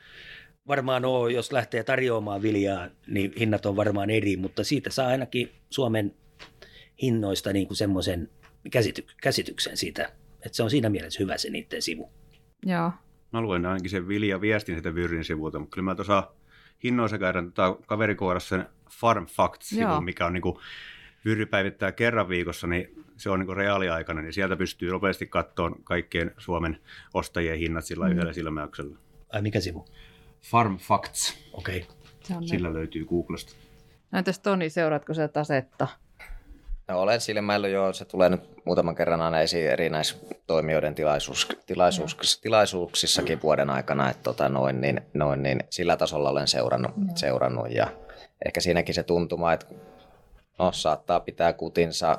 varmaan 0.68 1.04
ole, 1.04 1.32
jos 1.32 1.52
lähtee 1.52 1.84
tarjoamaan 1.84 2.42
viljaa, 2.42 2.88
niin 3.06 3.32
hinnat 3.38 3.66
on 3.66 3.76
varmaan 3.76 4.10
eri, 4.10 4.36
mutta 4.36 4.64
siitä 4.64 4.90
saa 4.90 5.08
ainakin 5.08 5.52
Suomen 5.70 6.14
hinnoista 7.02 7.52
niin 7.52 7.66
kuin 7.66 7.76
semmoisen 7.76 8.30
käsity, 8.70 9.06
käsityksen 9.22 9.76
siitä, 9.76 10.12
että 10.42 10.56
se 10.56 10.62
on 10.62 10.70
siinä 10.70 10.90
mielessä 10.90 11.22
hyvä 11.22 11.38
se 11.38 11.50
niiden 11.50 11.82
sivu. 11.82 12.10
Joo. 12.62 12.92
Mä 13.32 13.40
luen 13.40 13.66
ainakin 13.66 13.90
sen 13.90 14.08
Vilja 14.08 14.40
viestin 14.40 14.76
sitä 14.76 14.94
Vyrin 14.94 15.24
sivulta, 15.24 15.58
mutta 15.58 15.74
kyllä 15.74 15.84
mä 15.84 15.94
tuossa 15.94 16.30
hinnoissa 16.84 17.18
käydään 17.18 17.52
tota 17.52 17.78
kaverikohdassa 17.86 18.48
sen 18.48 18.66
Farm 18.90 19.26
Facts-sivu, 19.26 20.00
mikä 20.00 20.26
on 20.26 20.32
niin 20.32 20.42
kuin 20.42 20.58
Vyri 21.24 21.46
päivittää 21.46 21.92
kerran 21.92 22.28
viikossa, 22.28 22.66
niin 22.66 23.04
se 23.16 23.30
on 23.30 23.40
niin 23.40 23.56
reaaliaikana, 23.56 24.22
niin 24.22 24.32
sieltä 24.32 24.56
pystyy 24.56 24.90
nopeasti 24.90 25.26
katsomaan 25.26 25.82
kaikkien 25.84 26.34
Suomen 26.38 26.80
ostajien 27.14 27.58
hinnat 27.58 27.84
sillä 27.84 28.06
mm. 28.06 28.12
yhdellä 28.12 28.32
silmäyksellä. 28.32 28.98
Ai 29.32 29.42
mikä 29.42 29.60
sivu? 29.60 29.86
Farm 30.42 30.76
Facts. 30.76 31.50
Okei. 31.52 31.86
Okay. 32.30 32.46
Sillä 32.46 32.72
löytyy 32.72 33.04
Googlesta. 33.04 33.56
No 34.12 34.18
entäs 34.18 34.38
Toni, 34.38 34.70
seuraatko 34.70 35.14
sä 35.14 35.28
tasetta? 35.28 35.88
No, 36.88 37.00
olen 37.00 37.20
silmäillyt 37.20 37.72
jo, 37.72 37.92
se 37.92 38.04
tulee 38.04 38.28
nyt 38.28 38.64
muutaman 38.64 38.94
kerran 38.94 39.20
aina 39.20 39.40
esiin 39.40 39.70
erinäistoimijoiden 39.70 40.94
tilaisuus, 40.94 41.48
tilaisuus, 41.66 42.40
tilaisuuksissakin 42.40 43.42
vuoden 43.42 43.70
aikana, 43.70 44.10
että 44.10 44.22
tota 44.22 44.48
noin, 44.48 44.80
niin, 44.80 45.00
noin, 45.14 45.42
niin 45.42 45.60
sillä 45.70 45.96
tasolla 45.96 46.30
olen 46.30 46.48
seurannut, 46.48 46.92
seurannut 47.14 47.70
ja 47.70 47.86
ehkä 48.44 48.60
siinäkin 48.60 48.94
se 48.94 49.02
tuntuma, 49.02 49.52
että 49.52 49.66
no, 50.58 50.72
saattaa 50.72 51.20
pitää 51.20 51.52
kutinsa 51.52 52.18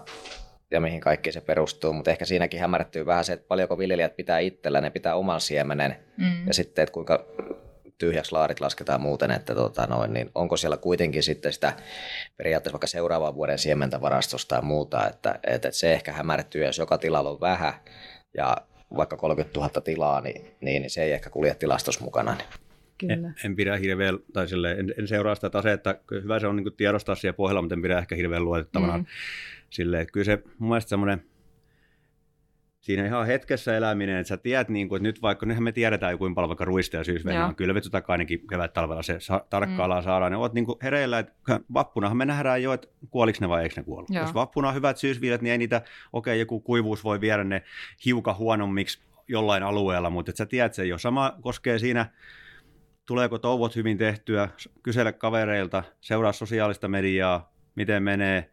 ja 0.72 0.82
mihin 0.82 1.02
kaikki 1.02 1.32
se 1.32 1.42
perustuu, 1.42 1.94
mutta 1.94 2.12
ehkä 2.12 2.26
siinäkin 2.26 2.60
hämärtyy 2.60 3.06
vähän 3.06 3.26
se, 3.26 3.34
että 3.34 3.48
paljonko 3.48 3.78
viljelijät 3.78 4.16
pitää 4.16 4.40
itsellä, 4.40 4.82
ne 4.82 4.90
pitää 4.90 5.16
oman 5.16 5.42
siemenen 5.42 5.96
mm. 6.18 6.48
ja 6.48 6.54
sitten, 6.54 6.84
että 6.84 6.94
kuinka 6.94 7.26
tyhjäksi 7.98 8.32
laarit 8.32 8.60
lasketaan 8.60 9.02
muuten, 9.02 9.32
että 9.32 9.56
tota 9.56 9.88
noin, 9.88 10.14
niin 10.14 10.32
onko 10.36 10.58
siellä 10.58 10.78
kuitenkin 10.78 11.24
sitten 11.24 11.54
sitä 11.54 11.74
periaatteessa 12.38 12.74
vaikka 12.74 12.88
seuraavan 12.88 13.36
vuoden 13.36 13.60
siementä 13.60 14.02
varastosta 14.02 14.56
tai 14.56 14.66
muuta, 14.66 15.08
että, 15.08 15.40
että 15.48 15.72
se 15.72 15.94
ehkä 15.94 16.12
hämärtyy, 16.12 16.66
jos 16.66 16.78
joka 16.78 16.98
tilalla 16.98 17.30
on 17.30 17.42
vähän 17.42 17.74
ja 18.38 18.58
vaikka 18.98 19.18
30 19.18 19.60
000 19.60 19.82
tilaa, 19.82 20.22
niin, 20.22 20.46
niin 20.62 20.90
se 20.90 21.04
ei 21.04 21.12
ehkä 21.12 21.30
kulje 21.30 21.56
tilastossa 21.56 22.04
mukana. 22.04 22.34
Niin. 22.34 22.48
Kyllä. 22.98 23.14
En, 23.14 23.36
en 23.46 23.56
pidä 23.56 23.78
hirveän, 23.78 24.20
tai 24.34 24.48
sille, 24.48 24.72
en, 24.72 24.94
en 24.98 25.08
seuraa 25.08 25.36
sitä 25.36 25.50
tasetta. 25.50 25.96
Hyvä 26.12 26.40
se 26.40 26.48
on 26.48 26.56
niin 26.56 26.74
tiedostaa 26.78 27.16
siellä 27.16 27.38
pohjalla, 27.38 27.62
mutta 27.62 27.76
en 27.76 27.82
pidä 27.82 28.00
ehkä 28.00 28.16
hirveän 28.16 28.46
luotettavana. 28.46 28.98
Mm. 28.98 29.06
Sille, 29.70 30.02
että 30.02 30.12
kyllä 30.12 30.24
se 30.24 30.44
mun 30.60 30.70
mielestä 30.70 30.90
semmoinen, 30.90 31.26
siinä 32.88 33.06
ihan 33.06 33.28
hetkessä 33.28 33.78
eläminen, 33.78 34.18
että 34.18 34.28
sä 34.28 34.38
tiedät, 34.38 34.70
niin 34.70 34.90
kuin, 34.90 34.98
että 34.98 35.04
nyt 35.04 35.22
vaikka, 35.22 35.46
nythän 35.46 35.64
me 35.64 35.72
tiedetään 35.72 36.18
kuinka 36.18 36.36
paljon 36.36 36.50
vaikka 36.50 36.66
ruista 36.66 36.98
ja 36.98 37.04
syysvehnä 37.04 37.46
on 37.46 37.56
kylvetty 37.56 37.90
tai 37.90 38.02
ainakin 38.08 38.48
kevät 38.48 38.74
talvella 38.74 39.04
se 39.04 39.20
sa- 39.20 39.46
tarkkaillaan 39.50 40.04
mm. 40.04 40.06
saadaan, 40.06 40.32
niin 40.32 40.40
oot 40.40 40.54
niin 40.54 40.66
kuin 40.66 40.78
hereillä, 40.84 41.20
että 41.20 41.34
vappunahan 41.74 42.18
me 42.18 42.26
nähdään 42.26 42.64
jo, 42.64 42.74
että 42.74 42.88
kuoliks 43.10 43.42
ne 43.42 43.50
vai 43.50 43.64
eikö 43.64 43.76
ne 43.78 43.84
kuollut. 43.84 44.10
Joo. 44.10 44.24
Jos 44.24 44.34
vappuna 44.34 44.68
on 44.68 44.76
hyvät 44.76 44.98
syysviljat, 44.98 45.42
niin 45.42 45.52
ei 45.52 45.58
niitä, 45.58 45.82
okei 46.14 46.32
okay, 46.32 46.40
joku 46.40 46.60
kuivuus 46.60 47.04
voi 47.04 47.22
viedä 47.22 47.44
ne 47.44 47.64
hiukan 48.06 48.38
huonommiksi 48.38 49.00
jollain 49.28 49.64
alueella, 49.64 50.10
mutta 50.10 50.30
että 50.30 50.38
sä 50.38 50.46
tiedät 50.46 50.74
se 50.74 50.86
jo. 50.86 50.98
Sama 50.98 51.38
koskee 51.42 51.80
siinä 51.80 52.06
tuleeko 53.06 53.40
touvot 53.40 53.76
hyvin 53.76 53.98
tehtyä, 53.98 54.50
kysele 54.84 55.14
kavereilta, 55.14 55.84
seuraa 56.02 56.32
sosiaalista 56.32 56.88
mediaa, 56.88 57.54
miten 57.76 58.04
menee. 58.04 58.50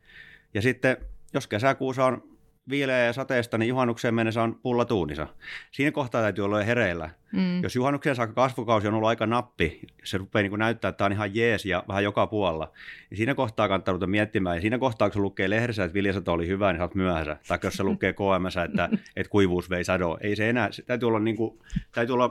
Ja 0.54 0.62
sitten, 0.62 0.96
jos 1.34 1.46
kesäkuussa 1.46 2.04
on 2.04 2.33
viileä 2.68 3.04
ja 3.04 3.12
sateesta, 3.12 3.58
niin 3.58 3.68
juhannukseen 3.68 4.14
mennessä 4.14 4.42
on 4.42 4.60
pulla 4.62 4.84
tuunissa. 4.84 5.26
Siinä 5.70 5.92
kohtaa 5.92 6.22
täytyy 6.22 6.44
olla 6.44 6.62
hereillä. 6.62 7.10
Mm. 7.32 7.62
Jos 7.62 7.76
juhannukseen 7.76 8.16
saakka 8.16 8.34
kasvukausi 8.34 8.88
on 8.88 8.94
ollut 8.94 9.08
aika 9.08 9.26
nappi, 9.26 9.80
se 10.04 10.18
rupeaa 10.18 10.42
niin 10.42 10.58
näyttää, 10.58 10.88
että 10.88 10.98
tämä 10.98 11.06
on 11.06 11.12
ihan 11.12 11.34
jees 11.34 11.66
ja 11.66 11.84
vähän 11.88 12.04
joka 12.04 12.26
puolella, 12.26 12.72
niin 13.10 13.16
siinä 13.16 13.34
kohtaa 13.34 13.68
kannattaa 13.68 13.92
ruveta 13.92 14.06
miettimään. 14.06 14.56
Ja 14.56 14.60
siinä 14.60 14.78
kohtaa, 14.78 15.08
kun 15.08 15.14
se 15.14 15.20
lukee 15.20 15.50
lehdessä, 15.50 15.84
että 15.84 15.94
viljasato 15.94 16.32
oli 16.32 16.48
hyvä, 16.48 16.72
niin 16.72 16.78
sä 16.78 16.84
oot 16.84 16.94
myöhässä. 16.94 17.36
Tai 17.48 17.58
jos 17.62 17.74
se 17.74 17.82
lukee 17.82 18.12
KMS, 18.12 18.56
että, 18.56 18.88
että 19.16 19.30
kuivuus 19.30 19.70
vei 19.70 19.84
sado. 19.84 20.18
Ei 20.20 20.36
se 20.36 20.50
enää, 20.50 20.72
se 20.72 20.82
täytyy 20.82 21.08
olla, 21.08 21.20
niin 21.20 21.36
kuin, 21.36 21.58
täytyy 21.92 22.12
olla 22.12 22.30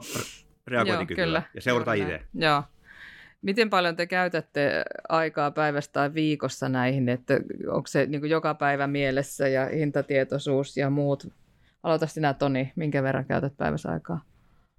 reagointikykyä 0.67 1.43
ja 1.53 1.61
seurata 1.61 1.93
itse. 1.93 2.21
Joo. 2.33 2.63
Miten 3.43 3.69
paljon 3.69 3.95
te 3.95 4.05
käytätte 4.05 4.83
aikaa 5.09 5.51
päivästä 5.51 5.93
tai 5.93 6.13
viikossa 6.13 6.69
näihin, 6.69 7.09
että 7.09 7.33
onko 7.67 7.87
se 7.87 8.05
niin 8.05 8.29
joka 8.29 8.53
päivä 8.53 8.87
mielessä 8.87 9.47
ja 9.47 9.65
hintatietoisuus 9.65 10.77
ja 10.77 10.89
muut? 10.89 11.27
Aloita 11.83 12.07
sinä 12.07 12.33
Toni, 12.33 12.71
minkä 12.75 13.03
verran 13.03 13.25
käytät 13.25 13.57
päivässä 13.57 13.89
aikaa? 13.89 14.21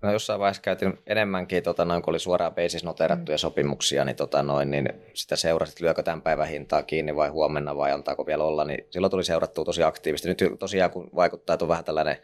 No 0.03 0.13
jossain 0.13 0.41
vaiheessa 0.41 0.63
käytin 0.63 0.99
enemmänkin, 1.07 1.63
tota, 1.63 1.85
noin, 1.85 2.03
kun 2.03 2.13
oli 2.13 2.19
suoraan 2.19 2.55
basis 2.55 2.85
noterattuja 2.85 3.37
mm. 3.37 3.39
sopimuksia, 3.39 4.05
niin, 4.05 4.17
tota, 4.17 4.43
noin, 4.43 4.71
niin 4.71 4.89
sitä 5.15 5.37
seurasit, 5.37 5.81
lyökö 5.81 6.03
tämän 6.03 6.23
päivän 6.23 6.49
hintaa 6.49 6.83
kiinni 6.83 7.17
vai 7.17 7.29
huomenna 7.29 7.77
vai 7.77 7.93
antaako 7.93 8.27
vielä 8.27 8.45
olla, 8.45 8.65
niin 8.65 8.87
silloin 8.91 9.11
tuli 9.11 9.25
seurattua 9.25 9.65
tosi 9.65 9.83
aktiivisesti. 9.83 10.29
Nyt 10.29 10.59
tosiaan 10.59 10.91
kun 10.91 11.11
vaikuttaa, 11.15 11.55
että 11.55 11.65
on 11.65 11.69
vähän 11.69 11.85
tällainen 11.85 12.17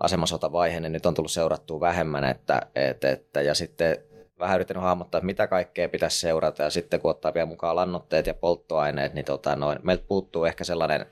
asemasotavaihe, 0.00 0.80
niin 0.80 0.92
nyt 0.92 1.06
on 1.06 1.14
tullut 1.14 1.30
seurattua 1.30 1.80
vähemmän, 1.80 2.24
että, 2.24 2.62
että, 2.74 3.10
että 3.10 3.42
ja 3.42 3.54
sitten 3.54 3.96
vähän 4.38 4.54
yrittänyt 4.54 4.82
hahmottaa, 4.82 5.18
että 5.18 5.26
mitä 5.26 5.46
kaikkea 5.46 5.88
pitäisi 5.88 6.20
seurata 6.20 6.62
ja 6.62 6.70
sitten 6.70 7.00
kun 7.00 7.10
ottaa 7.10 7.34
vielä 7.34 7.46
mukaan 7.46 7.76
lannoitteet 7.76 8.26
ja 8.26 8.34
polttoaineet, 8.34 9.14
niin 9.14 9.24
tota, 9.24 9.56
noin, 9.56 9.78
meiltä 9.82 10.04
puuttuu 10.08 10.44
ehkä 10.44 10.64
sellainen 10.64 11.06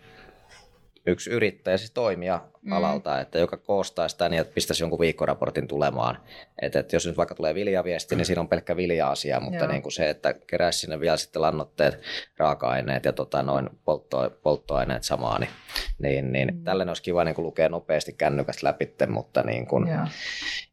yksi 1.07 1.31
yrittäjä, 1.31 1.77
siis 1.77 1.91
toimija 1.91 2.41
mm. 2.63 2.73
alalta, 2.73 3.21
että 3.21 3.39
joka 3.39 3.57
koostaa 3.57 4.09
sitä 4.09 4.29
niin, 4.29 4.41
että 4.41 4.55
pistäisi 4.55 4.83
jonkun 4.83 4.99
viikkoraportin 4.99 5.69
tulemaan. 5.69 6.19
Että, 6.63 6.79
että 6.79 6.97
jos 6.97 7.07
nyt 7.07 7.17
vaikka 7.17 7.35
tulee 7.35 7.55
viljaviesti, 7.55 8.17
niin 8.17 8.27
siinä 8.27 8.41
on 8.41 8.49
pelkkä 8.49 8.77
vilja-asia, 8.77 9.41
mutta 9.41 9.67
niin 9.67 9.83
kuin 9.83 9.93
se, 9.93 10.11
että 10.11 10.35
keräisi 10.47 10.79
sinne 10.79 11.01
vielä 11.01 11.17
sitten 11.17 11.43
lannoitteet, 11.43 12.01
raaka-aineet 12.37 13.05
ja 13.05 13.13
tota, 13.13 13.43
noin 13.43 13.71
poltto, 13.85 14.31
polttoaineet 14.43 15.05
samaan, 15.05 15.41
niin, 15.41 15.51
niin, 15.99 16.33
niin 16.33 16.55
mm. 16.55 16.65
tällainen 16.65 16.91
olisi 16.91 17.03
kiva 17.03 17.25
niin 17.25 17.35
kuin 17.35 17.47
lukea 17.47 17.69
nopeasti 17.69 18.13
kännykästä 18.13 18.67
läpi, 18.67 18.93
mutta 19.09 19.43
niin 19.43 19.67
kuin, 19.67 19.89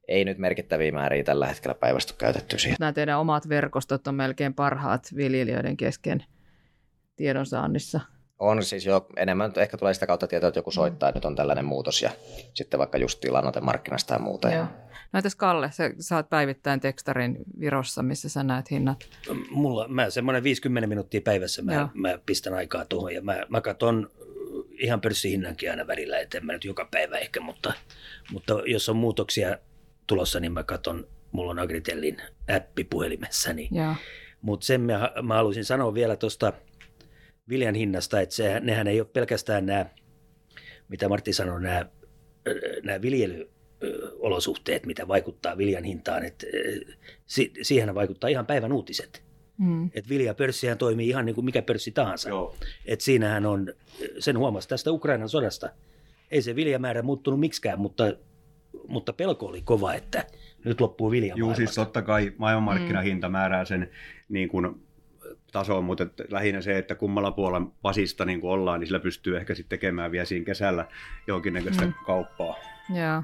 ei 0.07 0.25
nyt 0.25 0.37
merkittäviä 0.37 0.91
määriä 0.91 1.23
tällä 1.23 1.47
hetkellä 1.47 1.75
päivästä 1.75 2.13
käytetty 2.17 2.57
siihen. 2.57 2.77
Nämä 2.79 2.93
teidän 2.93 3.19
omat 3.19 3.49
verkostot 3.49 4.07
on 4.07 4.15
melkein 4.15 4.53
parhaat 4.53 5.07
viljelijöiden 5.15 5.77
kesken 5.77 6.25
tiedonsaannissa. 7.15 7.99
On 8.39 8.63
siis 8.63 8.85
jo 8.85 9.07
enemmän, 9.17 9.53
ehkä 9.57 9.77
tulee 9.77 9.93
sitä 9.93 10.07
kautta 10.07 10.27
tietoa, 10.27 10.47
että 10.47 10.57
joku 10.57 10.69
mm. 10.69 10.73
soittaa, 10.73 11.09
että 11.09 11.17
nyt 11.17 11.25
on 11.25 11.35
tällainen 11.35 11.65
muutos 11.65 12.01
ja 12.01 12.11
sitten 12.53 12.77
vaikka 12.77 12.97
just 12.97 13.25
markkinasta 13.61 14.13
ja 14.13 14.19
muuta. 14.19 14.51
Joo. 14.51 14.65
No 15.13 15.17
entäs 15.17 15.35
Kalle, 15.35 15.71
sä 15.71 15.91
saat 15.99 16.29
päivittäin 16.29 16.79
tekstarin 16.79 17.37
Virossa, 17.59 18.03
missä 18.03 18.29
sä 18.29 18.43
näet 18.43 18.71
hinnat? 18.71 19.09
Mulla, 19.49 19.87
mä 19.87 20.09
semmoinen 20.09 20.43
50 20.43 20.87
minuuttia 20.87 21.21
päivässä 21.21 21.61
mä, 21.61 21.89
mä 21.93 22.19
pistän 22.25 22.53
aikaa 22.53 22.85
tuohon 22.85 23.13
ja 23.13 23.21
mä, 23.21 23.43
mä 23.49 23.61
katson 23.61 24.09
ihan 24.71 25.01
pörssihinnankin 25.01 25.71
aina 25.71 25.87
välillä, 25.87 26.19
että 26.19 26.37
en 26.37 26.45
mä 26.45 26.53
nyt 26.53 26.65
joka 26.65 26.87
päivä 26.91 27.17
ehkä, 27.17 27.39
mutta, 27.39 27.73
mutta 28.31 28.53
jos 28.65 28.89
on 28.89 28.95
muutoksia 28.95 29.57
tulossa, 30.07 30.39
niin 30.39 30.51
mä 30.51 30.63
katson, 30.63 31.07
mulla 31.31 31.51
on 31.51 31.59
Agritellin 31.59 32.17
appi 32.55 32.83
puhelimessani. 32.83 33.67
Niin, 33.71 33.95
mutta 34.41 34.65
sen 34.65 34.81
mä, 34.81 35.11
mä 35.21 35.35
haluaisin 35.35 35.65
sanoa 35.65 35.93
vielä 35.93 36.15
tuosta 36.15 36.53
viljan 37.49 37.75
hinnasta, 37.75 38.21
että 38.21 38.35
se, 38.35 38.59
nehän 38.59 38.87
ei 38.87 38.99
ole 38.99 39.09
pelkästään 39.13 39.65
nämä, 39.65 39.85
mitä 40.87 41.09
Martti 41.09 41.33
sanoi, 41.33 41.61
nämä, 41.61 41.85
nämä 42.83 43.01
viljelyolosuhteet, 43.01 44.85
mitä 44.85 45.07
vaikuttaa 45.07 45.57
viljan 45.57 45.83
hintaan, 45.83 46.25
että 46.25 46.45
siihen 47.61 47.95
vaikuttaa 47.95 48.29
ihan 48.29 48.45
päivän 48.45 48.71
uutiset. 48.71 49.23
Mm. 49.57 49.85
Että 49.93 50.09
viljapörssihän 50.09 50.77
toimii 50.77 51.09
ihan 51.09 51.25
niin 51.25 51.35
kuin 51.35 51.45
mikä 51.45 51.61
pörssi 51.61 51.91
tahansa. 51.91 52.29
Joo. 52.29 52.55
että 52.85 53.05
siinähän 53.05 53.45
on, 53.45 53.73
sen 54.19 54.37
huomasi 54.37 54.67
tästä 54.67 54.91
Ukrainan 54.91 55.29
sodasta, 55.29 55.69
ei 56.31 56.41
se 56.41 56.55
viljamäärä 56.55 57.01
muuttunut 57.01 57.39
miksikään, 57.39 57.79
mutta, 57.79 58.13
mutta 58.87 59.13
pelko 59.13 59.45
oli 59.45 59.61
kova, 59.61 59.93
että 59.93 60.25
nyt 60.65 60.81
loppuu 60.81 61.11
vilja 61.11 61.35
Joo, 61.37 61.55
siis 61.55 61.75
totta 61.75 62.01
kai 62.01 62.33
maailmanmarkkinahinta 62.37 63.29
mm. 63.29 63.31
määrää 63.31 63.65
sen 63.65 63.89
niin 64.29 64.49
kuin 64.49 64.83
tasoon, 65.51 65.83
mutta 65.83 66.03
että 66.03 66.23
lähinnä 66.29 66.61
se, 66.61 66.77
että 66.77 66.95
kummalla 66.95 67.31
puolella 67.31 67.71
pasista 67.81 68.25
niin 68.25 68.39
ollaan, 68.43 68.79
niin 68.79 68.87
sillä 68.87 68.99
pystyy 68.99 69.37
ehkä 69.37 69.55
sitten 69.55 69.79
tekemään 69.79 70.11
vielä 70.11 70.25
siinä 70.25 70.45
kesällä 70.45 70.87
jonkinnäköistä 71.27 71.85
mm. 71.85 71.93
kauppaa. 72.05 72.55
Joo. 72.89 73.23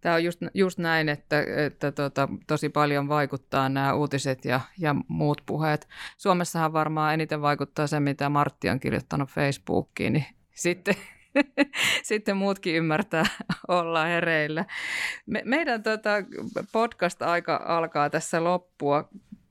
Tämä 0.00 0.14
on 0.14 0.24
just, 0.24 0.40
just 0.54 0.78
näin, 0.78 1.08
että, 1.08 1.44
että 1.56 1.92
tota, 1.92 2.28
tosi 2.46 2.68
paljon 2.68 3.08
vaikuttaa 3.08 3.68
nämä 3.68 3.94
uutiset 3.94 4.44
ja, 4.44 4.60
ja 4.78 4.94
muut 5.08 5.42
puheet. 5.46 5.88
Suomessahan 6.16 6.72
varmaan 6.72 7.14
eniten 7.14 7.42
vaikuttaa 7.42 7.86
se, 7.86 8.00
mitä 8.00 8.28
Martti 8.28 8.68
on 8.68 8.80
kirjoittanut 8.80 9.28
Facebookiin, 9.28 10.12
niin 10.12 10.26
sitten 10.54 10.94
sitten 12.02 12.36
muutkin 12.36 12.74
ymmärtää 12.74 13.24
olla 13.68 14.04
hereillä. 14.04 14.64
Me, 15.26 15.42
meidän 15.44 15.82
tota 15.82 16.10
podcast-aika 16.72 17.62
alkaa 17.66 18.10
tässä 18.10 18.44
loppua. 18.44 19.08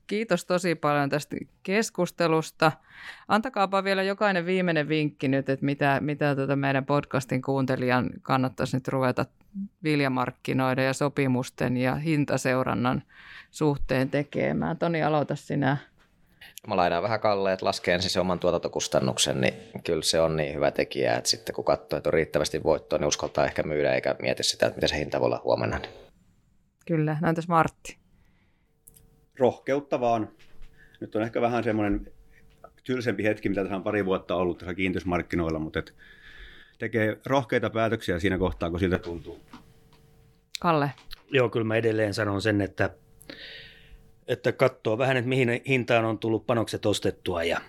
Kiitos 0.07 0.45
tosi 0.45 0.75
paljon 0.75 1.09
tästä 1.09 1.35
keskustelusta. 1.63 2.71
Antakaapa 3.27 3.83
vielä 3.83 4.03
jokainen 4.03 4.45
viimeinen 4.45 4.87
vinkki 4.87 5.27
nyt, 5.27 5.49
että 5.49 5.65
mitä, 5.65 5.99
mitä 6.01 6.35
tuota 6.35 6.55
meidän 6.55 6.85
podcastin 6.85 7.41
kuuntelijan 7.41 8.09
kannattaisi 8.21 8.77
nyt 8.77 8.87
ruveta 8.87 9.25
viljamarkkinoiden 9.83 10.85
ja 10.85 10.93
sopimusten 10.93 11.77
ja 11.77 11.95
hintaseurannan 11.95 13.03
suhteen 13.51 14.09
tekemään. 14.09 14.77
Toni, 14.77 15.03
aloita 15.03 15.35
sinä. 15.35 15.77
Mä 16.67 16.75
lainaan 16.75 17.03
vähän 17.03 17.19
Kalle, 17.19 17.53
että 17.53 17.65
laskee 17.65 17.93
ensin 17.93 18.11
se 18.11 18.19
oman 18.19 18.39
tuotantokustannuksen, 18.39 19.41
niin 19.41 19.53
kyllä 19.83 20.03
se 20.03 20.21
on 20.21 20.37
niin 20.37 20.55
hyvä 20.55 20.71
tekijä, 20.71 21.15
että 21.15 21.29
sitten 21.29 21.55
kun 21.55 21.65
katsoo, 21.65 21.97
että 21.97 22.09
on 22.09 22.13
riittävästi 22.13 22.63
voittoa, 22.63 22.99
niin 22.99 23.07
uskaltaa 23.07 23.45
ehkä 23.45 23.63
myydä 23.63 23.95
eikä 23.95 24.15
mieti 24.21 24.43
sitä, 24.43 24.65
että 24.65 24.77
miten 24.77 24.89
se 24.89 24.97
hinta 24.97 25.19
voi 25.19 25.25
olla 25.25 25.41
huomenna. 25.43 25.79
Kyllä, 26.85 27.17
näytäisi 27.21 27.49
Martti 27.49 28.01
rohkeutta 29.41 29.99
vaan. 29.99 30.29
Nyt 30.99 31.15
on 31.15 31.21
ehkä 31.21 31.41
vähän 31.41 31.63
semmoinen 31.63 32.11
tylsempi 32.83 33.23
hetki, 33.23 33.49
mitä 33.49 33.61
tässä 33.61 33.75
on 33.75 33.83
pari 33.83 34.05
vuotta 34.05 34.35
ollut 34.35 34.57
tässä 34.57 34.73
kiinteismarkkinoilla, 34.73 35.59
mutta 35.59 35.79
et 35.79 35.93
tekee 36.79 37.17
rohkeita 37.25 37.69
päätöksiä 37.69 38.19
siinä 38.19 38.37
kohtaa, 38.37 38.69
kun 38.69 38.79
siltä 38.79 38.99
tuntuu. 38.99 39.39
Kalle. 40.59 40.91
Joo, 41.31 41.49
kyllä 41.49 41.65
mä 41.65 41.75
edelleen 41.75 42.13
sanon 42.13 42.41
sen, 42.41 42.61
että, 42.61 42.89
että 44.27 44.51
katsoo 44.51 44.97
vähän, 44.97 45.17
että 45.17 45.29
mihin 45.29 45.61
hintaan 45.67 46.05
on 46.05 46.19
tullut 46.19 46.47
panokset 46.47 46.85
ostettua 46.85 47.43
ja 47.43 47.61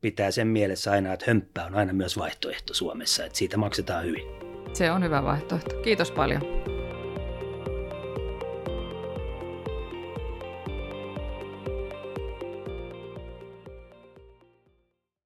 pitää 0.00 0.30
sen 0.30 0.46
mielessä 0.46 0.90
aina, 0.92 1.12
että 1.12 1.26
hömppää 1.28 1.66
on 1.66 1.74
aina 1.74 1.92
myös 1.92 2.18
vaihtoehto 2.18 2.74
Suomessa, 2.74 3.24
että 3.24 3.38
siitä 3.38 3.56
maksetaan 3.56 4.04
hyvin. 4.04 4.26
Se 4.72 4.90
on 4.90 5.04
hyvä 5.04 5.22
vaihtoehto. 5.22 5.80
Kiitos 5.82 6.10
paljon. 6.10 6.42